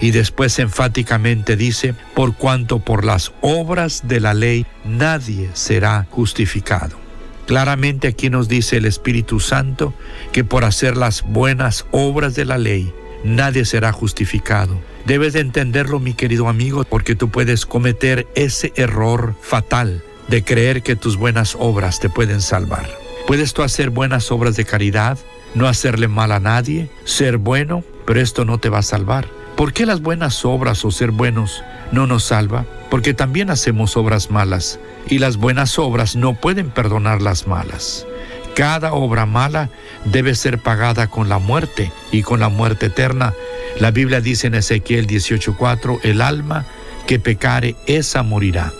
Y 0.00 0.10
después 0.10 0.58
enfáticamente 0.58 1.56
dice, 1.56 1.94
por 2.14 2.36
cuanto 2.36 2.80
por 2.80 3.06
las 3.06 3.32
obras 3.40 4.06
de 4.06 4.20
la 4.20 4.34
ley 4.34 4.66
nadie 4.84 5.48
será 5.54 6.06
justificado. 6.10 7.05
Claramente 7.46 8.08
aquí 8.08 8.28
nos 8.28 8.48
dice 8.48 8.76
el 8.76 8.84
Espíritu 8.84 9.40
Santo 9.40 9.94
que 10.32 10.44
por 10.44 10.64
hacer 10.64 10.96
las 10.96 11.22
buenas 11.22 11.86
obras 11.92 12.34
de 12.34 12.44
la 12.44 12.58
ley 12.58 12.92
nadie 13.24 13.64
será 13.64 13.92
justificado. 13.92 14.78
Debes 15.04 15.32
de 15.32 15.40
entenderlo, 15.40 16.00
mi 16.00 16.14
querido 16.14 16.48
amigo, 16.48 16.84
porque 16.84 17.14
tú 17.14 17.30
puedes 17.30 17.66
cometer 17.66 18.26
ese 18.34 18.72
error 18.76 19.34
fatal 19.40 20.02
de 20.28 20.42
creer 20.42 20.82
que 20.82 20.96
tus 20.96 21.16
buenas 21.16 21.56
obras 21.58 22.00
te 22.00 22.08
pueden 22.08 22.40
salvar. 22.40 22.88
Puedes 23.26 23.54
tú 23.54 23.62
hacer 23.62 23.90
buenas 23.90 24.30
obras 24.32 24.56
de 24.56 24.64
caridad, 24.64 25.18
no 25.54 25.68
hacerle 25.68 26.08
mal 26.08 26.32
a 26.32 26.40
nadie, 26.40 26.90
ser 27.04 27.38
bueno, 27.38 27.84
pero 28.04 28.20
esto 28.20 28.44
no 28.44 28.58
te 28.58 28.68
va 28.68 28.78
a 28.78 28.82
salvar. 28.82 29.28
¿Por 29.56 29.72
qué 29.72 29.86
las 29.86 30.02
buenas 30.02 30.44
obras 30.44 30.84
o 30.84 30.90
ser 30.90 31.12
buenos 31.12 31.64
no 31.90 32.06
nos 32.06 32.24
salva? 32.24 32.66
Porque 32.90 33.14
también 33.14 33.48
hacemos 33.48 33.96
obras 33.96 34.30
malas 34.30 34.78
y 35.08 35.18
las 35.18 35.38
buenas 35.38 35.78
obras 35.78 36.14
no 36.14 36.34
pueden 36.34 36.70
perdonar 36.70 37.22
las 37.22 37.46
malas. 37.46 38.06
Cada 38.54 38.92
obra 38.92 39.24
mala 39.24 39.70
debe 40.04 40.34
ser 40.34 40.58
pagada 40.58 41.06
con 41.06 41.30
la 41.30 41.38
muerte 41.38 41.90
y 42.12 42.22
con 42.22 42.40
la 42.40 42.50
muerte 42.50 42.86
eterna. 42.86 43.32
La 43.80 43.90
Biblia 43.90 44.20
dice 44.20 44.46
en 44.46 44.56
Ezequiel 44.56 45.06
18:4, 45.06 46.00
el 46.02 46.20
alma 46.20 46.66
que 47.06 47.18
pecare, 47.18 47.76
esa 47.86 48.22
morirá. 48.22 48.72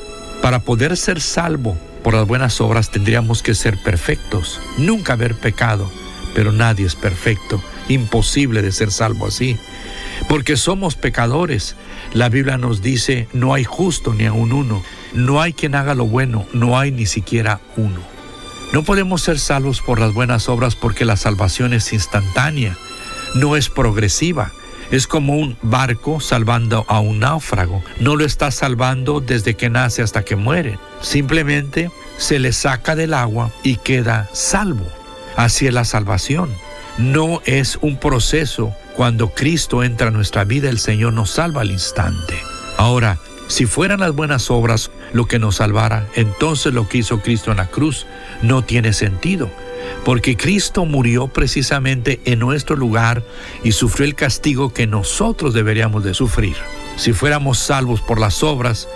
Para 0.43 0.61
poder 0.61 0.99
ser 0.99 1.23
salvo 1.23 1.77
por 2.03 2.13
las 2.13 2.27
buenas 2.27 2.61
obras 2.61 2.91
tendríamos 2.91 3.43
que 3.43 3.55
ser 3.55 3.79
perfectos, 3.83 4.61
nunca 4.77 5.15
haber 5.15 5.35
pecado, 5.35 5.91
pero 6.35 6.53
nadie 6.53 6.87
es 6.87 6.95
perfecto, 6.95 7.63
imposible 7.89 8.63
de 8.63 8.73
ser 8.73 8.91
salvo 8.91 9.27
así. 9.27 9.59
Porque 10.29 10.57
somos 10.57 10.97
pecadores. 10.97 11.77
La 12.13 12.29
Biblia 12.29 12.59
nos 12.59 12.83
dice, 12.83 13.29
no 13.33 13.55
hay 13.55 13.65
justo 13.65 14.15
ni 14.15 14.27
aun 14.27 14.53
uno, 14.53 14.83
no 15.13 15.41
hay 15.41 15.53
quien 15.53 15.75
haga 15.75 15.95
lo 15.95 16.07
bueno, 16.07 16.47
no 16.53 16.79
hay 16.79 16.91
ni 16.91 17.07
siquiera 17.07 17.61
uno. 17.77 18.01
No 18.73 18.83
podemos 18.83 19.23
ser 19.23 19.39
salvos 19.39 19.81
por 19.81 20.01
las 20.01 20.13
buenas 20.13 20.49
obras 20.49 20.75
porque 20.75 21.05
la 21.05 21.17
salvación 21.17 21.73
es 21.73 21.93
instantánea, 21.93 22.77
no 23.35 23.57
es 23.57 23.69
progresiva. 23.69 24.53
Es 24.91 25.09
como 25.09 25.37
un 25.37 25.57
barco 25.63 26.21
salvando 26.21 26.85
a 26.89 27.01
un 27.01 27.19
náufrago. 27.19 27.83
No 27.99 28.15
lo 28.15 28.25
está 28.25 28.53
salvando 28.53 29.21
desde 29.21 29.55
que 29.55 29.69
nace 29.69 30.01
hasta 30.01 30.25
que 30.25 30.37
muere. 30.37 30.79
Simplemente 31.01 31.91
se 32.19 32.39
le 32.39 32.53
saca 32.53 32.95
del 32.95 33.15
agua 33.15 33.51
y 33.65 33.77
queda 33.77 34.29
salvo. 34.33 34.87
Así 35.37 35.67
es 35.67 35.75
la 35.75 35.85
salvación. 35.85 36.51
No 36.99 37.43
es 37.45 37.79
un 37.83 37.99
proceso. 37.99 38.75
Cuando 38.95 39.29
Cristo 39.31 39.85
entra 39.85 40.09
a 40.09 40.11
nuestra 40.11 40.45
vida, 40.45 40.71
el 40.71 40.79
Señor 40.79 41.13
nos 41.13 41.31
salva 41.31 41.61
al 41.61 41.71
instante. 41.71 42.35
Ahora, 42.79 43.19
si 43.49 43.67
fueran 43.67 44.01
las 44.01 44.15
buenas 44.15 44.51
obras 44.51 44.91
lo 45.13 45.27
que 45.27 45.39
nos 45.39 45.57
salvara, 45.57 46.09
entonces 46.15 46.73
lo 46.73 46.89
que 46.89 46.99
hizo 46.99 47.21
Cristo 47.21 47.51
en 47.51 47.59
la 47.59 47.67
cruz 47.67 48.07
no 48.43 48.65
tiene 48.65 48.93
sentido, 48.93 49.51
porque 50.05 50.37
Cristo 50.37 50.85
murió 50.85 51.29
precisamente 51.29 52.21
en 52.25 52.39
nuestro 52.39 52.77
lugar 52.77 53.23
y 53.63 53.73
sufrió 53.73 54.07
el 54.07 54.15
castigo 54.15 54.73
que 54.73 54.87
nosotros 54.87 55.55
deberíamos 55.55 56.03
de 56.03 56.15
sufrir. 56.15 56.57
Si 56.97 57.13
fuéramos 57.13 57.59
salvos 57.59 58.01
por 58.01 58.19
las 58.19 58.43
obras, 58.43 58.89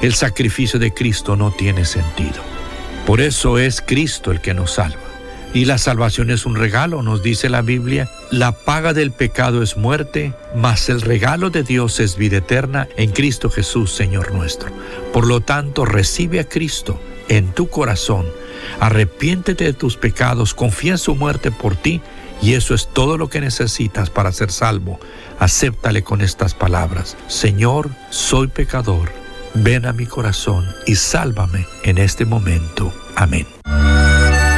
el 0.00 0.14
sacrificio 0.14 0.80
de 0.80 0.92
Cristo 0.92 1.36
no 1.36 1.52
tiene 1.52 1.84
sentido. 1.84 2.42
Por 3.06 3.20
eso 3.20 3.58
es 3.58 3.80
Cristo 3.80 4.32
el 4.32 4.40
que 4.40 4.54
nos 4.54 4.72
salva. 4.72 5.11
Y 5.54 5.66
la 5.66 5.76
salvación 5.76 6.30
es 6.30 6.46
un 6.46 6.56
regalo, 6.56 7.02
nos 7.02 7.22
dice 7.22 7.50
la 7.50 7.60
Biblia. 7.60 8.10
La 8.30 8.52
paga 8.52 8.94
del 8.94 9.12
pecado 9.12 9.62
es 9.62 9.76
muerte, 9.76 10.32
mas 10.56 10.88
el 10.88 11.02
regalo 11.02 11.50
de 11.50 11.62
Dios 11.62 12.00
es 12.00 12.16
vida 12.16 12.38
eterna 12.38 12.88
en 12.96 13.10
Cristo 13.10 13.50
Jesús, 13.50 13.92
Señor 13.92 14.32
nuestro. 14.32 14.70
Por 15.12 15.26
lo 15.26 15.40
tanto, 15.40 15.84
recibe 15.84 16.40
a 16.40 16.48
Cristo 16.48 16.98
en 17.28 17.52
tu 17.52 17.68
corazón, 17.68 18.26
arrepiéntete 18.80 19.64
de 19.64 19.72
tus 19.74 19.96
pecados, 19.96 20.54
confía 20.54 20.92
en 20.92 20.98
su 20.98 21.14
muerte 21.14 21.50
por 21.50 21.76
ti 21.76 22.00
y 22.40 22.54
eso 22.54 22.74
es 22.74 22.88
todo 22.88 23.18
lo 23.18 23.28
que 23.28 23.40
necesitas 23.40 24.10
para 24.10 24.32
ser 24.32 24.50
salvo. 24.50 24.98
Acéptale 25.38 26.02
con 26.02 26.22
estas 26.22 26.54
palabras. 26.54 27.16
Señor, 27.28 27.90
soy 28.10 28.48
pecador. 28.48 29.12
Ven 29.54 29.84
a 29.84 29.92
mi 29.92 30.06
corazón 30.06 30.66
y 30.86 30.96
sálvame 30.96 31.66
en 31.84 31.98
este 31.98 32.24
momento. 32.24 32.92
Amén. 33.16 33.46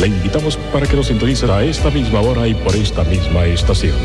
Le 0.00 0.06
invitamos 0.06 0.56
para 0.72 0.86
que 0.86 0.96
nos 0.96 1.08
sintonice 1.08 1.44
a 1.52 1.62
esta 1.62 1.90
misma 1.90 2.20
hora 2.20 2.48
y 2.48 2.54
por 2.54 2.74
esta 2.74 3.04
misma 3.04 3.44
estación. 3.44 3.96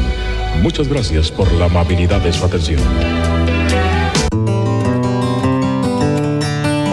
Muchas 0.61 0.89
gracias 0.89 1.31
por 1.31 1.49
la 1.53 1.67
amabilidad 1.67 2.19
de 2.19 2.33
su 2.33 2.43
atención. 2.43 2.81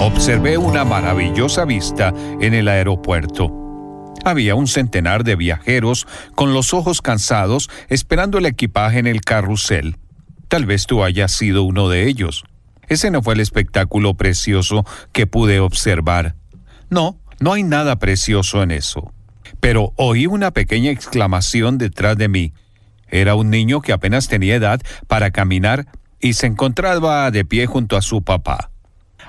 Observé 0.00 0.57
una 0.57 0.84
maravillosa 0.84 1.64
vista 1.64 2.14
en 2.40 2.55
el 2.55 2.68
aeropuerto. 2.68 3.50
Había 4.24 4.55
un 4.55 4.68
centenar 4.68 5.24
de 5.24 5.34
viajeros 5.34 6.07
con 6.36 6.55
los 6.55 6.72
ojos 6.72 7.03
cansados 7.03 7.70
esperando 7.88 8.38
el 8.38 8.46
equipaje 8.46 9.00
en 9.00 9.09
el 9.09 9.22
carrusel. 9.22 9.96
Tal 10.46 10.64
vez 10.64 10.86
tú 10.86 11.03
hayas 11.03 11.32
sido 11.32 11.64
uno 11.64 11.88
de 11.88 12.07
ellos. 12.07 12.44
Ese 12.86 13.11
no 13.11 13.20
fue 13.20 13.34
el 13.34 13.40
espectáculo 13.40 14.14
precioso 14.14 14.84
que 15.11 15.26
pude 15.26 15.59
observar. 15.59 16.36
No, 16.88 17.16
no 17.43 17.55
hay 17.55 17.64
nada 17.64 17.99
precioso 17.99 18.62
en 18.62 18.70
eso. 18.70 19.12
Pero 19.59 19.93
oí 19.97 20.28
una 20.28 20.53
pequeña 20.53 20.93
exclamación 20.93 21.76
detrás 21.76 22.16
de 22.16 22.28
mí. 22.28 22.53
Era 23.09 23.34
un 23.34 23.51
niño 23.51 23.80
que 23.80 23.93
apenas 23.93 24.28
tenía 24.28 24.55
edad 24.55 24.80
para 25.09 25.32
caminar 25.32 25.88
y 26.20 26.34
se 26.34 26.47
encontraba 26.47 27.28
de 27.32 27.45
pie 27.45 27.66
junto 27.66 27.97
a 27.97 28.03
su 28.03 28.22
papá. 28.22 28.70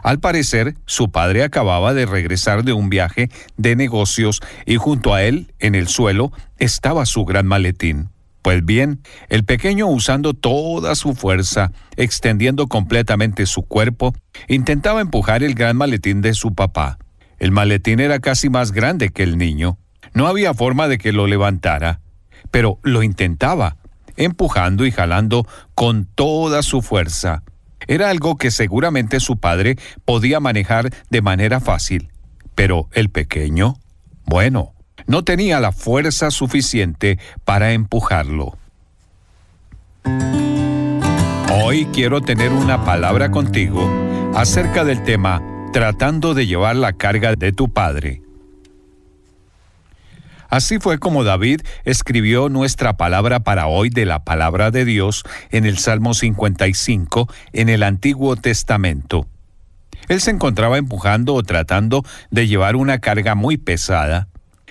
Al 0.04 0.20
parecer, 0.20 0.76
su 0.86 1.10
padre 1.10 1.44
acababa 1.44 1.96
de 1.96 2.06
regresar 2.06 2.64
de 2.64 2.74
un 2.74 2.88
viaje 2.88 3.32
de 3.58 3.76
negocios 3.76 4.42
y 4.68 4.76
junto 4.76 5.16
a 5.16 5.24
él, 5.24 5.52
en 5.58 5.74
el 5.74 5.88
suelo, 5.88 6.32
estaba 6.60 7.08
su 7.08 7.26
gran 7.26 7.48
maletín. 7.48 8.10
Pues 8.44 8.64
bien, 8.64 9.02
el 9.30 9.44
pequeño 9.44 9.88
usando 9.88 10.36
toda 10.36 10.94
su 10.94 11.16
fuerza, 11.16 11.72
extendiendo 11.96 12.68
completamente 12.68 13.48
su 13.48 13.64
cuerpo, 13.64 14.14
intentaba 14.48 15.02
empujar 15.02 15.42
el 15.42 15.56
gran 15.56 15.78
maletín 15.78 16.22
de 16.22 16.36
su 16.36 16.54
papá. 16.54 17.00
El 17.44 17.52
maletín 17.52 18.00
era 18.00 18.20
casi 18.20 18.50
más 18.50 18.72
grande 18.72 19.10
que 19.10 19.22
el 19.22 19.38
niño. 19.38 19.78
No 20.14 20.28
había 20.28 20.54
forma 20.54 20.88
de 20.88 20.98
que 20.98 21.12
lo 21.12 21.28
levantara, 21.28 22.00
pero 22.52 22.80
lo 22.84 23.04
intentaba, 23.04 23.76
empujando 24.16 24.86
y 24.86 24.92
jalando 24.92 25.46
con 25.76 26.06
toda 26.06 26.64
su 26.64 26.82
fuerza. 26.82 27.44
Era 27.86 28.10
algo 28.10 28.38
que 28.38 28.50
seguramente 28.50 29.20
su 29.20 29.36
padre 29.36 29.76
podía 30.06 30.40
manejar 30.40 30.90
de 31.10 31.22
manera 31.22 31.60
fácil. 31.60 32.08
Pero 32.56 32.88
el 32.94 33.10
pequeño, 33.10 33.76
bueno, 34.24 34.72
no 35.06 35.26
tenía 35.26 35.60
la 35.60 35.74
fuerza 35.74 36.32
suficiente 36.32 37.20
para 37.44 37.74
empujarlo. 37.74 38.58
Hoy 41.52 41.88
quiero 41.92 42.22
tener 42.22 42.54
una 42.54 42.86
palabra 42.86 43.32
contigo 43.32 43.92
acerca 44.34 44.86
del 44.86 45.04
tema 45.04 45.42
tratando 45.74 46.36
de 46.36 46.46
llevar 46.46 46.76
la 46.76 46.94
carga 46.94 47.36
de 47.36 47.52
tu 47.52 47.74
padre. 47.74 48.22
Así 50.48 50.78
fue 50.78 51.00
como 51.00 51.24
David 51.24 51.62
escribió 51.84 52.48
nuestra 52.48 52.96
palabra 52.96 53.40
para 53.40 53.66
hoy 53.66 53.90
de 53.90 54.06
la 54.06 54.24
palabra 54.24 54.70
de 54.70 54.86
Dios 54.86 55.24
en 55.50 55.66
el 55.66 55.80
Salmo 55.80 56.14
55 56.14 57.28
en 57.54 57.70
el 57.70 57.82
Antiguo 57.82 58.36
Testamento. 58.36 59.26
Él 60.10 60.22
se 60.22 60.30
encontraba 60.30 60.78
empujando 60.78 61.34
o 61.34 61.42
tratando 61.42 62.06
de 62.30 62.48
llevar 62.48 62.76
una 62.76 63.00
carga 63.00 63.34
muy 63.34 63.58
pesada. 63.58 64.28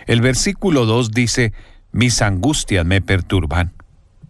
El 0.06 0.20
versículo 0.20 0.86
2 0.86 1.10
dice, 1.10 1.52
mis 1.90 2.22
angustias 2.22 2.86
me 2.86 3.00
perturban. 3.00 3.72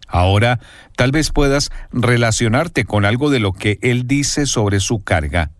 Ahora, 0.07 0.59
tal 0.95 1.11
vez 1.11 1.29
puedas 1.29 1.69
relacionarte 1.91 2.83
con 2.83 3.05
algo 3.05 3.29
de 3.29 3.39
lo 3.39 3.53
que 3.53 3.77
él 3.83 4.07
dice 4.07 4.47
sobre 4.47 4.79
su 4.79 5.03
carga. 5.03 5.51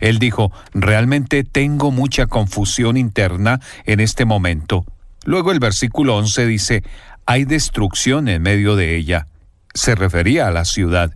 Él 0.00 0.18
dijo, 0.18 0.50
realmente 0.72 1.44
tengo 1.44 1.90
mucha 1.90 2.26
confusión 2.26 2.96
interna 2.96 3.60
en 3.84 4.00
este 4.00 4.24
momento. 4.24 4.84
Luego 5.24 5.52
el 5.52 5.60
versículo 5.60 6.16
11 6.16 6.46
dice, 6.46 6.82
hay 7.26 7.44
destrucción 7.44 8.28
en 8.28 8.42
medio 8.42 8.74
de 8.76 8.96
ella. 8.96 9.26
Se 9.74 9.94
refería 9.94 10.48
a 10.48 10.50
la 10.50 10.64
ciudad. 10.64 11.12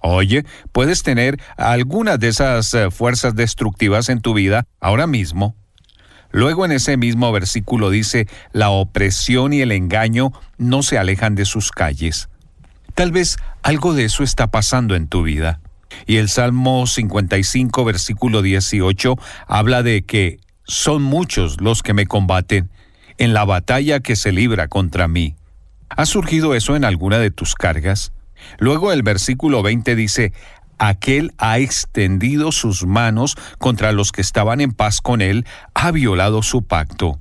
Oye, 0.00 0.44
puedes 0.72 1.02
tener 1.02 1.40
algunas 1.56 2.20
de 2.20 2.28
esas 2.28 2.72
eh, 2.74 2.90
fuerzas 2.90 3.34
destructivas 3.34 4.08
en 4.08 4.20
tu 4.20 4.34
vida 4.34 4.66
ahora 4.80 5.06
mismo. 5.06 5.56
Luego 6.30 6.64
en 6.64 6.72
ese 6.72 6.96
mismo 6.96 7.32
versículo 7.32 7.90
dice, 7.90 8.28
la 8.52 8.68
opresión 8.68 9.52
y 9.52 9.62
el 9.62 9.72
engaño 9.72 10.32
no 10.58 10.82
se 10.82 10.98
alejan 10.98 11.34
de 11.34 11.46
sus 11.46 11.70
calles. 11.70 12.28
Tal 12.94 13.10
vez 13.10 13.38
algo 13.62 13.94
de 13.94 14.04
eso 14.04 14.22
está 14.22 14.48
pasando 14.48 14.94
en 14.94 15.08
tu 15.08 15.22
vida. 15.22 15.60
Y 16.06 16.16
el 16.16 16.28
Salmo 16.28 16.86
55, 16.86 17.84
versículo 17.84 18.42
18, 18.42 19.16
habla 19.46 19.82
de 19.82 20.02
que 20.02 20.38
son 20.64 21.02
muchos 21.02 21.60
los 21.60 21.82
que 21.82 21.94
me 21.94 22.06
combaten 22.06 22.70
en 23.18 23.32
la 23.32 23.44
batalla 23.44 24.00
que 24.00 24.16
se 24.16 24.32
libra 24.32 24.68
contra 24.68 25.08
mí. 25.08 25.36
¿Ha 25.88 26.06
surgido 26.06 26.54
eso 26.54 26.76
en 26.76 26.84
alguna 26.84 27.18
de 27.18 27.30
tus 27.30 27.54
cargas? 27.54 28.12
Luego 28.58 28.92
el 28.92 29.02
versículo 29.02 29.62
20 29.62 29.94
dice, 29.94 30.32
aquel 30.78 31.32
ha 31.38 31.58
extendido 31.58 32.52
sus 32.52 32.84
manos 32.84 33.36
contra 33.58 33.92
los 33.92 34.12
que 34.12 34.20
estaban 34.20 34.60
en 34.60 34.72
paz 34.72 35.00
con 35.00 35.22
él, 35.22 35.46
ha 35.74 35.90
violado 35.90 36.42
su 36.42 36.62
pacto. 36.62 37.20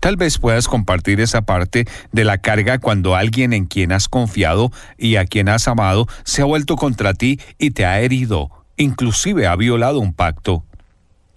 Tal 0.00 0.16
vez 0.16 0.38
puedas 0.38 0.68
compartir 0.68 1.20
esa 1.20 1.42
parte 1.42 1.86
de 2.12 2.24
la 2.24 2.38
carga 2.38 2.78
cuando 2.78 3.16
alguien 3.16 3.52
en 3.52 3.66
quien 3.66 3.92
has 3.92 4.08
confiado 4.08 4.70
y 4.98 5.16
a 5.16 5.24
quien 5.24 5.48
has 5.48 5.68
amado 5.68 6.06
se 6.24 6.42
ha 6.42 6.44
vuelto 6.44 6.76
contra 6.76 7.14
ti 7.14 7.40
y 7.58 7.70
te 7.70 7.86
ha 7.86 8.00
herido, 8.00 8.50
inclusive 8.76 9.46
ha 9.46 9.56
violado 9.56 10.00
un 10.00 10.12
pacto. 10.12 10.64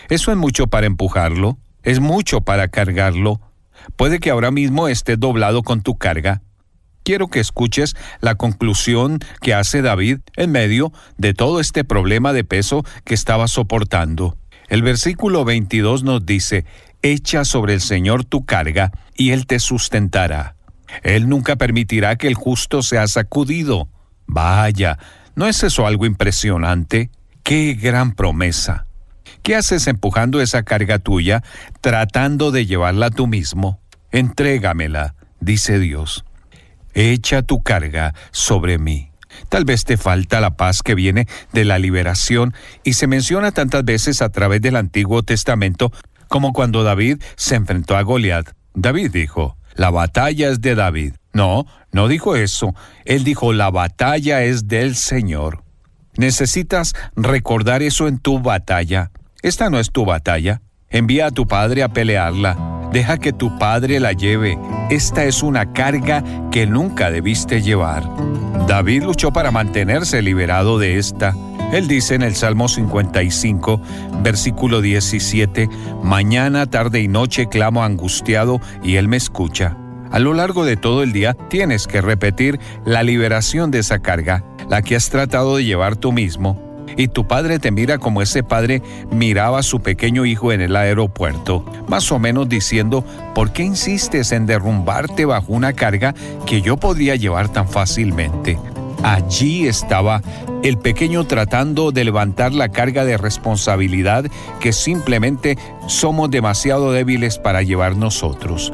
Eso 0.10 0.32
es 0.32 0.38
mucho 0.38 0.68
para 0.68 0.88
empujarlo, 0.88 1.58
es 1.84 2.00
mucho 2.00 2.42
para 2.42 2.68
cargarlo, 2.68 3.42
Puede 3.96 4.20
que 4.20 4.30
ahora 4.30 4.52
mismo 4.52 4.88
esté 4.88 5.16
doblado 5.18 5.64
con 5.64 5.82
tu 5.82 5.98
carga. 5.98 6.42
Quiero 7.04 7.28
que 7.28 7.40
escuches 7.40 7.96
la 8.20 8.36
conclusión 8.36 9.20
que 9.42 9.54
hace 9.54 9.82
David 9.82 10.20
en 10.36 10.52
medio 10.52 10.92
de 11.18 11.34
todo 11.34 11.60
este 11.62 11.86
problema 11.86 12.34
de 12.34 12.44
peso 12.44 12.84
que 13.06 13.14
estaba 13.14 13.48
soportando. 13.48 14.38
El 14.68 14.82
versículo 14.82 15.46
22 15.46 16.04
nos 16.04 16.26
dice, 16.26 16.66
Echa 17.02 17.46
sobre 17.46 17.74
el 17.74 17.82
Señor 17.82 18.26
tu 18.26 18.46
carga, 18.46 18.92
y 19.16 19.32
Él 19.32 19.46
te 19.48 19.60
sustentará. 19.60 20.56
Él 21.04 21.30
nunca 21.30 21.56
permitirá 21.56 22.16
que 22.16 22.28
el 22.28 22.36
justo 22.36 22.82
sea 22.82 23.08
sacudido. 23.08 23.90
Vaya, 24.26 24.98
¿no 25.36 25.48
es 25.48 25.64
eso 25.64 25.86
algo 25.86 26.06
impresionante? 26.06 27.12
¡Qué 27.44 27.74
gran 27.74 28.14
promesa! 28.14 28.88
¿Qué 29.44 29.56
haces 29.56 29.88
empujando 29.88 30.42
esa 30.42 30.64
carga 30.64 31.00
tuya, 31.00 31.44
tratando 31.82 32.52
de 32.52 32.66
llevarla 32.66 33.10
tú 33.10 33.28
mismo? 33.28 33.80
Entrégamela, 34.12 35.16
dice 35.40 35.80
Dios. 35.80 36.26
Echa 36.94 37.44
tu 37.44 37.62
carga 37.62 38.14
sobre 38.32 38.78
mí. 38.78 39.12
Tal 39.50 39.66
vez 39.66 39.86
te 39.86 39.98
falta 39.98 40.42
la 40.42 40.58
paz 40.58 40.82
que 40.82 40.96
viene 40.96 41.28
de 41.54 41.64
la 41.64 41.80
liberación 41.80 42.54
y 42.84 42.94
se 42.94 43.08
menciona 43.08 43.52
tantas 43.52 43.86
veces 43.86 44.22
a 44.22 44.30
través 44.30 44.62
del 44.62 44.76
Antiguo 44.76 45.24
Testamento 45.24 45.92
como 46.28 46.54
cuando 46.54 46.84
David 46.84 47.22
se 47.36 47.56
enfrentó 47.56 47.98
a 47.98 48.02
Goliat. 48.02 48.50
David 48.74 49.12
dijo, 49.12 49.58
la 49.76 49.90
batalla 49.90 50.50
es 50.50 50.62
de 50.62 50.76
David. 50.76 51.14
No, 51.34 51.66
no 51.92 52.08
dijo 52.08 52.36
eso. 52.36 52.74
Él 53.06 53.24
dijo, 53.24 53.54
la 53.54 53.70
batalla 53.70 54.44
es 54.44 54.68
del 54.68 54.96
Señor. 54.96 55.64
Necesitas 56.16 56.96
recordar 57.16 57.84
eso 57.84 58.08
en 58.08 58.18
tu 58.18 58.40
batalla. 58.40 59.12
Esta 59.44 59.70
no 59.70 59.80
es 59.80 59.92
tu 59.92 60.04
batalla. 60.04 60.62
Envía 60.90 61.28
a 61.28 61.32
tu 61.32 61.48
padre 61.48 61.84
a 61.84 61.90
pelearla. 61.90 62.90
Deja 62.92 63.18
que 63.18 63.34
tu 63.34 63.58
padre 63.60 64.00
la 64.00 64.14
lleve. 64.14 64.58
Esta 64.90 65.26
es 65.26 65.44
una 65.44 65.74
carga 65.74 66.24
que 66.52 66.66
nunca 66.66 67.12
debiste 67.12 67.62
llevar. 67.62 68.04
David 68.68 69.04
luchó 69.04 69.32
para 69.32 69.52
mantenerse 69.52 70.22
liberado 70.22 70.80
de 70.80 70.98
esta. 70.98 71.36
Él 71.72 71.88
dice 71.88 72.16
en 72.16 72.22
el 72.22 72.36
Salmo 72.36 72.70
55, 72.70 73.82
versículo 74.22 74.82
17, 74.82 75.70
Mañana, 76.02 76.66
tarde 76.66 77.02
y 77.02 77.08
noche 77.08 77.50
clamo 77.50 77.84
angustiado 77.84 78.62
y 78.84 78.96
Él 78.96 79.08
me 79.08 79.18
escucha. 79.18 79.76
A 80.10 80.20
lo 80.20 80.34
largo 80.34 80.64
de 80.64 80.78
todo 80.78 81.04
el 81.04 81.12
día 81.12 81.34
tienes 81.50 81.86
que 81.86 82.02
repetir 82.02 82.60
la 82.86 83.04
liberación 83.04 83.70
de 83.70 83.80
esa 83.80 84.00
carga, 84.00 84.46
la 84.70 84.82
que 84.82 84.96
has 84.96 85.10
tratado 85.10 85.58
de 85.58 85.66
llevar 85.66 85.98
tú 85.98 86.14
mismo 86.14 86.68
y 86.96 87.10
tu 87.10 87.28
padre 87.28 87.60
te 87.60 87.72
mira 87.72 87.98
como 87.98 88.22
ese 88.22 88.44
padre 88.44 88.82
miraba 89.12 89.60
a 89.60 89.64
su 89.64 89.82
pequeño 89.82 90.26
hijo 90.26 90.52
en 90.52 90.62
el 90.62 90.76
aeropuerto, 90.76 91.66
más 91.88 92.12
o 92.12 92.20
menos 92.20 92.48
diciendo, 92.50 93.06
¿por 93.36 93.52
qué 93.52 93.64
insistes 93.64 94.32
en 94.32 94.46
derrumbarte 94.46 95.26
bajo 95.26 95.54
una 95.54 95.74
carga 95.74 96.16
que 96.46 96.62
yo 96.62 96.78
podría 96.78 97.16
llevar 97.16 97.50
tan 97.50 97.68
fácilmente? 97.68 98.58
Allí 99.04 99.68
estaba 99.68 100.22
el 100.64 100.78
pequeño 100.78 101.26
tratando 101.26 101.92
de 101.92 102.04
levantar 102.04 102.54
la 102.54 102.70
carga 102.70 103.06
de 103.06 103.18
responsabilidad 103.18 104.26
que 104.60 104.74
simplemente 104.74 105.58
somos 105.88 106.30
demasiado 106.30 106.92
débiles 106.92 107.38
para 107.38 107.62
llevar 107.62 107.96
nosotros. 107.96 108.74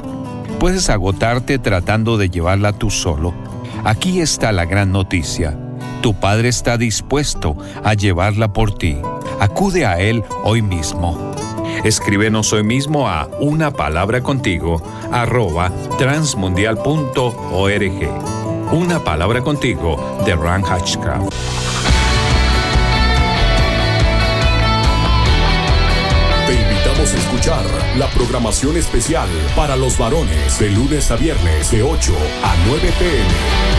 Puedes 0.59 0.89
agotarte 0.89 1.59
tratando 1.59 2.17
de 2.17 2.30
llevarla 2.30 2.74
tú 2.74 2.89
solo. 2.89 3.34
Aquí 3.84 4.21
está 4.21 4.51
la 4.51 4.65
gran 4.65 4.91
noticia. 4.91 5.57
Tu 6.01 6.13
Padre 6.13 6.49
está 6.49 6.78
dispuesto 6.78 7.57
a 7.84 7.93
llevarla 7.93 8.53
por 8.53 8.78
ti. 8.78 8.97
Acude 9.39 9.86
a 9.86 9.99
Él 9.99 10.24
hoy 10.43 10.61
mismo. 10.61 11.17
Escríbenos 11.84 12.53
hoy 12.53 12.63
mismo 12.63 13.09
a 13.09 13.28
una 13.39 13.71
palabra 13.71 14.21
contigo 14.21 14.82
arroba 15.11 15.71
transmundial.org. 15.97 18.43
Una 18.74 19.03
palabra 19.03 19.43
contigo 19.43 20.17
de 20.26 20.36
Ran 20.36 20.63
Hatchcraft. 20.63 21.32
Te 26.47 26.53
invitamos 26.55 27.13
a 27.13 27.17
escuchar 27.17 27.34
escuchar 27.43 27.63
la 27.99 28.07
programación 28.07 28.76
especial 28.76 29.30
para 29.55 29.76
los 29.76 29.99
varones 29.99 30.57
de 30.57 30.71
lunes 30.71 31.11
a 31.11 31.17
viernes 31.17 31.69
de 31.69 31.84
8 31.84 32.13
a 32.43 32.55
9 32.65 32.93
pm. 32.97 33.74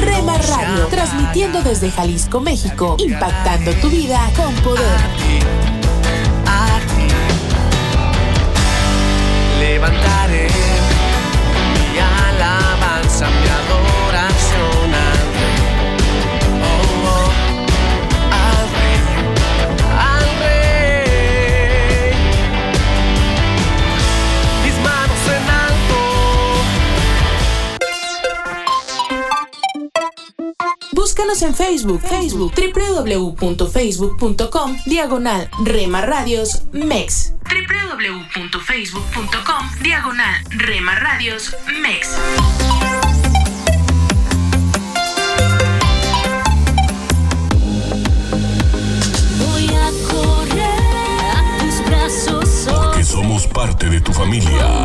Rema 0.00 0.38
Radio, 0.38 0.86
transmitiendo 0.86 1.60
desde 1.62 1.90
Jalisco, 1.90 2.38
México, 2.38 2.94
impactando 3.00 3.72
tu 3.80 3.90
vida 3.90 4.30
con 4.36 4.54
poder. 4.62 5.69
Búscanos 31.40 31.42
en 31.42 31.54
Facebook, 31.66 32.00
Facebook, 32.02 32.52
www.facebook.com, 32.54 34.76
diagonal 34.84 35.48
Rema 35.64 36.02
Radios 36.02 36.64
MEX. 36.72 37.32
www.facebook.com, 37.44 39.70
diagonal 39.82 40.44
Rema 40.50 40.96
Radios 40.96 41.56
MEX. 41.80 42.10
Voy 49.38 49.68
a 49.68 49.90
correr 50.10 51.36
a 51.36 51.58
tus 51.58 51.82
brazos. 51.86 52.66
Porque 52.70 53.04
somos 53.04 53.46
parte 53.46 53.88
de 53.88 54.02
tu 54.02 54.12
familia. 54.12 54.84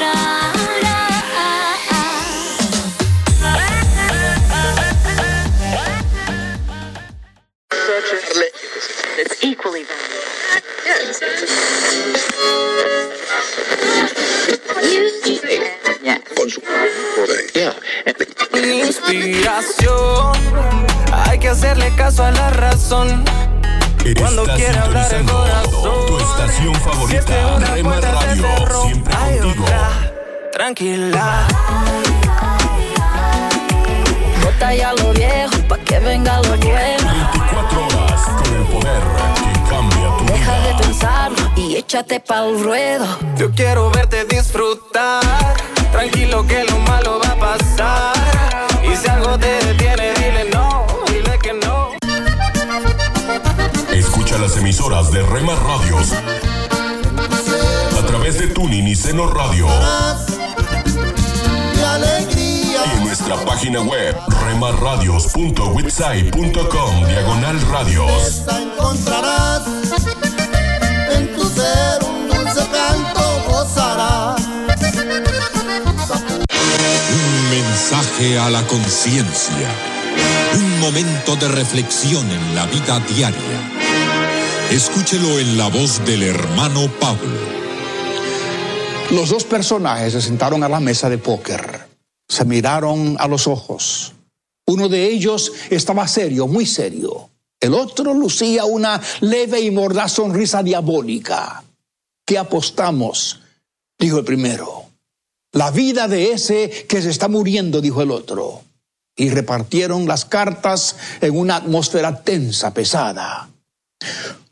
Inspiración, 19.01 20.31
hay 21.11 21.39
que 21.39 21.49
hacerle 21.49 21.91
caso 21.95 22.23
a 22.23 22.31
la 22.31 22.49
razón. 22.51 23.25
Cuando 24.19 24.43
Estás 24.43 24.57
quiera 24.57 24.83
hablar 24.83 25.11
el 25.13 25.19
sintonizando 25.19 25.81
corazón. 25.81 26.05
tu 26.05 26.17
estación 26.19 26.75
favorita, 26.75 27.47
una 27.57 27.67
Rema 27.75 27.99
Radio, 28.01 28.43
cerró, 28.57 28.83
siempre 28.83 29.15
hay 29.15 29.37
contigo. 29.39 29.63
otra. 29.65 30.11
Tranquila. 30.53 31.47
Bota 34.43 34.73
ya 34.75 34.93
lo 34.93 35.13
viejo 35.13 35.57
pa' 35.67 35.77
que 35.79 35.99
venga 35.99 36.37
lo 36.41 36.55
nuevo. 36.57 37.07
24 37.07 37.87
horas 37.87 38.21
con 38.43 38.55
el 38.55 38.63
poder 38.67 39.01
Deja 40.41 40.59
de 40.61 40.73
pensarlo 40.83 41.51
y 41.55 41.75
échate 41.75 42.19
pa'l 42.19 42.63
ruedo. 42.63 43.05
Yo 43.37 43.51
quiero 43.51 43.91
verte 43.91 44.25
disfrutar. 44.25 45.21
Tranquilo 45.91 46.47
que 46.47 46.63
lo 46.63 46.79
malo 46.79 47.21
va 47.23 47.33
a 47.33 47.35
pasar. 47.35 48.15
Y 48.83 48.95
si 48.95 49.07
algo 49.07 49.37
te 49.37 49.63
detiene, 49.65 50.11
dile 50.15 50.49
no, 50.51 50.87
dile 51.05 51.37
que 51.37 51.53
no. 51.53 51.91
Escucha 53.93 54.39
las 54.39 54.57
emisoras 54.57 55.11
de 55.11 55.21
Rema 55.21 55.53
Radios 55.53 56.11
a 57.99 58.05
través 58.07 58.39
de 58.39 58.47
Tuning 58.47 58.87
y 58.87 58.95
Seno 58.95 59.27
Radio. 59.27 59.67
Y 62.35 62.75
en 62.97 63.03
nuestra 63.03 63.35
página 63.45 63.79
web 63.81 64.15
remarradios.witsai.com 64.43 67.05
diagonal 67.05 67.61
radios. 67.69 68.41
encontrarás 68.49 69.61
ser 71.55 72.03
un 72.03 72.27
dulce 72.27 72.67
canto 72.71 73.43
gozarás. 73.47 74.41
Un 77.13 77.49
mensaje 77.49 78.39
a 78.39 78.49
la 78.49 78.65
conciencia. 78.67 79.69
Un 80.55 80.79
momento 80.79 81.35
de 81.35 81.47
reflexión 81.47 82.29
en 82.29 82.55
la 82.55 82.65
vida 82.65 82.99
diaria. 82.99 83.59
Escúchelo 84.69 85.39
en 85.39 85.57
la 85.57 85.67
voz 85.67 86.03
del 86.05 86.23
hermano 86.23 86.89
Pablo. 86.99 87.61
Los 89.11 89.29
dos 89.29 89.43
personajes 89.43 90.13
se 90.13 90.21
sentaron 90.21 90.63
a 90.63 90.69
la 90.69 90.79
mesa 90.79 91.09
de 91.09 91.17
póker. 91.17 91.87
Se 92.29 92.45
miraron 92.45 93.17
a 93.19 93.27
los 93.27 93.47
ojos. 93.47 94.13
Uno 94.67 94.87
de 94.87 95.07
ellos 95.07 95.51
estaba 95.69 96.07
serio, 96.07 96.47
muy 96.47 96.65
serio. 96.65 97.30
El 97.61 97.75
otro 97.75 98.15
lucía 98.15 98.65
una 98.65 98.99
leve 99.19 99.61
y 99.61 99.69
mordaz 99.69 100.13
sonrisa 100.13 100.63
diabólica. 100.63 101.63
¿Qué 102.25 102.39
apostamos? 102.39 103.39
Dijo 103.99 104.17
el 104.17 104.25
primero. 104.25 104.85
La 105.51 105.69
vida 105.69 106.07
de 106.07 106.31
ese 106.31 106.87
que 106.89 107.03
se 107.03 107.11
está 107.11 107.27
muriendo, 107.27 107.79
dijo 107.79 108.01
el 108.01 108.09
otro. 108.09 108.63
Y 109.15 109.29
repartieron 109.29 110.07
las 110.07 110.25
cartas 110.25 110.95
en 111.21 111.37
una 111.37 111.57
atmósfera 111.57 112.23
tensa, 112.23 112.73
pesada. 112.73 113.47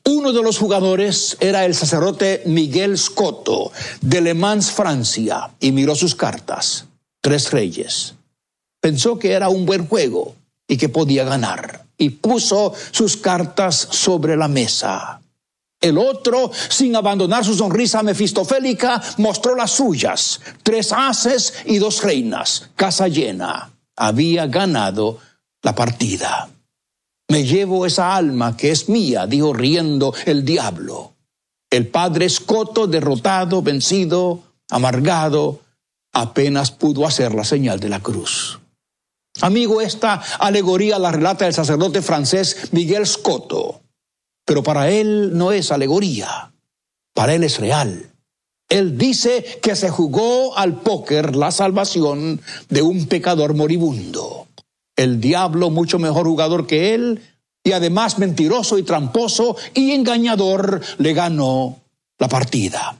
Uno 0.05 0.31
de 0.31 0.43
los 0.43 0.59
jugadores 0.59 1.35
era 1.39 1.65
el 1.65 1.73
sacerdote 1.73 2.43
Miguel 2.45 2.95
Scotto 2.95 3.71
de 4.01 4.21
Le 4.21 4.35
Mans, 4.35 4.69
Francia, 4.69 5.49
y 5.59 5.71
miró 5.71 5.95
sus 5.95 6.13
cartas. 6.13 6.85
Tres 7.21 7.51
reyes. 7.51 8.13
Pensó 8.79 9.17
que 9.17 9.31
era 9.31 9.49
un 9.49 9.65
buen 9.65 9.87
juego 9.87 10.35
y 10.69 10.77
que 10.77 10.87
podía 10.87 11.25
ganar, 11.25 11.87
y 11.97 12.11
puso 12.11 12.73
sus 12.91 13.17
cartas 13.17 13.75
sobre 13.91 14.37
la 14.37 14.47
mesa. 14.47 15.19
El 15.81 15.97
otro, 15.97 16.51
sin 16.69 16.95
abandonar 16.95 17.43
su 17.43 17.55
sonrisa 17.55 18.03
mefistofélica, 18.03 19.01
mostró 19.17 19.55
las 19.55 19.71
suyas, 19.71 20.39
tres 20.61 20.93
haces 20.93 21.53
y 21.65 21.79
dos 21.79 22.03
reinas, 22.03 22.69
casa 22.75 23.07
llena. 23.07 23.71
Había 23.95 24.45
ganado 24.47 25.19
la 25.63 25.73
partida. 25.73 26.49
Me 27.29 27.45
llevo 27.45 27.85
esa 27.85 28.15
alma 28.15 28.55
que 28.55 28.71
es 28.71 28.89
mía, 28.89 29.25
dijo 29.25 29.53
riendo 29.53 30.13
el 30.25 30.45
diablo. 30.45 31.13
El 31.69 31.87
padre 31.87 32.25
escoto, 32.25 32.87
derrotado, 32.87 33.61
vencido, 33.61 34.43
amargado, 34.69 35.61
apenas 36.13 36.71
pudo 36.71 37.07
hacer 37.07 37.33
la 37.33 37.43
señal 37.43 37.79
de 37.79 37.89
la 37.89 37.99
cruz. 37.99 38.59
Amigo, 39.41 39.81
esta 39.81 40.21
alegoría 40.39 40.99
la 40.99 41.11
relata 41.11 41.47
el 41.47 41.53
sacerdote 41.53 42.01
francés 42.01 42.69
Miguel 42.71 43.07
Scotto, 43.07 43.81
pero 44.45 44.63
para 44.63 44.89
él 44.89 45.37
no 45.37 45.51
es 45.51 45.71
alegoría, 45.71 46.51
para 47.13 47.33
él 47.33 47.43
es 47.43 47.59
real. 47.59 48.11
Él 48.69 48.97
dice 48.97 49.59
que 49.61 49.75
se 49.75 49.89
jugó 49.89 50.57
al 50.57 50.81
póker 50.81 51.35
la 51.35 51.51
salvación 51.51 52.41
de 52.69 52.81
un 52.81 53.07
pecador 53.07 53.55
moribundo. 53.55 54.47
El 54.95 55.19
diablo, 55.19 55.69
mucho 55.69 55.97
mejor 55.97 56.27
jugador 56.27 56.67
que 56.67 56.93
él, 56.93 57.21
y 57.63 57.71
además 57.71 58.19
mentiroso 58.19 58.77
y 58.77 58.83
tramposo 58.83 59.55
y 59.73 59.91
engañador, 59.91 60.81
le 60.97 61.13
ganó 61.13 61.79
la 62.19 62.27
partida. 62.27 62.97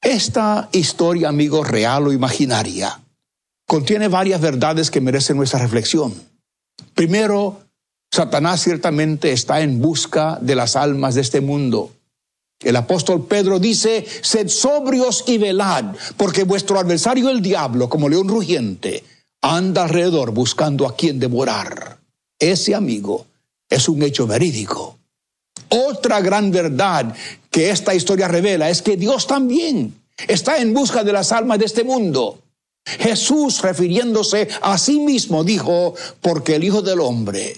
Esta 0.00 0.68
historia, 0.72 1.28
amigo, 1.28 1.64
real 1.64 2.06
o 2.06 2.12
imaginaria, 2.12 3.00
contiene 3.66 4.08
varias 4.08 4.40
verdades 4.40 4.90
que 4.90 5.00
merecen 5.00 5.36
nuestra 5.36 5.60
reflexión. 5.60 6.14
Primero, 6.94 7.60
Satanás 8.12 8.62
ciertamente 8.62 9.32
está 9.32 9.60
en 9.60 9.80
busca 9.80 10.38
de 10.40 10.54
las 10.54 10.76
almas 10.76 11.14
de 11.14 11.22
este 11.22 11.40
mundo. 11.40 11.90
El 12.60 12.76
apóstol 12.76 13.26
Pedro 13.26 13.58
dice, 13.58 14.06
sed 14.22 14.48
sobrios 14.48 15.24
y 15.26 15.38
velad, 15.38 15.96
porque 16.16 16.44
vuestro 16.44 16.78
adversario 16.78 17.28
el 17.28 17.42
diablo, 17.42 17.88
como 17.88 18.08
león 18.08 18.28
rugiente, 18.28 19.04
anda 19.42 19.84
alrededor 19.84 20.30
buscando 20.30 20.86
a 20.86 20.96
quien 20.96 21.18
devorar. 21.18 21.98
Ese 22.38 22.74
amigo 22.74 23.26
es 23.68 23.88
un 23.88 24.02
hecho 24.02 24.26
verídico. 24.26 24.98
Otra 25.68 26.20
gran 26.20 26.50
verdad 26.50 27.14
que 27.50 27.70
esta 27.70 27.94
historia 27.94 28.28
revela 28.28 28.70
es 28.70 28.80
que 28.80 28.96
Dios 28.96 29.26
también 29.26 29.94
está 30.28 30.58
en 30.58 30.72
busca 30.72 31.02
de 31.04 31.12
las 31.12 31.32
almas 31.32 31.58
de 31.58 31.64
este 31.66 31.84
mundo. 31.84 32.43
Jesús, 32.84 33.62
refiriéndose 33.62 34.48
a 34.62 34.78
sí 34.78 35.00
mismo, 35.00 35.44
dijo, 35.44 35.94
porque 36.20 36.56
el 36.56 36.64
Hijo 36.64 36.82
del 36.82 37.00
Hombre 37.00 37.56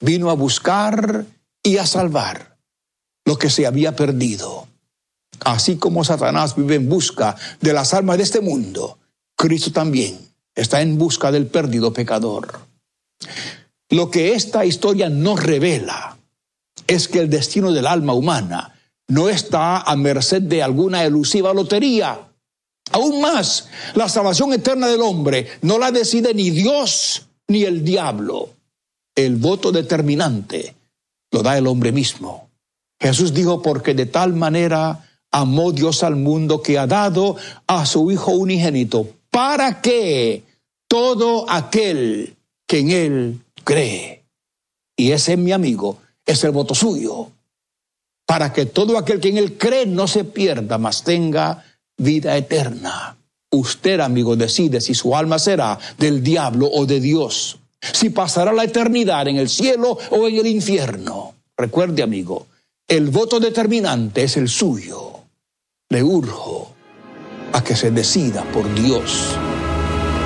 vino 0.00 0.30
a 0.30 0.34
buscar 0.34 1.24
y 1.62 1.78
a 1.78 1.86
salvar 1.86 2.58
lo 3.24 3.38
que 3.38 3.50
se 3.50 3.66
había 3.66 3.96
perdido. 3.96 4.68
Así 5.40 5.76
como 5.76 6.04
Satanás 6.04 6.56
vive 6.56 6.76
en 6.76 6.88
busca 6.88 7.36
de 7.60 7.72
las 7.72 7.94
almas 7.94 8.18
de 8.18 8.22
este 8.22 8.40
mundo, 8.40 8.98
Cristo 9.36 9.72
también 9.72 10.18
está 10.54 10.80
en 10.80 10.96
busca 10.96 11.30
del 11.30 11.46
perdido 11.46 11.92
pecador. 11.92 12.60
Lo 13.90 14.10
que 14.10 14.34
esta 14.34 14.64
historia 14.64 15.08
nos 15.08 15.42
revela 15.42 16.16
es 16.86 17.08
que 17.08 17.20
el 17.20 17.30
destino 17.30 17.72
del 17.72 17.86
alma 17.86 18.14
humana 18.14 18.74
no 19.08 19.28
está 19.28 19.78
a 19.80 19.96
merced 19.96 20.42
de 20.42 20.62
alguna 20.62 21.04
elusiva 21.04 21.54
lotería. 21.54 22.25
Aún 22.92 23.20
más, 23.20 23.68
la 23.94 24.08
salvación 24.08 24.52
eterna 24.52 24.86
del 24.86 25.02
hombre 25.02 25.48
no 25.62 25.78
la 25.78 25.90
decide 25.90 26.34
ni 26.34 26.50
Dios 26.50 27.26
ni 27.48 27.64
el 27.64 27.84
diablo. 27.84 28.50
El 29.14 29.36
voto 29.36 29.72
determinante 29.72 30.74
lo 31.30 31.42
da 31.42 31.58
el 31.58 31.66
hombre 31.66 31.92
mismo. 31.92 32.48
Jesús 33.00 33.34
dijo, 33.34 33.60
porque 33.60 33.94
de 33.94 34.06
tal 34.06 34.34
manera 34.34 35.06
amó 35.30 35.72
Dios 35.72 36.02
al 36.02 36.16
mundo 36.16 36.62
que 36.62 36.78
ha 36.78 36.86
dado 36.86 37.36
a 37.66 37.84
su 37.84 38.10
Hijo 38.10 38.32
unigénito, 38.32 39.08
para 39.30 39.82
que 39.82 40.44
todo 40.88 41.50
aquel 41.50 42.36
que 42.66 42.78
en 42.78 42.90
Él 42.90 43.40
cree, 43.64 44.24
y 44.96 45.10
ese 45.10 45.32
es 45.32 45.38
mi 45.38 45.52
amigo, 45.52 45.98
es 46.24 46.42
el 46.44 46.52
voto 46.52 46.74
suyo, 46.74 47.30
para 48.24 48.52
que 48.52 48.64
todo 48.64 48.96
aquel 48.96 49.20
que 49.20 49.28
en 49.28 49.36
Él 49.36 49.58
cree 49.58 49.84
no 49.84 50.08
se 50.08 50.24
pierda, 50.24 50.78
mas 50.78 51.04
tenga 51.04 51.65
vida 51.96 52.36
eterna. 52.36 53.16
Usted, 53.50 54.00
amigo, 54.00 54.36
decide 54.36 54.80
si 54.80 54.94
su 54.94 55.16
alma 55.16 55.38
será 55.38 55.78
del 55.98 56.22
diablo 56.22 56.68
o 56.70 56.84
de 56.86 57.00
Dios, 57.00 57.58
si 57.80 58.10
pasará 58.10 58.52
la 58.52 58.64
eternidad 58.64 59.28
en 59.28 59.36
el 59.36 59.48
cielo 59.48 59.98
o 60.10 60.26
en 60.28 60.36
el 60.36 60.46
infierno. 60.46 61.34
Recuerde, 61.56 62.02
amigo, 62.02 62.46
el 62.88 63.10
voto 63.10 63.40
determinante 63.40 64.24
es 64.24 64.36
el 64.36 64.48
suyo 64.48 65.16
le 65.88 66.02
urjo 66.02 66.74
a 67.52 67.62
que 67.62 67.76
se 67.76 67.92
decida 67.92 68.42
por 68.52 68.72
Dios. 68.74 69.36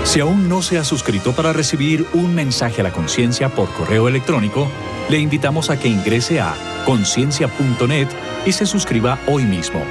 Si 0.04 0.20
aún 0.20 0.48
no 0.48 0.62
se 0.62 0.78
ha 0.78 0.84
suscrito 0.84 1.32
para 1.32 1.52
recibir 1.52 2.06
un 2.14 2.34
mensaje 2.34 2.80
a 2.80 2.84
la 2.84 2.92
conciencia 2.92 3.50
por 3.50 3.70
correo 3.74 4.08
electrónico, 4.08 4.66
le 5.10 5.18
invitamos 5.18 5.68
a 5.68 5.78
que 5.78 5.88
ingrese 5.88 6.40
a 6.40 6.54
conciencia.net 6.86 8.08
y 8.46 8.52
se 8.52 8.64
suscriba 8.64 9.20
hoy 9.26 9.44
mismo. 9.44 9.82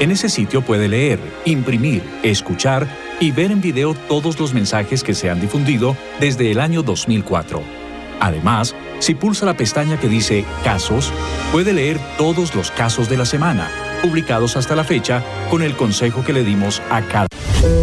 En 0.00 0.10
ese 0.10 0.28
sitio 0.28 0.62
puede 0.62 0.88
leer, 0.88 1.20
imprimir, 1.44 2.02
escuchar 2.22 2.86
y 3.20 3.30
ver 3.30 3.52
en 3.52 3.60
video 3.60 3.94
todos 3.94 4.38
los 4.40 4.52
mensajes 4.52 5.04
que 5.04 5.14
se 5.14 5.30
han 5.30 5.40
difundido 5.40 5.96
desde 6.20 6.50
el 6.50 6.60
año 6.60 6.82
2004. 6.82 7.62
Además, 8.20 8.74
si 8.98 9.14
pulsa 9.14 9.46
la 9.46 9.56
pestaña 9.56 9.98
que 9.98 10.08
dice 10.08 10.44
Casos, 10.64 11.12
puede 11.52 11.72
leer 11.72 11.98
todos 12.18 12.54
los 12.54 12.70
casos 12.70 13.08
de 13.08 13.16
la 13.16 13.24
semana 13.24 13.70
publicados 14.04 14.56
hasta 14.58 14.76
la 14.76 14.84
fecha 14.84 15.22
con 15.48 15.62
el 15.62 15.76
consejo 15.76 16.22
que 16.22 16.34
le 16.34 16.44
dimos 16.44 16.82
a 16.90 17.00
cada. 17.02 17.28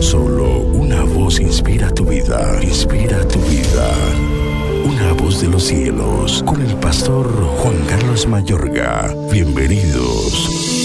Solo 0.02 0.60
una 0.60 1.04
voz 1.04 1.40
inspira 1.40 1.92
tu 1.92 2.06
vida, 2.06 2.60
inspira 2.62 3.28
tu 3.28 3.40
vida. 3.40 3.90
Una 4.86 5.14
voz 5.14 5.42
de 5.42 5.48
los 5.48 5.64
cielos, 5.64 6.44
con 6.46 6.62
el 6.62 6.76
pastor 6.76 7.28
Juan 7.58 7.78
Carlos 7.88 8.28
Mayorga. 8.28 9.16
Bienvenidos. 9.32 10.81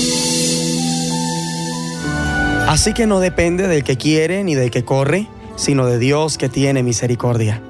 Así 2.66 2.94
que 2.94 3.06
no 3.06 3.20
depende 3.20 3.68
del 3.68 3.84
que 3.84 3.96
quiere 3.96 4.42
ni 4.42 4.56
del 4.56 4.72
que 4.72 4.84
corre, 4.84 5.28
sino 5.54 5.86
de 5.86 6.00
Dios 6.00 6.36
que 6.36 6.48
tiene 6.48 6.82
misericordia. 6.82 7.62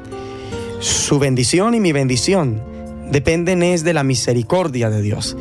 Su 0.80 1.18
bendición 1.18 1.74
y 1.74 1.80
mi 1.80 1.92
bendición 1.92 2.62
dependen 3.10 3.62
es 3.62 3.84
de 3.84 3.92
la 3.92 4.04
misericordia 4.04 4.88
de 4.88 5.02
Dios. 5.02 5.36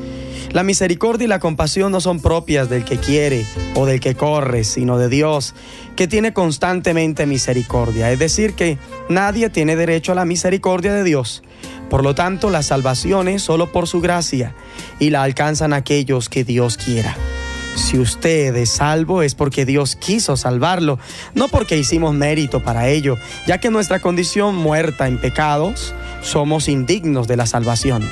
La 0.51 0.63
misericordia 0.63 1.23
y 1.25 1.29
la 1.29 1.39
compasión 1.39 1.93
no 1.93 2.01
son 2.01 2.19
propias 2.19 2.69
del 2.69 2.83
que 2.83 2.97
quiere 2.97 3.45
o 3.75 3.85
del 3.85 4.01
que 4.01 4.15
corre, 4.15 4.65
sino 4.65 4.97
de 4.97 5.07
Dios, 5.07 5.55
que 5.95 6.07
tiene 6.09 6.33
constantemente 6.33 7.25
misericordia. 7.25 8.11
Es 8.11 8.19
decir, 8.19 8.55
que 8.55 8.77
nadie 9.07 9.49
tiene 9.49 9.77
derecho 9.77 10.11
a 10.11 10.15
la 10.15 10.25
misericordia 10.25 10.93
de 10.93 11.05
Dios. 11.05 11.43
Por 11.89 12.03
lo 12.03 12.13
tanto, 12.13 12.49
la 12.49 12.61
salvación 12.61 13.29
es 13.29 13.41
solo 13.41 13.71
por 13.71 13.87
su 13.87 14.01
gracia 14.01 14.53
y 14.99 15.11
la 15.11 15.23
alcanzan 15.23 15.71
aquellos 15.71 16.27
que 16.27 16.43
Dios 16.43 16.77
quiera. 16.77 17.15
Si 17.75 17.99
usted 17.99 18.55
es 18.55 18.69
salvo 18.71 19.21
es 19.21 19.35
porque 19.35 19.65
Dios 19.65 19.95
quiso 19.95 20.37
salvarlo, 20.37 20.97
no 21.33 21.47
porque 21.47 21.77
hicimos 21.77 22.13
mérito 22.13 22.63
para 22.63 22.87
ello, 22.87 23.17
ya 23.45 23.59
que 23.59 23.69
nuestra 23.69 23.99
condición 23.99 24.55
muerta 24.55 25.07
en 25.07 25.19
pecados 25.19 25.93
somos 26.21 26.67
indignos 26.67 27.27
de 27.27 27.37
la 27.37 27.45
salvación. 27.45 28.09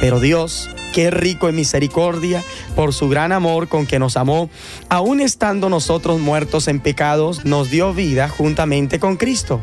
Pero 0.00 0.20
Dios, 0.20 0.70
Qué 0.92 1.12
rico 1.12 1.48
en 1.48 1.54
misericordia 1.54 2.42
por 2.74 2.92
su 2.92 3.08
gran 3.08 3.30
amor 3.30 3.68
con 3.68 3.86
que 3.86 4.00
nos 4.00 4.16
amó, 4.16 4.50
aun 4.88 5.20
estando 5.20 5.68
nosotros 5.68 6.18
muertos 6.18 6.66
en 6.66 6.80
pecados, 6.80 7.44
nos 7.44 7.70
dio 7.70 7.94
vida 7.94 8.28
juntamente 8.28 8.98
con 8.98 9.16
Cristo 9.16 9.60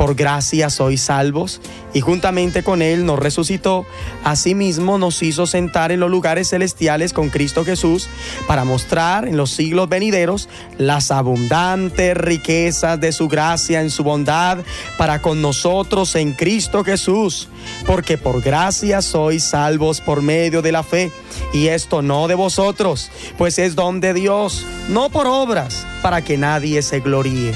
por 0.00 0.14
gracia 0.14 0.70
sois 0.70 1.02
salvos, 1.02 1.60
y 1.92 2.00
juntamente 2.00 2.62
con 2.62 2.80
Él 2.80 3.04
nos 3.04 3.18
resucitó, 3.18 3.84
asimismo 4.24 4.96
nos 4.96 5.22
hizo 5.22 5.46
sentar 5.46 5.92
en 5.92 6.00
los 6.00 6.10
lugares 6.10 6.48
celestiales 6.48 7.12
con 7.12 7.28
Cristo 7.28 7.66
Jesús, 7.66 8.08
para 8.46 8.64
mostrar 8.64 9.28
en 9.28 9.36
los 9.36 9.50
siglos 9.50 9.90
venideros 9.90 10.48
las 10.78 11.10
abundantes 11.10 12.16
riquezas 12.16 12.98
de 12.98 13.12
su 13.12 13.28
gracia 13.28 13.82
en 13.82 13.90
su 13.90 14.02
bondad 14.02 14.60
para 14.96 15.20
con 15.20 15.42
nosotros 15.42 16.14
en 16.14 16.32
Cristo 16.32 16.82
Jesús, 16.82 17.50
porque 17.84 18.16
por 18.16 18.40
gracia 18.40 19.02
sois 19.02 19.44
salvos 19.44 20.00
por 20.00 20.22
medio 20.22 20.62
de 20.62 20.72
la 20.72 20.82
fe, 20.82 21.12
y 21.52 21.66
esto 21.66 22.00
no 22.00 22.26
de 22.26 22.36
vosotros, 22.36 23.10
pues 23.36 23.58
es 23.58 23.74
don 23.74 24.00
de 24.00 24.14
Dios, 24.14 24.64
no 24.88 25.10
por 25.10 25.26
obras, 25.26 25.86
para 26.00 26.24
que 26.24 26.38
nadie 26.38 26.80
se 26.80 27.00
gloríe. 27.00 27.52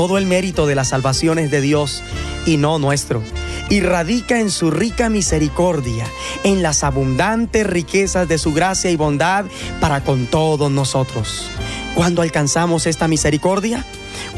Todo 0.00 0.16
el 0.16 0.24
mérito 0.24 0.66
de 0.66 0.74
la 0.74 0.84
salvación 0.84 1.38
es 1.38 1.50
de 1.50 1.60
Dios 1.60 2.02
y 2.46 2.56
no 2.56 2.78
nuestro. 2.78 3.22
Y 3.68 3.82
radica 3.82 4.40
en 4.40 4.50
su 4.50 4.70
rica 4.70 5.10
misericordia, 5.10 6.06
en 6.42 6.62
las 6.62 6.84
abundantes 6.84 7.66
riquezas 7.66 8.26
de 8.26 8.38
su 8.38 8.54
gracia 8.54 8.90
y 8.90 8.96
bondad 8.96 9.44
para 9.78 10.02
con 10.02 10.24
todos 10.24 10.70
nosotros. 10.70 11.50
¿Cuándo 11.94 12.22
alcanzamos 12.22 12.86
esta 12.86 13.08
misericordia? 13.08 13.84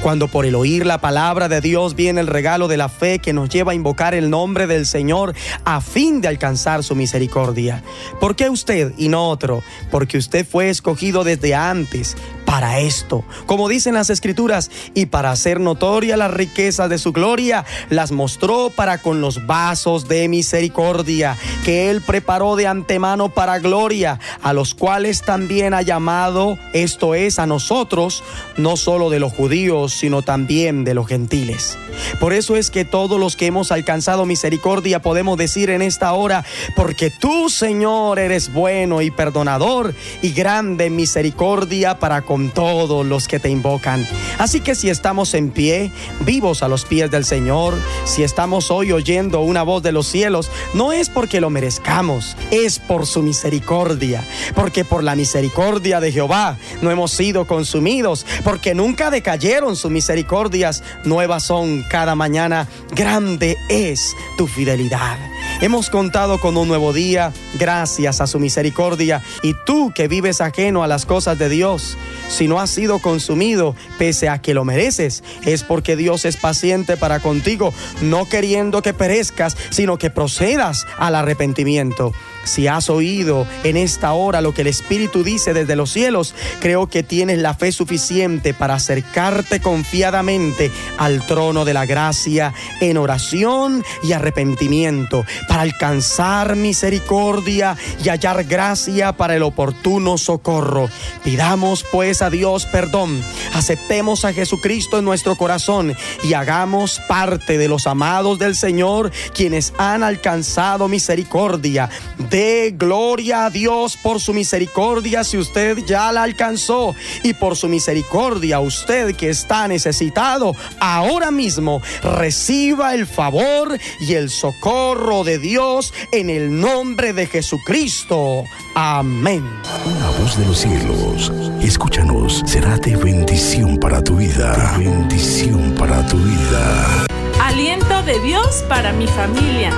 Cuando 0.03 0.29
por 0.29 0.47
el 0.47 0.55
oír 0.55 0.87
la 0.87 1.01
palabra 1.01 1.49
de 1.49 1.61
Dios 1.61 1.95
viene 1.95 2.21
el 2.21 2.27
regalo 2.27 2.69
de 2.69 2.77
la 2.77 2.89
fe 2.89 3.19
que 3.19 3.33
nos 3.33 3.49
lleva 3.49 3.73
a 3.73 3.75
invocar 3.75 4.15
el 4.15 4.31
nombre 4.31 4.67
del 4.67 4.87
Señor 4.87 5.35
a 5.65 5.81
fin 5.81 6.21
de 6.21 6.29
alcanzar 6.29 6.83
su 6.83 6.95
misericordia. 6.95 7.83
¿Por 8.21 8.37
qué 8.37 8.49
usted 8.51 8.93
y 8.97 9.09
no 9.09 9.29
otro? 9.29 9.63
Porque 9.91 10.19
usted 10.19 10.47
fue 10.47 10.71
escogido 10.71 11.25
desde 11.25 11.55
antes 11.55 12.17
para 12.53 12.81
esto. 12.81 13.25
Como 13.47 13.67
dicen 13.67 13.95
las 13.95 14.11
escrituras, 14.11 14.71
y 14.93 15.07
para 15.07 15.31
hacer 15.31 15.59
notoria 15.59 16.19
las 16.19 16.31
riquezas 16.31 16.91
de 16.91 16.99
su 16.99 17.13
gloria, 17.13 17.65
las 17.89 18.13
mostró 18.13 18.69
para 18.69 18.99
con 18.99 19.23
los 19.23 19.47
vasos 19.47 20.07
de 20.07 20.29
misericordia 20.29 21.39
que 21.65 21.89
él 21.89 22.03
preparó 22.03 22.55
de 22.57 22.67
antemano 22.67 23.31
para 23.31 23.59
gloria, 23.59 24.21
a 24.43 24.53
los 24.53 24.75
cuales 24.75 25.23
también 25.23 25.73
ha 25.73 25.81
llamado, 25.81 26.59
esto 26.75 27.15
es, 27.15 27.39
a 27.39 27.47
nosotros, 27.47 28.23
no 28.59 28.77
solo 28.77 29.09
de 29.09 29.19
los 29.21 29.33
judíos, 29.33 29.62
sino 29.89 30.23
también 30.23 30.85
de 30.85 30.95
los 30.95 31.07
gentiles. 31.07 31.79
Por 32.19 32.33
eso 32.33 32.57
es 32.57 32.71
que 32.71 32.85
todos 32.85 33.21
los 33.21 33.37
que 33.37 33.47
hemos 33.47 33.71
alcanzado 33.71 34.27
misericordia 34.27 35.01
podemos 35.03 35.39
decir 35.39 35.71
en 35.71 35.83
esta 35.83 36.13
hora, 36.15 36.45
porque 36.75 37.11
tú, 37.11 37.49
Señor, 37.49 38.19
eres 38.19 38.53
bueno 38.53 39.03
y 39.03 39.11
perdonador 39.11 39.95
y 40.21 40.33
grande 40.33 40.91
misericordia 40.91 41.99
para 41.99 42.23
con 42.23 42.51
todos 42.51 43.07
los 43.07 43.29
que 43.29 43.39
te 43.39 43.51
invocan. 43.51 44.07
Así 44.39 44.61
que 44.61 44.75
si 44.75 44.91
estamos 44.91 45.35
en 45.35 45.51
pie, 45.51 45.93
vivos 46.21 46.63
a 46.63 46.69
los 46.69 46.85
pies 46.85 47.11
del 47.11 47.25
Señor, 47.25 47.75
si 48.05 48.23
estamos 48.23 48.71
hoy 48.71 48.93
oyendo 48.93 49.41
una 49.43 49.63
voz 49.63 49.83
de 49.83 49.93
los 49.93 50.07
cielos, 50.07 50.51
no 50.75 50.93
es 50.93 51.09
porque 51.09 51.41
lo 51.41 51.51
merezcamos, 51.51 52.37
es 52.51 52.79
por 52.79 53.07
su 53.07 53.23
misericordia. 53.23 54.25
Porque 54.55 54.85
por 54.85 55.05
la 55.05 55.15
misericordia 55.15 56.01
de 56.01 56.11
Jehová 56.11 56.57
no 56.81 56.91
hemos 56.91 57.13
sido 57.13 57.47
consumidos, 57.47 58.27
porque 58.45 58.75
nunca 58.75 59.11
decayeron 59.11 59.52
sus 59.61 59.91
misericordias 59.91 60.83
nuevas 61.05 61.43
son 61.43 61.85
cada 61.91 62.15
mañana. 62.15 62.67
Grande 62.95 63.59
es 63.69 64.17
tu 64.39 64.47
fidelidad. 64.47 65.19
Hemos 65.61 65.91
contado 65.91 66.41
con 66.41 66.57
un 66.57 66.69
nuevo 66.69 66.95
día 66.95 67.35
gracias 67.59 68.23
a 68.23 68.27
su 68.27 68.39
misericordia 68.39 69.23
y 69.43 69.53
tú 69.67 69.93
que 69.95 70.09
vives 70.09 70.41
ajeno 70.41 70.83
a 70.83 70.87
las 70.87 71.05
cosas 71.05 71.39
de 71.39 71.51
Dios, 71.51 71.99
si 72.29 72.49
no 72.49 72.61
has 72.61 72.71
sido 72.71 72.99
consumido 72.99 73.77
pese 73.99 74.31
a 74.31 74.41
que 74.41 74.55
lo 74.55 74.65
mereces, 74.65 75.23
es 75.45 75.63
porque 75.63 75.97
Dios 75.97 76.25
es 76.25 76.39
paciente 76.39 76.97
para 76.97 77.21
contigo, 77.21 77.75
no 78.01 78.29
queriendo 78.29 78.81
que 78.81 78.95
perezcas, 78.95 79.57
sino 79.69 79.99
que 79.99 80.09
procedas 80.09 80.87
al 80.97 81.15
arrepentimiento. 81.15 82.13
Si 82.45 82.67
has 82.67 82.91
oído 82.91 83.47
en 83.65 83.77
esta 83.77 84.13
hora 84.13 84.41
lo 84.41 84.53
que 84.53 84.63
el 84.63 84.67
Espíritu 84.67 85.23
dice 85.23 85.55
desde 85.55 85.77
los 85.77 85.93
cielos, 85.93 86.35
creo 86.61 86.89
que 86.89 87.03
tienes 87.03 87.39
la 87.39 87.55
fe 87.55 87.73
suficiente 87.73 88.55
para 88.55 88.75
acercarte 88.75 89.61
confiadamente 89.61 90.71
al 90.99 91.25
trono 91.27 91.65
de 91.65 91.75
la 91.75 91.87
gracia 91.87 92.53
en 92.81 92.97
oración 92.97 93.85
y 94.03 94.13
arrepentimiento, 94.13 95.25
para 95.49 95.63
alcanzar 95.63 96.57
misericordia 96.57 97.77
y 98.03 98.09
hallar 98.09 98.45
gracia 98.45 99.13
para 99.13 99.37
el 99.37 99.43
oportuno 99.43 100.19
socorro. 100.19 100.89
Pidamos 101.25 101.85
pues 101.91 102.23
a 102.23 102.31
Dios 102.31 102.67
perdón, 102.67 103.23
aceptemos 103.55 104.25
a 104.25 104.33
Jesucristo 104.33 104.99
en 104.99 105.05
nuestro 105.05 105.37
corazón 105.37 105.95
y 106.25 106.35
hagamos 106.35 107.01
parte 107.09 107.59
de 107.59 107.69
los 107.69 107.87
amados 107.87 108.39
del 108.39 108.57
Señor, 108.57 109.13
quienes 109.35 109.73
han 109.79 110.03
alcanzado 110.03 110.89
misericordia 110.89 111.89
de 112.33 112.75
gloria 112.75 113.45
a 113.45 113.51
Dios 113.51 113.99
por 114.03 114.19
su 114.19 114.33
misericordia 114.33 115.23
si 115.23 115.37
usted 115.37 115.85
ya 115.85 116.11
la 116.13 116.23
alcanzó 116.23 116.95
y 117.23 117.35
por 117.35 117.57
su 117.57 117.69
misericordia 117.69 118.59
usted 118.59 119.15
que 119.15 119.29
está 119.29 119.69
necesitado 119.69 120.57
ahora 120.81 121.31
mismo 121.31 121.83
reciba 122.03 122.95
el 122.95 123.07
favor 123.07 123.79
y 124.01 124.15
el 124.15 124.31
socorro 124.31 125.25
de 125.25 125.39
Dios 125.39 125.93
en 126.11 126.31
el 126.31 126.59
nombre 126.59 127.13
de 127.13 127.27
Jesucristo. 127.27 128.45
Amén. 128.75 129.45
Una 129.85 130.11
voz 130.19 130.39
de 130.39 130.47
los 130.47 130.59
cielos, 130.59 131.31
escúchanos, 131.61 132.43
será 132.47 132.79
de 132.79 132.97
bendición 132.97 133.77
para 133.77 134.03
tu 134.03 134.17
vida. 134.17 134.77
De 134.79 134.87
bendición 134.87 135.75
para 135.79 136.07
tu 136.07 136.17
vida. 136.17 137.07
Aliento 137.43 138.03
de 138.05 138.19
Dios 138.21 138.65
para 138.69 138.93
mi 138.95 139.07
familia. 139.07 139.71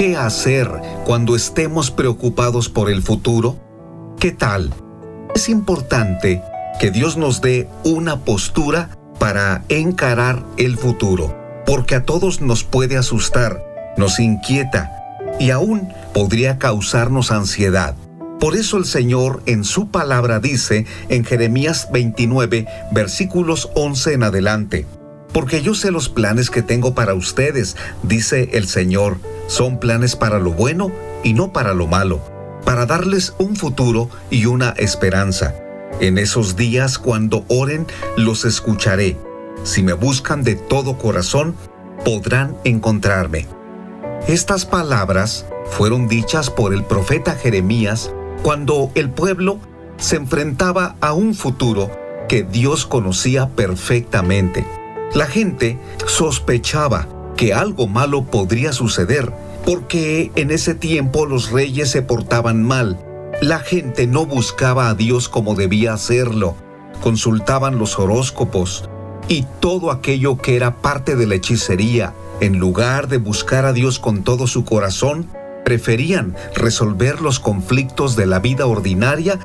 ¿Qué 0.00 0.16
hacer 0.16 0.66
cuando 1.04 1.36
estemos 1.36 1.90
preocupados 1.90 2.70
por 2.70 2.88
el 2.88 3.02
futuro? 3.02 3.60
¿Qué 4.18 4.30
tal? 4.30 4.72
Es 5.34 5.50
importante 5.50 6.40
que 6.80 6.90
Dios 6.90 7.18
nos 7.18 7.42
dé 7.42 7.68
una 7.84 8.20
postura 8.20 8.96
para 9.18 9.62
encarar 9.68 10.42
el 10.56 10.78
futuro, 10.78 11.36
porque 11.66 11.96
a 11.96 12.06
todos 12.06 12.40
nos 12.40 12.64
puede 12.64 12.96
asustar, 12.96 13.62
nos 13.98 14.20
inquieta 14.20 14.90
y 15.38 15.50
aún 15.50 15.92
podría 16.14 16.56
causarnos 16.56 17.30
ansiedad. 17.30 17.94
Por 18.40 18.56
eso 18.56 18.78
el 18.78 18.86
Señor 18.86 19.42
en 19.44 19.64
su 19.64 19.90
palabra 19.90 20.40
dice 20.40 20.86
en 21.10 21.26
Jeremías 21.26 21.88
29, 21.92 22.66
versículos 22.90 23.68
11 23.74 24.14
en 24.14 24.22
adelante, 24.22 24.86
porque 25.34 25.60
yo 25.60 25.74
sé 25.74 25.90
los 25.90 26.08
planes 26.08 26.48
que 26.48 26.62
tengo 26.62 26.94
para 26.94 27.12
ustedes, 27.12 27.76
dice 28.02 28.48
el 28.54 28.66
Señor, 28.66 29.18
son 29.50 29.80
planes 29.80 30.14
para 30.14 30.38
lo 30.38 30.52
bueno 30.52 30.92
y 31.24 31.34
no 31.34 31.52
para 31.52 31.74
lo 31.74 31.88
malo, 31.88 32.20
para 32.64 32.86
darles 32.86 33.34
un 33.38 33.56
futuro 33.56 34.08
y 34.30 34.46
una 34.46 34.70
esperanza. 34.70 35.56
En 35.98 36.18
esos 36.18 36.54
días 36.54 37.00
cuando 37.00 37.44
oren, 37.48 37.84
los 38.16 38.44
escucharé. 38.44 39.16
Si 39.64 39.82
me 39.82 39.92
buscan 39.92 40.44
de 40.44 40.54
todo 40.54 40.98
corazón, 40.98 41.56
podrán 42.04 42.56
encontrarme. 42.62 43.48
Estas 44.28 44.66
palabras 44.66 45.46
fueron 45.64 46.06
dichas 46.06 46.48
por 46.48 46.72
el 46.72 46.84
profeta 46.84 47.34
Jeremías 47.34 48.12
cuando 48.44 48.92
el 48.94 49.10
pueblo 49.10 49.58
se 49.96 50.14
enfrentaba 50.14 50.94
a 51.00 51.12
un 51.12 51.34
futuro 51.34 51.90
que 52.28 52.44
Dios 52.44 52.86
conocía 52.86 53.48
perfectamente. 53.48 54.64
La 55.12 55.26
gente 55.26 55.76
sospechaba 56.06 57.08
que 57.36 57.54
algo 57.54 57.86
malo 57.86 58.24
podría 58.24 58.72
suceder, 58.72 59.32
porque 59.64 60.30
en 60.36 60.50
ese 60.50 60.74
tiempo 60.74 61.26
los 61.26 61.50
reyes 61.50 61.90
se 61.90 62.02
portaban 62.02 62.62
mal. 62.62 62.98
La 63.40 63.60
gente 63.60 64.06
no 64.06 64.26
buscaba 64.26 64.88
a 64.88 64.94
Dios 64.94 65.28
como 65.28 65.54
debía 65.54 65.94
hacerlo, 65.94 66.54
consultaban 67.02 67.78
los 67.78 67.98
horóscopos 67.98 68.88
y 69.28 69.46
todo 69.60 69.90
aquello 69.90 70.36
que 70.36 70.56
era 70.56 70.76
parte 70.76 71.16
de 71.16 71.26
la 71.26 71.36
hechicería. 71.36 72.12
En 72.40 72.58
lugar 72.58 73.08
de 73.08 73.18
buscar 73.18 73.64
a 73.64 73.72
Dios 73.72 73.98
con 73.98 74.22
todo 74.22 74.46
su 74.46 74.64
corazón, 74.64 75.26
preferían 75.64 76.34
resolver 76.54 77.20
los 77.20 77.38
conflictos 77.38 78.16
de 78.16 78.26
la 78.26 78.40
vida 78.40 78.66
ordinaria 78.66 79.38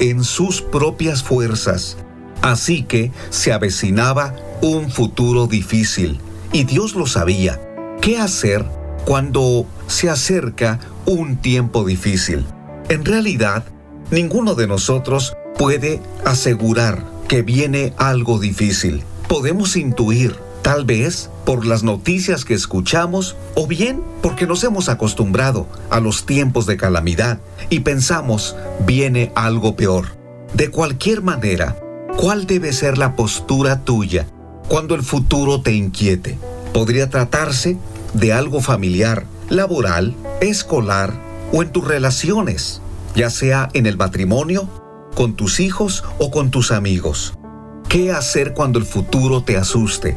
en 0.00 0.22
sus 0.24 0.62
propias 0.62 1.22
fuerzas. 1.22 1.96
Así 2.40 2.82
que 2.82 3.12
se 3.30 3.52
avecinaba 3.52 4.34
un 4.60 4.90
futuro 4.90 5.46
difícil 5.46 6.20
y 6.52 6.64
Dios 6.64 6.94
lo 6.94 7.06
sabía. 7.06 7.60
¿Qué 8.00 8.18
hacer 8.18 8.64
cuando 9.04 9.66
se 9.86 10.10
acerca 10.10 10.78
un 11.06 11.36
tiempo 11.36 11.84
difícil? 11.84 12.44
En 12.88 13.04
realidad, 13.04 13.64
ninguno 14.10 14.54
de 14.54 14.66
nosotros 14.66 15.34
puede 15.56 16.00
asegurar 16.24 17.04
que 17.28 17.42
viene 17.42 17.94
algo 17.96 18.38
difícil. 18.38 19.02
Podemos 19.28 19.76
intuir, 19.76 20.36
tal 20.62 20.84
vez 20.84 21.30
por 21.46 21.64
las 21.64 21.82
noticias 21.82 22.44
que 22.44 22.54
escuchamos 22.54 23.36
o 23.54 23.66
bien 23.66 24.02
porque 24.20 24.46
nos 24.46 24.62
hemos 24.64 24.88
acostumbrado 24.88 25.66
a 25.90 26.00
los 26.00 26.26
tiempos 26.26 26.66
de 26.66 26.76
calamidad 26.76 27.40
y 27.70 27.80
pensamos 27.80 28.56
viene 28.86 29.32
algo 29.34 29.74
peor. 29.74 30.16
De 30.54 30.70
cualquier 30.70 31.22
manera, 31.22 31.76
¿cuál 32.16 32.46
debe 32.46 32.72
ser 32.72 32.98
la 32.98 33.16
postura 33.16 33.84
tuya 33.84 34.26
cuando 34.72 34.94
el 34.94 35.02
futuro 35.02 35.60
te 35.60 35.72
inquiete? 35.72 36.38
Podría 36.72 37.10
tratarse 37.10 37.76
de 38.14 38.32
algo 38.32 38.62
familiar, 38.62 39.26
laboral, 39.50 40.16
escolar 40.40 41.12
o 41.52 41.62
en 41.62 41.70
tus 41.72 41.86
relaciones, 41.86 42.80
ya 43.14 43.28
sea 43.28 43.68
en 43.74 43.84
el 43.84 43.98
matrimonio, 43.98 44.70
con 45.14 45.34
tus 45.34 45.60
hijos 45.60 46.04
o 46.16 46.30
con 46.30 46.50
tus 46.50 46.72
amigos. 46.72 47.34
¿Qué 47.90 48.12
hacer 48.12 48.54
cuando 48.54 48.78
el 48.78 48.86
futuro 48.86 49.42
te 49.42 49.58
asuste? 49.58 50.16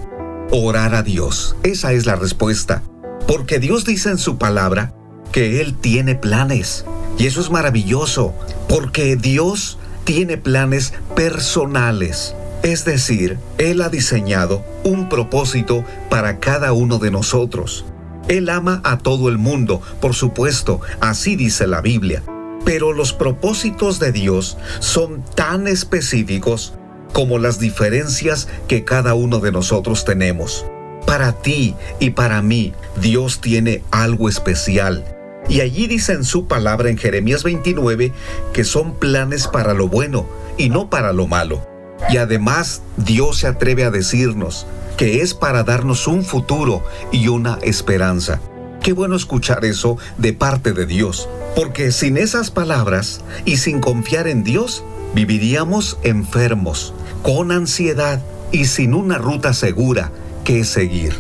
Orar 0.51 0.95
a 0.95 1.03
Dios. 1.03 1.57
Esa 1.63 1.91
es 1.91 2.05
la 2.05 2.15
respuesta. 2.15 2.81
Porque 3.27 3.59
Dios 3.59 3.83
dice 3.83 4.09
en 4.09 4.17
su 4.17 4.37
palabra 4.37 4.95
que 5.33 5.59
Él 5.59 5.75
tiene 5.75 6.15
planes. 6.15 6.85
Y 7.17 7.27
eso 7.27 7.41
es 7.41 7.51
maravilloso, 7.51 8.33
porque 8.69 9.17
Dios 9.17 9.79
tiene 10.05 10.37
planes 10.37 10.93
personales. 11.13 12.33
Es 12.65 12.83
decir, 12.83 13.37
Él 13.59 13.79
ha 13.83 13.89
diseñado 13.89 14.65
un 14.83 15.07
propósito 15.07 15.85
para 16.09 16.39
cada 16.39 16.73
uno 16.73 16.97
de 16.97 17.11
nosotros. 17.11 17.85
Él 18.27 18.49
ama 18.49 18.81
a 18.83 18.97
todo 18.97 19.29
el 19.29 19.37
mundo, 19.37 19.83
por 20.01 20.15
supuesto, 20.15 20.81
así 20.99 21.35
dice 21.35 21.67
la 21.67 21.81
Biblia. 21.81 22.23
Pero 22.65 22.91
los 22.91 23.13
propósitos 23.13 23.99
de 23.99 24.11
Dios 24.11 24.57
son 24.79 25.23
tan 25.35 25.67
específicos 25.67 26.73
como 27.13 27.37
las 27.37 27.59
diferencias 27.59 28.47
que 28.67 28.83
cada 28.83 29.13
uno 29.13 29.37
de 29.37 29.51
nosotros 29.51 30.03
tenemos. 30.03 30.65
Para 31.05 31.33
ti 31.33 31.75
y 31.99 32.09
para 32.09 32.41
mí, 32.41 32.73
Dios 32.99 33.41
tiene 33.41 33.83
algo 33.91 34.27
especial. 34.27 35.05
Y 35.47 35.61
allí 35.61 35.85
dice 35.85 36.13
en 36.13 36.23
su 36.23 36.47
palabra 36.47 36.89
en 36.89 36.97
Jeremías 36.97 37.43
29 37.43 38.11
que 38.53 38.63
son 38.63 38.95
planes 38.95 39.47
para 39.47 39.75
lo 39.75 39.87
bueno 39.87 40.27
y 40.57 40.69
no 40.69 40.89
para 40.89 41.13
lo 41.13 41.27
malo. 41.27 41.74
Y 42.09 42.17
además 42.17 42.81
Dios 42.97 43.39
se 43.39 43.47
atreve 43.47 43.83
a 43.83 43.91
decirnos 43.91 44.67
que 44.97 45.21
es 45.21 45.33
para 45.33 45.63
darnos 45.63 46.07
un 46.07 46.23
futuro 46.23 46.83
y 47.11 47.27
una 47.27 47.59
esperanza. 47.61 48.39
Qué 48.81 48.93
bueno 48.93 49.15
escuchar 49.15 49.65
eso 49.65 49.97
de 50.17 50.33
parte 50.33 50.71
de 50.71 50.85
Dios, 50.85 51.27
porque 51.55 51.91
sin 51.91 52.17
esas 52.17 52.51
palabras 52.51 53.21
y 53.43 53.57
sin 53.57 53.81
confiar 53.81 54.27
en 54.27 54.43
Dios, 54.43 54.83
viviríamos 55.13 55.97
enfermos, 56.03 56.93
con 57.23 57.51
ansiedad 57.51 58.21
y 58.51 58.65
sin 58.65 58.93
una 58.93 59.17
ruta 59.17 59.53
segura 59.53 60.11
que 60.43 60.63
seguir. 60.63 61.15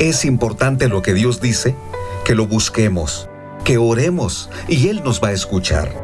Es 0.00 0.24
importante 0.24 0.88
lo 0.88 1.02
que 1.02 1.14
Dios 1.14 1.40
dice, 1.40 1.76
que 2.24 2.34
lo 2.34 2.46
busquemos, 2.46 3.28
que 3.64 3.78
oremos 3.78 4.50
y 4.66 4.88
Él 4.88 5.02
nos 5.04 5.22
va 5.22 5.28
a 5.28 5.32
escuchar. 5.32 5.94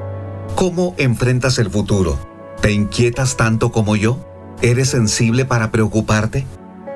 ¿Cómo 0.55 0.95
enfrentas 0.99 1.59
el 1.59 1.71
futuro? 1.71 2.36
¿Te 2.61 2.73
inquietas 2.73 3.37
tanto 3.37 3.71
como 3.71 3.97
yo? 3.97 4.19
¿Eres 4.63 4.91
sensible 4.91 5.45
para 5.45 5.71
preocuparte? 5.71 6.47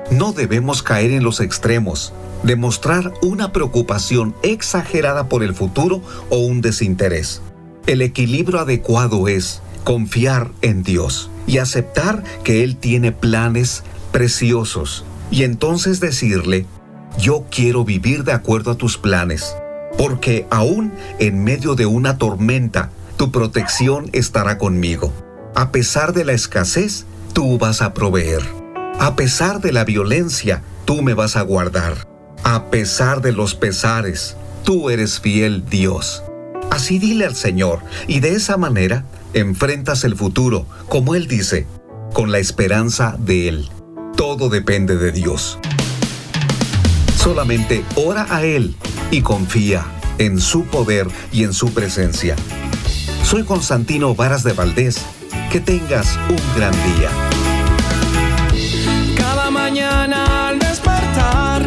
No 0.09 0.33
debemos 0.33 0.83
caer 0.83 1.11
en 1.11 1.23
los 1.23 1.39
extremos, 1.39 2.13
demostrar 2.43 3.13
una 3.21 3.53
preocupación 3.53 4.35
exagerada 4.43 5.29
por 5.29 5.43
el 5.43 5.53
futuro 5.53 6.01
o 6.29 6.39
un 6.39 6.61
desinterés. 6.61 7.41
El 7.87 8.01
equilibrio 8.01 8.59
adecuado 8.59 9.27
es 9.27 9.61
confiar 9.83 10.51
en 10.61 10.83
Dios 10.83 11.29
y 11.47 11.59
aceptar 11.59 12.23
que 12.43 12.63
Él 12.63 12.75
tiene 12.75 13.11
planes 13.11 13.83
preciosos 14.11 15.05
y 15.31 15.43
entonces 15.43 15.99
decirle, 15.99 16.65
yo 17.17 17.45
quiero 17.49 17.85
vivir 17.85 18.23
de 18.23 18.33
acuerdo 18.33 18.71
a 18.71 18.77
tus 18.77 18.97
planes, 18.97 19.55
porque 19.97 20.45
aún 20.49 20.91
en 21.19 21.43
medio 21.43 21.75
de 21.75 21.85
una 21.85 22.17
tormenta, 22.17 22.89
tu 23.17 23.31
protección 23.31 24.09
estará 24.13 24.57
conmigo. 24.57 25.13
A 25.53 25.71
pesar 25.71 26.13
de 26.13 26.23
la 26.23 26.33
escasez, 26.33 27.05
tú 27.33 27.57
vas 27.57 27.81
a 27.81 27.93
proveer. 27.93 28.41
A 28.99 29.15
pesar 29.15 29.59
de 29.59 29.73
la 29.73 29.83
violencia, 29.83 30.63
tú 30.85 31.01
me 31.01 31.13
vas 31.13 31.35
a 31.35 31.41
guardar. 31.41 32.07
A 32.43 32.69
pesar 32.71 33.21
de 33.21 33.33
los 33.33 33.53
pesares, 33.53 34.37
tú 34.63 34.89
eres 34.89 35.19
fiel 35.19 35.65
Dios. 35.69 36.23
Así 36.69 36.99
dile 36.99 37.25
al 37.25 37.35
Señor, 37.35 37.79
y 38.07 38.21
de 38.21 38.33
esa 38.33 38.55
manera 38.55 39.03
enfrentas 39.33 40.03
el 40.03 40.15
futuro, 40.15 40.65
como 40.87 41.15
Él 41.15 41.27
dice, 41.27 41.67
con 42.13 42.31
la 42.31 42.39
esperanza 42.39 43.15
de 43.19 43.49
Él. 43.49 43.69
Todo 44.15 44.49
depende 44.49 44.97
de 44.97 45.11
Dios. 45.11 45.59
Solamente 47.17 47.83
ora 47.95 48.25
a 48.29 48.43
Él 48.43 48.75
y 49.11 49.21
confía 49.21 49.85
en 50.17 50.39
su 50.39 50.63
poder 50.65 51.07
y 51.31 51.43
en 51.43 51.53
su 51.53 51.73
presencia. 51.73 52.35
Soy 53.23 53.43
Constantino 53.43 54.15
Varas 54.15 54.43
de 54.43 54.53
Valdés. 54.53 55.01
Que 55.51 55.59
tengas 55.59 56.17
un 56.29 56.39
gran 56.55 56.71
día. 56.71 57.09
Cada 59.17 59.51
mañana 59.51 60.47
al 60.47 60.59
despertar, 60.59 61.65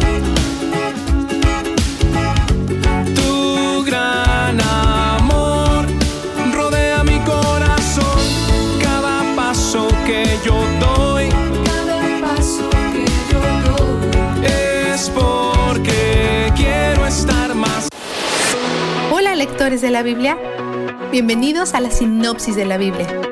tu 3.13 3.83
gran 3.83 4.59
amor 4.59 5.85
rodea 6.51 7.03
mi 7.03 7.19
corazón. 7.19 8.17
Cada 8.81 9.21
paso 9.35 9.87
que 10.07 10.35
yo 10.43 10.55
doy, 10.79 11.29
cada 11.63 12.21
paso 12.21 12.67
que 12.91 13.05
yo 13.31 13.39
doy, 13.69 14.47
es 14.47 15.11
porque 15.11 16.51
quiero 16.55 17.05
estar 17.05 17.53
más. 17.53 17.89
Hola 19.11 19.35
lectores 19.35 19.81
de 19.81 19.91
la 19.91 20.01
Biblia, 20.01 20.39
bienvenidos 21.11 21.75
a 21.75 21.81
la 21.81 21.91
sinopsis 21.91 22.55
de 22.55 22.65
la 22.65 22.77
Biblia. 22.77 23.24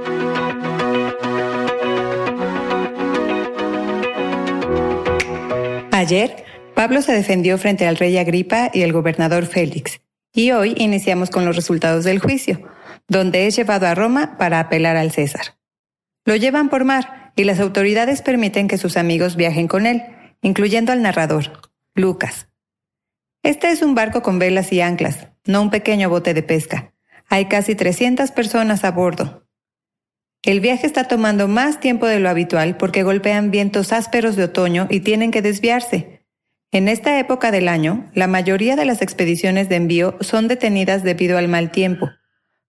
Ayer, 6.03 6.43
Pablo 6.75 7.01
se 7.01 7.13
defendió 7.13 7.57
frente 7.57 7.87
al 7.87 7.95
rey 7.95 8.17
Agripa 8.17 8.69
y 8.73 8.81
el 8.81 8.91
gobernador 8.91 9.45
Félix, 9.45 10.01
y 10.33 10.51
hoy 10.51 10.75
iniciamos 10.75 11.29
con 11.29 11.45
los 11.45 11.55
resultados 11.55 12.03
del 12.03 12.19
juicio, 12.19 12.61
donde 13.07 13.47
es 13.47 13.55
llevado 13.55 13.87
a 13.87 13.95
Roma 13.95 14.37
para 14.37 14.59
apelar 14.59 14.97
al 14.97 15.13
César. 15.13 15.55
Lo 16.25 16.35
llevan 16.35 16.67
por 16.67 16.83
mar 16.83 17.31
y 17.37 17.45
las 17.45 17.61
autoridades 17.61 18.21
permiten 18.21 18.67
que 18.67 18.77
sus 18.77 18.97
amigos 18.97 19.37
viajen 19.37 19.69
con 19.69 19.85
él, 19.85 20.03
incluyendo 20.41 20.91
al 20.91 21.01
narrador, 21.01 21.71
Lucas. 21.95 22.49
Este 23.41 23.71
es 23.71 23.81
un 23.81 23.95
barco 23.95 24.21
con 24.21 24.39
velas 24.39 24.73
y 24.73 24.81
anclas, 24.81 25.29
no 25.45 25.61
un 25.61 25.69
pequeño 25.69 26.09
bote 26.09 26.33
de 26.33 26.43
pesca. 26.43 26.93
Hay 27.29 27.45
casi 27.45 27.75
300 27.75 28.31
personas 28.31 28.83
a 28.83 28.91
bordo. 28.91 29.42
El 30.43 30.59
viaje 30.59 30.85
está 30.85 31.05
tomando 31.05 31.47
más 31.47 31.79
tiempo 31.79 32.05
de 32.05 32.19
lo 32.19 32.29
habitual 32.29 32.75
porque 32.75 33.03
golpean 33.03 33.49
vientos 33.49 33.93
ásperos 33.93 34.35
de 34.35 34.43
otoño 34.43 34.87
y 34.89 34.99
tienen 34.99 35.31
que 35.31 35.41
desviarse. 35.41 36.25
En 36.73 36.89
esta 36.89 37.17
época 37.17 37.49
del 37.49 37.69
año, 37.69 38.11
la 38.13 38.27
mayoría 38.27 38.75
de 38.75 38.83
las 38.83 39.01
expediciones 39.01 39.69
de 39.69 39.77
envío 39.77 40.17
son 40.19 40.49
detenidas 40.49 41.03
debido 41.03 41.37
al 41.37 41.47
mal 41.47 41.71
tiempo. 41.71 42.09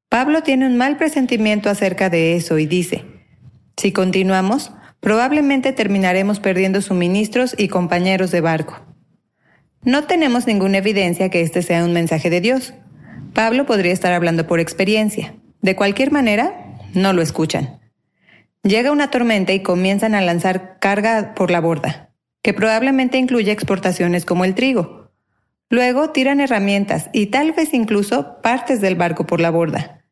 Pablo 0.08 0.44
tiene 0.44 0.68
un 0.68 0.76
mal 0.76 0.96
presentimiento 0.98 1.68
acerca 1.68 2.10
de 2.10 2.36
eso 2.36 2.58
y 2.58 2.66
dice, 2.66 3.06
si 3.76 3.90
continuamos, 3.90 4.72
probablemente 5.00 5.72
terminaremos 5.72 6.38
perdiendo 6.38 6.80
suministros 6.80 7.56
y 7.58 7.66
compañeros 7.66 8.30
de 8.30 8.40
barco. 8.40 8.86
No 9.82 10.04
tenemos 10.04 10.46
ninguna 10.46 10.78
evidencia 10.78 11.28
que 11.28 11.40
este 11.40 11.60
sea 11.62 11.84
un 11.84 11.92
mensaje 11.92 12.30
de 12.30 12.40
Dios. 12.40 12.72
Pablo 13.32 13.66
podría 13.66 13.92
estar 13.92 14.12
hablando 14.12 14.46
por 14.46 14.60
experiencia. 14.60 15.34
De 15.60 15.74
cualquier 15.74 16.12
manera, 16.12 16.63
no 16.94 17.12
lo 17.12 17.22
escuchan. 17.22 17.80
Llega 18.62 18.92
una 18.92 19.10
tormenta 19.10 19.52
y 19.52 19.62
comienzan 19.62 20.14
a 20.14 20.22
lanzar 20.22 20.78
carga 20.78 21.34
por 21.34 21.50
la 21.50 21.60
borda, 21.60 22.14
que 22.42 22.54
probablemente 22.54 23.18
incluye 23.18 23.52
exportaciones 23.52 24.24
como 24.24 24.44
el 24.44 24.54
trigo. 24.54 25.12
Luego 25.68 26.10
tiran 26.10 26.40
herramientas 26.40 27.10
y 27.12 27.26
tal 27.26 27.52
vez 27.52 27.74
incluso 27.74 28.40
partes 28.40 28.80
del 28.80 28.94
barco 28.94 29.26
por 29.26 29.40
la 29.40 29.50
borda. 29.50 30.04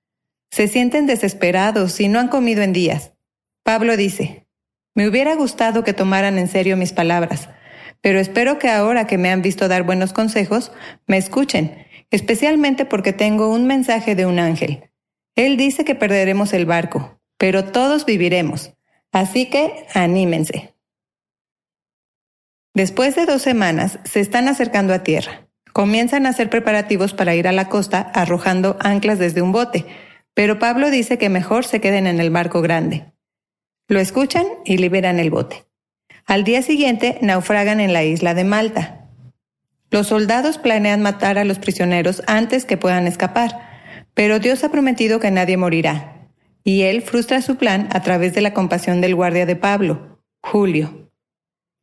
Se 0.51 0.69
sienten 0.69 1.07
desesperados 1.07 1.99
y 2.01 2.09
no 2.09 2.21
han 2.21 2.29
comido 2.29 2.63
en 2.63 2.73
días. 2.73 3.13
Pablo 3.63 3.97
dice, 3.97 4.47
me 4.95 5.09
hubiera 5.09 5.35
gustado 5.35 5.85
que 5.85 5.95
tomaran 5.95 6.39
en 6.39 6.49
serio 6.49 6.77
mis 6.77 6.93
palabras, 6.93 7.49
pero 8.03 8.19
espero 8.19 8.59
que 8.59 8.69
ahora 8.69 9.07
que 9.07 9.17
me 9.17 9.31
han 9.31 9.41
visto 9.41 9.69
dar 9.69 9.85
buenos 9.85 10.13
consejos, 10.13 10.73
me 11.07 11.17
escuchen, 11.17 11.87
especialmente 12.11 12.85
porque 12.85 13.15
tengo 13.15 13.49
un 13.49 13.67
mensaje 13.67 14.15
de 14.15 14.27
un 14.27 14.39
ángel. 14.39 14.91
Él 15.37 15.57
dice 15.57 15.85
que 15.85 15.95
perderemos 15.95 16.53
el 16.53 16.67
barco, 16.67 17.21
pero 17.39 17.65
todos 17.65 18.05
viviremos. 18.05 18.75
Así 19.13 19.47
que 19.49 19.87
anímense. 19.95 20.75
Después 22.75 23.15
de 23.15 23.27
dos 23.27 23.43
semanas, 23.43 23.99
se 24.05 24.21
están 24.21 24.49
acercando 24.49 24.95
a 24.95 25.03
tierra. 25.03 25.49
Comienzan 25.73 26.27
a 26.27 26.31
hacer 26.31 26.51
preparativos 26.51 27.15
para 27.15 27.35
ir 27.35 27.49
a 27.49 27.53
la 27.53 27.69
costa 27.69 28.01
arrojando 28.15 28.77
anclas 28.81 29.19
desde 29.19 29.43
un 29.43 29.53
bote, 29.53 29.87
pero 30.35 30.59
Pablo 30.59 30.91
dice 30.91 31.19
que 31.19 31.29
mejor 31.29 31.65
se 31.65 31.81
queden 31.81 32.07
en 32.07 32.21
el 32.21 32.31
barco 32.31 32.63
grande. 32.63 33.13
Lo 33.89 34.01
escuchan 34.01 34.47
y 34.65 34.79
liberan 34.79 35.19
el 35.19 35.31
bote. 35.31 35.65
Al 36.27 36.45
día 36.45 36.63
siguiente 36.63 37.19
naufragan 37.21 37.81
en 37.81 37.93
la 37.93 38.05
isla 38.05 38.35
de 38.35 38.45
Malta. 38.45 39.09
Los 39.91 40.07
soldados 40.07 40.57
planean 40.57 41.03
matar 41.03 41.37
a 41.37 41.45
los 41.45 41.59
prisioneros 41.59 42.23
antes 42.27 42.65
que 42.65 42.79
puedan 42.79 43.07
escapar, 43.07 43.72
pero 44.15 44.39
Dios 44.39 44.63
ha 44.65 44.71
prometido 44.71 45.21
que 45.21 45.31
nadie 45.31 45.57
morirá, 45.57 46.29
y 46.65 46.83
él 46.83 47.03
frustra 47.03 47.43
su 47.43 47.57
plan 47.57 47.89
a 47.93 48.03
través 48.03 48.35
de 48.35 48.41
la 48.41 48.55
compasión 48.55 49.01
del 49.01 49.15
guardia 49.15 49.47
de 49.47 49.57
Pablo, 49.57 50.21
Julio. 50.43 51.11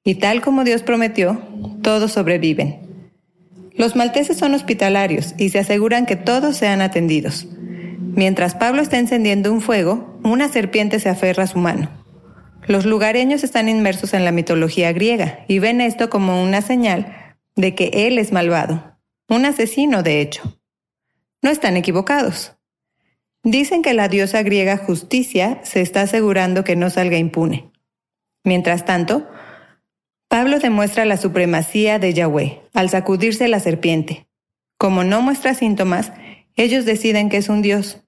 Y 0.03 0.15
tal 0.15 0.41
como 0.41 0.63
Dios 0.63 0.83
prometió, 0.83 1.41
todos 1.81 2.13
sobreviven. 2.13 2.89
Los 3.73 3.95
malteses 3.95 4.37
son 4.37 4.53
hospitalarios 4.53 5.35
y 5.37 5.49
se 5.49 5.59
aseguran 5.59 6.05
que 6.05 6.15
todos 6.15 6.57
sean 6.57 6.81
atendidos. 6.81 7.47
Mientras 8.19 8.55
Pablo 8.55 8.81
está 8.81 8.97
encendiendo 8.97 9.53
un 9.53 9.61
fuego, 9.61 10.19
una 10.23 10.49
serpiente 10.49 10.99
se 10.99 11.09
aferra 11.09 11.43
a 11.43 11.47
su 11.47 11.59
mano. 11.59 11.89
Los 12.67 12.85
lugareños 12.85 13.43
están 13.43 13.69
inmersos 13.69 14.13
en 14.13 14.25
la 14.25 14.31
mitología 14.31 14.91
griega 14.91 15.45
y 15.47 15.59
ven 15.59 15.81
esto 15.81 16.09
como 16.09 16.43
una 16.43 16.61
señal 16.61 17.35
de 17.55 17.73
que 17.73 17.91
él 17.93 18.17
es 18.17 18.31
malvado, 18.31 18.97
un 19.29 19.45
asesino 19.45 20.03
de 20.03 20.21
hecho. 20.21 20.58
No 21.41 21.49
están 21.49 21.77
equivocados. 21.77 22.55
Dicen 23.43 23.81
que 23.81 23.93
la 23.93 24.09
diosa 24.09 24.43
griega 24.43 24.77
Justicia 24.77 25.61
se 25.63 25.81
está 25.81 26.01
asegurando 26.01 26.63
que 26.63 26.75
no 26.75 26.89
salga 26.89 27.17
impune. 27.17 27.71
Mientras 28.43 28.85
tanto, 28.85 29.29
Pablo 30.27 30.59
demuestra 30.59 31.05
la 31.05 31.17
supremacía 31.17 31.97
de 31.97 32.13
Yahweh 32.13 32.61
al 32.73 32.89
sacudirse 32.89 33.47
la 33.47 33.59
serpiente. 33.59 34.27
Como 34.77 35.03
no 35.03 35.21
muestra 35.21 35.53
síntomas, 35.53 36.11
ellos 36.55 36.85
deciden 36.85 37.29
que 37.29 37.37
es 37.37 37.49
un 37.49 37.61
dios. 37.61 38.03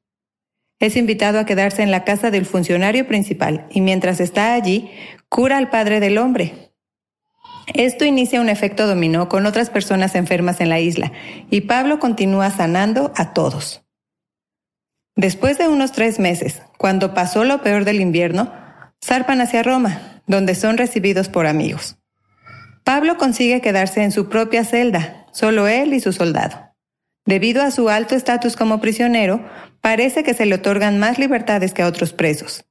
Es 0.80 0.98
invitado 0.98 1.40
a 1.40 1.46
quedarse 1.46 1.84
en 1.84 1.92
la 1.92 2.04
casa 2.04 2.32
del 2.32 2.46
funcionario 2.46 3.08
principal 3.08 3.68
y 3.70 3.82
mientras 3.82 4.20
está 4.20 4.54
allí, 4.54 4.92
cura 5.30 5.58
al 5.58 5.70
padre 5.70 6.00
del 6.00 6.18
hombre, 6.18 6.71
esto 7.76 8.06
inicia 8.06 8.42
un 8.42 8.50
efecto 8.50 8.88
dominó 8.88 9.30
con 9.30 9.46
otras 9.46 9.70
personas 9.70 10.16
enfermas 10.16 10.62
en 10.62 10.70
la 10.70 10.80
isla 10.80 11.12
y 11.50 11.62
Pablo 11.62 12.00
continúa 12.00 12.50
sanando 12.50 13.12
a 13.16 13.34
todos. 13.34 13.84
Después 15.16 15.58
de 15.58 15.68
unos 15.68 15.92
tres 15.92 16.20
meses, 16.20 16.62
cuando 16.78 17.14
pasó 17.14 17.44
lo 17.44 17.62
peor 17.62 17.86
del 17.86 18.02
invierno, 18.02 18.52
zarpan 19.04 19.42
hacia 19.42 19.64
Roma, 19.64 20.22
donde 20.26 20.56
son 20.56 20.78
recibidos 20.78 21.30
por 21.30 21.48
amigos. 21.48 21.98
Pablo 22.84 23.18
consigue 23.18 23.62
quedarse 23.62 24.04
en 24.04 24.12
su 24.12 24.30
propia 24.30 24.64
celda, 24.64 25.28
solo 25.32 25.68
él 25.68 25.94
y 25.94 26.00
su 26.00 26.14
soldado. 26.14 26.72
Debido 27.26 27.62
a 27.62 27.72
su 27.72 27.90
alto 27.90 28.16
estatus 28.16 28.56
como 28.56 28.82
prisionero, 28.82 29.46
parece 29.82 30.24
que 30.24 30.34
se 30.34 30.46
le 30.46 30.56
otorgan 30.56 31.00
más 31.00 31.20
libertades 31.20 31.74
que 31.74 31.84
a 31.84 31.88
otros 31.88 32.14
presos. 32.14 32.66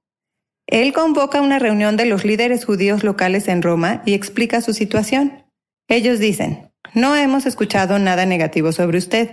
Él 0.71 0.93
convoca 0.93 1.41
una 1.41 1.59
reunión 1.59 1.97
de 1.97 2.07
los 2.07 2.25
líderes 2.25 2.65
judíos 2.65 3.03
locales 3.03 3.49
en 3.49 3.61
Roma 3.61 4.03
y 4.07 4.15
explica 4.15 4.61
su 4.61 4.73
situación. 4.73 5.45
Ellos 5.89 6.21
dicen, 6.21 6.71
no 6.95 7.17
hemos 7.17 7.45
escuchado 7.45 7.99
nada 7.99 8.25
negativo 8.25 8.71
sobre 8.71 8.99
usted, 8.99 9.31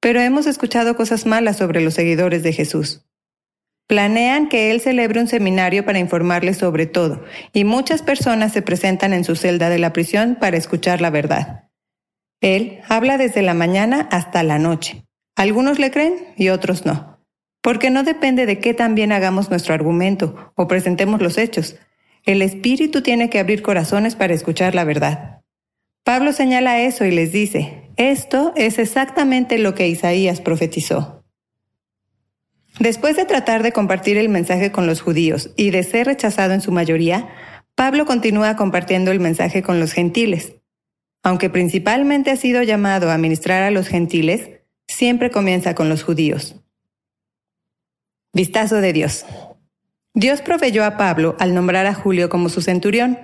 pero 0.00 0.20
hemos 0.20 0.46
escuchado 0.46 0.94
cosas 0.94 1.24
malas 1.24 1.56
sobre 1.56 1.80
los 1.80 1.94
seguidores 1.94 2.42
de 2.42 2.52
Jesús. 2.52 3.06
Planean 3.86 4.48
que 4.48 4.70
él 4.70 4.80
celebre 4.82 5.20
un 5.20 5.26
seminario 5.26 5.86
para 5.86 5.98
informarles 5.98 6.58
sobre 6.58 6.86
todo, 6.86 7.24
y 7.54 7.64
muchas 7.64 8.02
personas 8.02 8.52
se 8.52 8.60
presentan 8.60 9.14
en 9.14 9.24
su 9.24 9.36
celda 9.36 9.70
de 9.70 9.78
la 9.78 9.94
prisión 9.94 10.36
para 10.38 10.58
escuchar 10.58 11.00
la 11.00 11.10
verdad. 11.10 11.70
Él 12.42 12.80
habla 12.88 13.16
desde 13.16 13.40
la 13.40 13.54
mañana 13.54 14.06
hasta 14.10 14.42
la 14.42 14.58
noche. 14.58 15.06
Algunos 15.34 15.78
le 15.78 15.90
creen 15.90 16.34
y 16.36 16.50
otros 16.50 16.84
no. 16.84 17.13
Porque 17.64 17.88
no 17.88 18.02
depende 18.02 18.44
de 18.44 18.58
qué 18.58 18.74
tan 18.74 18.94
bien 18.94 19.10
hagamos 19.10 19.48
nuestro 19.48 19.72
argumento 19.72 20.52
o 20.54 20.68
presentemos 20.68 21.22
los 21.22 21.38
hechos. 21.38 21.76
El 22.26 22.42
Espíritu 22.42 23.00
tiene 23.00 23.30
que 23.30 23.38
abrir 23.38 23.62
corazones 23.62 24.16
para 24.16 24.34
escuchar 24.34 24.74
la 24.74 24.84
verdad. 24.84 25.40
Pablo 26.02 26.34
señala 26.34 26.82
eso 26.82 27.06
y 27.06 27.10
les 27.10 27.32
dice, 27.32 27.88
esto 27.96 28.52
es 28.54 28.78
exactamente 28.78 29.56
lo 29.56 29.74
que 29.74 29.88
Isaías 29.88 30.42
profetizó. 30.42 31.24
Después 32.80 33.16
de 33.16 33.24
tratar 33.24 33.62
de 33.62 33.72
compartir 33.72 34.18
el 34.18 34.28
mensaje 34.28 34.70
con 34.70 34.86
los 34.86 35.00
judíos 35.00 35.54
y 35.56 35.70
de 35.70 35.84
ser 35.84 36.06
rechazado 36.06 36.52
en 36.52 36.60
su 36.60 36.70
mayoría, 36.70 37.30
Pablo 37.74 38.04
continúa 38.04 38.56
compartiendo 38.56 39.10
el 39.10 39.20
mensaje 39.20 39.62
con 39.62 39.80
los 39.80 39.94
gentiles. 39.94 40.56
Aunque 41.22 41.48
principalmente 41.48 42.30
ha 42.30 42.36
sido 42.36 42.62
llamado 42.62 43.10
a 43.10 43.16
ministrar 43.16 43.62
a 43.62 43.70
los 43.70 43.88
gentiles, 43.88 44.50
siempre 44.86 45.30
comienza 45.30 45.74
con 45.74 45.88
los 45.88 46.02
judíos. 46.02 46.60
Vistazo 48.34 48.80
de 48.80 48.92
Dios. 48.92 49.24
Dios 50.12 50.42
proveyó 50.42 50.84
a 50.84 50.96
Pablo 50.96 51.36
al 51.38 51.54
nombrar 51.54 51.86
a 51.86 51.94
Julio 51.94 52.28
como 52.28 52.48
su 52.48 52.62
centurión, 52.62 53.16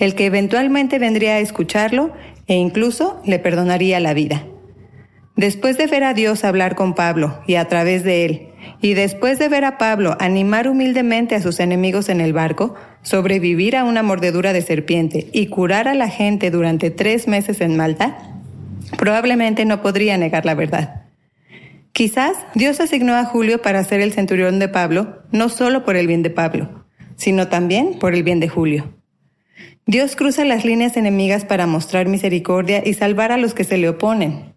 el 0.00 0.16
que 0.16 0.26
eventualmente 0.26 0.98
vendría 0.98 1.34
a 1.34 1.38
escucharlo 1.38 2.12
e 2.48 2.54
incluso 2.54 3.22
le 3.24 3.38
perdonaría 3.38 4.00
la 4.00 4.12
vida. 4.12 4.44
Después 5.36 5.78
de 5.78 5.86
ver 5.86 6.02
a 6.02 6.14
Dios 6.14 6.42
hablar 6.42 6.74
con 6.74 6.94
Pablo 6.94 7.40
y 7.46 7.54
a 7.54 7.66
través 7.66 8.02
de 8.02 8.24
él, 8.24 8.48
y 8.80 8.94
después 8.94 9.38
de 9.38 9.48
ver 9.48 9.64
a 9.64 9.78
Pablo 9.78 10.16
animar 10.18 10.68
humildemente 10.68 11.36
a 11.36 11.42
sus 11.42 11.60
enemigos 11.60 12.08
en 12.08 12.20
el 12.20 12.32
barco, 12.32 12.74
sobrevivir 13.02 13.76
a 13.76 13.84
una 13.84 14.02
mordedura 14.02 14.52
de 14.52 14.62
serpiente 14.62 15.28
y 15.32 15.46
curar 15.46 15.86
a 15.86 15.94
la 15.94 16.08
gente 16.08 16.50
durante 16.50 16.90
tres 16.90 17.28
meses 17.28 17.60
en 17.60 17.76
Malta, 17.76 18.18
probablemente 18.98 19.64
no 19.64 19.80
podría 19.80 20.18
negar 20.18 20.44
la 20.44 20.54
verdad. 20.54 21.09
Quizás 22.00 22.38
Dios 22.54 22.80
asignó 22.80 23.14
a 23.14 23.26
Julio 23.26 23.60
para 23.60 23.84
ser 23.84 24.00
el 24.00 24.14
centurión 24.14 24.58
de 24.58 24.70
Pablo, 24.70 25.18
no 25.32 25.50
solo 25.50 25.84
por 25.84 25.96
el 25.96 26.06
bien 26.06 26.22
de 26.22 26.30
Pablo, 26.30 26.86
sino 27.16 27.48
también 27.48 27.98
por 27.98 28.14
el 28.14 28.22
bien 28.22 28.40
de 28.40 28.48
Julio. 28.48 28.94
Dios 29.84 30.16
cruza 30.16 30.46
las 30.46 30.64
líneas 30.64 30.96
enemigas 30.96 31.44
para 31.44 31.66
mostrar 31.66 32.08
misericordia 32.08 32.82
y 32.82 32.94
salvar 32.94 33.32
a 33.32 33.36
los 33.36 33.52
que 33.52 33.64
se 33.64 33.76
le 33.76 33.90
oponen. 33.90 34.54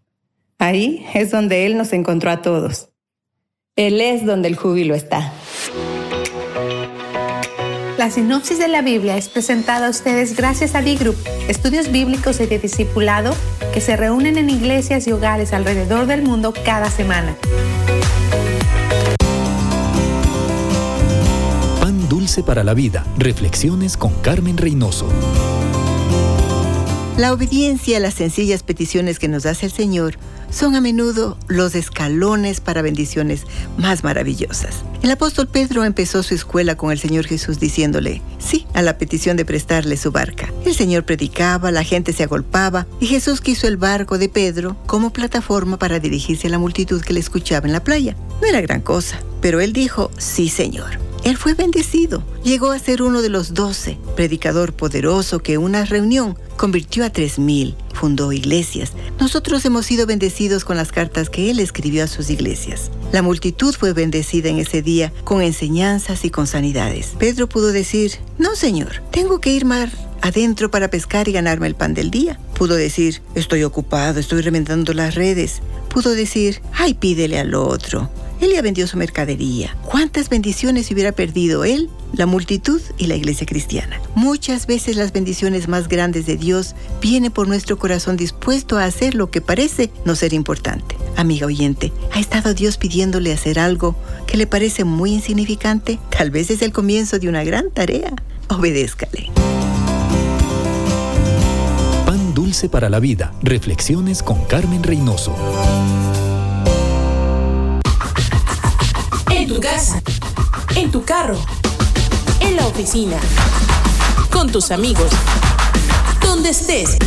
Ahí 0.58 1.06
es 1.14 1.32
donde 1.32 1.66
Él 1.66 1.76
nos 1.76 1.91
encontró 1.91 2.32
a 2.32 2.41
todos. 2.41 2.94
Él 3.76 4.00
es 4.00 4.26
donde 4.26 4.48
el 4.48 4.56
júbilo 4.56 4.96
está. 4.96 5.34
La 7.98 8.10
sinopsis 8.10 8.58
de 8.58 8.68
la 8.68 8.82
Biblia 8.82 9.18
es 9.18 9.30
presentada 9.30 9.86
a 9.86 9.89
ustedes 9.91 10.36
gracias 10.36 10.74
a 10.74 10.82
D-Group, 10.82 11.16
estudios 11.48 11.91
bíblicos 11.91 12.39
y 12.39 12.48
de 12.48 12.58
discipulado 12.58 13.36
que 13.72 13.82
se 13.82 13.96
reúnen 13.96 14.39
en 14.39 14.50
iglesias 14.50 15.06
y 15.08 15.12
hogares 15.12 15.54
alrededor 15.54 16.08
del 16.08 16.24
mundo 16.24 16.56
cada 16.66 16.89
semana. 16.89 17.36
Pan 21.80 22.10
dulce 22.10 22.41
para 22.41 22.64
la 22.64 22.74
vida. 22.74 23.06
Reflexiones 23.20 23.96
con 23.96 24.12
Carmen 24.22 24.58
Reynoso. 24.58 25.08
La 27.18 27.32
obediencia 27.32 27.98
a 27.98 28.00
las 28.00 28.16
sencillas 28.16 28.64
peticiones 28.64 29.20
que 29.20 29.28
nos 29.28 29.46
hace 29.46 29.68
el 29.68 29.72
Señor 29.72 30.16
son 30.54 30.76
a 30.76 30.82
menudo 30.82 31.38
los 31.47 31.76
escalones 31.76 32.62
para 32.62 32.82
bendiciones 32.82 33.45
más 33.78 34.04
maravillosas. 34.04 34.84
El 35.01 35.12
apóstol 35.12 35.47
Pedro 35.47 35.84
empezó 35.84 36.24
su 36.24 36.36
escuela 36.36 36.78
con 36.78 36.91
el 36.91 36.99
Señor 36.99 37.26
Jesús 37.26 37.60
diciéndole 37.60 38.22
sí 38.38 38.66
a 38.74 38.82
la 38.82 38.97
petición 38.97 39.36
de 39.36 39.45
prestarle 39.45 39.97
su 39.97 40.12
barca. 40.12 40.54
El 40.66 40.76
Señor 40.76 41.04
predicaba, 41.04 41.72
la 41.72 41.84
gente 41.84 42.14
se 42.14 42.24
agolpaba 42.24 42.86
y 42.99 43.08
Jesús 43.08 43.41
quiso 43.41 43.68
el 43.68 43.78
barco 43.78 44.18
de 44.18 44.30
Pedro 44.30 44.78
como 44.86 45.12
plataforma 45.12 45.78
para 45.78 45.99
dirigirse 45.99 46.47
a 46.47 46.51
la 46.51 46.60
multitud 46.60 47.01
que 47.01 47.14
le 47.14 47.20
escuchaba 47.20 47.66
en 47.66 47.74
la 47.74 47.84
playa. 47.84 48.16
No 48.41 48.47
era 48.47 48.62
gran 48.62 48.82
cosa, 48.82 49.20
pero 49.41 49.60
él 49.60 49.74
dijo 49.74 50.12
sí, 50.18 50.49
Señor. 50.49 51.12
Él 51.24 51.38
fue 51.38 51.53
bendecido. 51.53 52.24
Llegó 52.43 52.71
a 52.71 52.80
ser 52.80 53.01
uno 53.01 53.21
de 53.21 53.30
los 53.30 53.53
doce, 53.53 53.97
predicador 54.15 54.74
poderoso 54.74 55.39
que 55.39 55.57
una 55.57 55.86
reunión 55.86 56.38
convirtió 56.57 57.05
a 57.05 57.09
tres 57.09 57.39
mil, 57.39 57.76
fundó 57.93 58.32
iglesias. 58.34 58.91
Nosotros 59.19 59.63
hemos 59.63 59.86
sido 59.86 60.05
bendecidos 60.05 60.65
con 60.65 60.76
las 60.76 60.91
cartas 60.91 61.30
que 61.30 61.49
él 61.49 61.59
escribió 61.59 62.03
a 62.03 62.07
sus 62.07 62.30
iglesias. 62.30 62.91
La 63.13 63.21
multitud 63.21 63.74
fue 63.74 63.93
bendecida 63.93 64.49
en 64.49 64.59
ese 64.59 64.82
día 64.82 65.13
con 65.24 65.41
enseñanzas 65.41 66.26
y 66.26 66.30
con 66.30 66.45
sanidades. 66.45 67.13
Pedro 67.17 67.47
pudo 67.47 67.71
decir, 67.71 68.11
no 68.38 68.55
señor, 68.55 69.01
tengo 69.11 69.39
que 69.39 69.53
ir 69.53 69.63
mar 69.65 69.89
adentro 70.21 70.71
para 70.71 70.89
pescar 70.89 71.28
y 71.28 71.34
ganarme 71.34 71.67
el 71.67 71.76
pan 71.76 71.93
del 71.93 72.11
día. 72.11 72.39
Pudo 72.55 72.76
decir, 72.76 73.21
estoy 73.36 73.63
ocupado, 73.63 74.19
estoy 74.19 74.41
remendando 74.41 74.93
las 74.93 75.15
redes. 75.15 75.61
Pudo 75.89 76.11
decir, 76.11 76.61
ay, 76.74 76.93
pídele 76.93 77.39
al 77.39 77.53
otro. 77.55 78.09
Él 78.41 78.51
ya 78.53 78.61
vendió 78.61 78.88
su 78.88 78.97
mercadería. 78.97 79.75
¿Cuántas 79.84 80.29
bendiciones 80.29 80.91
hubiera 80.91 81.11
perdido 81.11 81.63
él, 81.63 81.89
la 82.13 82.25
multitud 82.25 82.81
y 82.97 83.07
la 83.07 83.15
iglesia 83.15 83.45
cristiana? 83.45 84.01
Muchas 84.15 84.67
veces 84.67 84.95
las 84.95 85.13
bendiciones 85.13 85.67
más 85.67 85.88
grandes 85.88 86.25
de 86.25 86.38
Dios 86.38 86.75
vienen 87.01 87.31
por 87.31 87.47
nuestro 87.47 87.77
corazón 87.77 88.17
dispuesto 88.17 88.77
a 88.77 88.86
hacer 88.86 89.15
lo 89.15 89.31
que 89.31 89.41
parece 89.41 89.91
no 90.05 90.15
ser 90.15 90.34
importante. 90.34 90.95
Amiga 91.15 91.45
oyente, 91.45 91.93
¿ha 92.11 92.19
estado 92.19 92.53
Dios 92.53 92.77
pidiéndole 92.77 93.31
hacer 93.31 93.59
algo 93.59 93.95
que 94.27 94.38
le 94.38 94.47
parece 94.47 94.84
muy 94.84 95.13
insignificante? 95.13 95.99
Tal 96.09 96.31
vez 96.31 96.49
es 96.49 96.61
el 96.61 96.71
comienzo 96.71 97.19
de 97.19 97.29
una 97.29 97.43
gran 97.43 97.71
tarea. 97.71 98.13
Obedézcale. 98.49 99.29
Pan 102.05 102.34
dulce 102.34 102.69
para 102.69 102.89
la 102.89 102.99
vida. 102.99 103.34
Reflexiones 103.41 104.21
con 104.21 104.43
Carmen 104.45 104.84
Reynoso. 104.84 105.36
En 109.44 109.50
tu 109.50 109.60
casa, 109.60 110.02
en 110.78 110.89
tu 110.89 111.04
carro, 111.04 111.38
en 112.39 112.56
la 112.56 112.66
oficina, 112.66 113.18
con 114.32 114.50
tus 114.50 114.72
amigos, 114.72 115.12
donde 116.22 116.52
estés. 116.52 116.98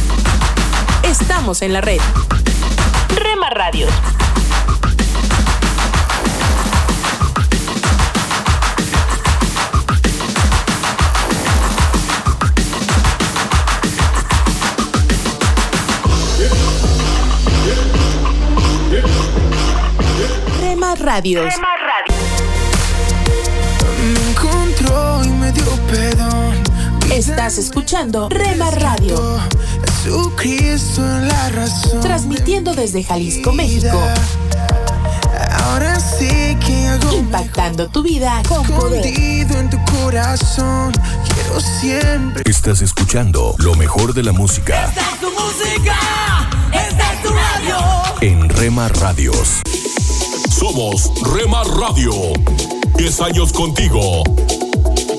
Estamos 1.03 1.63
en 1.63 1.73
la 1.73 1.81
red. 1.81 1.99
Rema 3.09 3.49
Radios. 3.49 3.91
Rema 20.61 20.95
Radios. 20.97 21.55
Estás 27.17 27.57
escuchando 27.57 28.29
Rema 28.29 28.71
Radio. 28.73 29.39
Jesucristo 30.05 31.03
es 31.03 31.23
la 31.33 31.49
razón. 31.49 32.01
Transmitiendo 32.03 32.75
desde 32.75 33.03
Jalisco, 33.03 33.53
México. 33.53 33.99
Ahora 35.65 35.99
sí 35.99 36.57
que 36.67 36.87
hago 36.89 37.13
Impactando 37.17 37.89
tu 37.89 38.03
vida 38.03 38.43
con 38.47 38.67
poder. 38.67 39.07
escondido 39.07 39.59
en 39.59 39.71
tu 39.71 39.79
corazón. 39.99 40.93
Quiero 41.33 41.61
siempre. 41.81 42.43
Estás 42.45 42.83
escuchando 42.83 43.55
lo 43.59 43.75
mejor 43.77 44.13
de 44.13 44.23
la 44.23 44.33
música 44.33 44.93
es 44.95 45.21
tu 45.21 45.31
música, 45.31 45.97
esta 46.71 47.13
es 47.15 47.23
tu 47.23 47.31
radio. 47.31 47.79
en 48.21 48.49
Rema 48.51 48.89
Radios. 48.89 49.63
Somos 50.51 51.11
Rema 51.35 51.63
Radio. 51.65 52.13
10 52.99 53.21
años 53.23 53.53
contigo. 53.55 54.23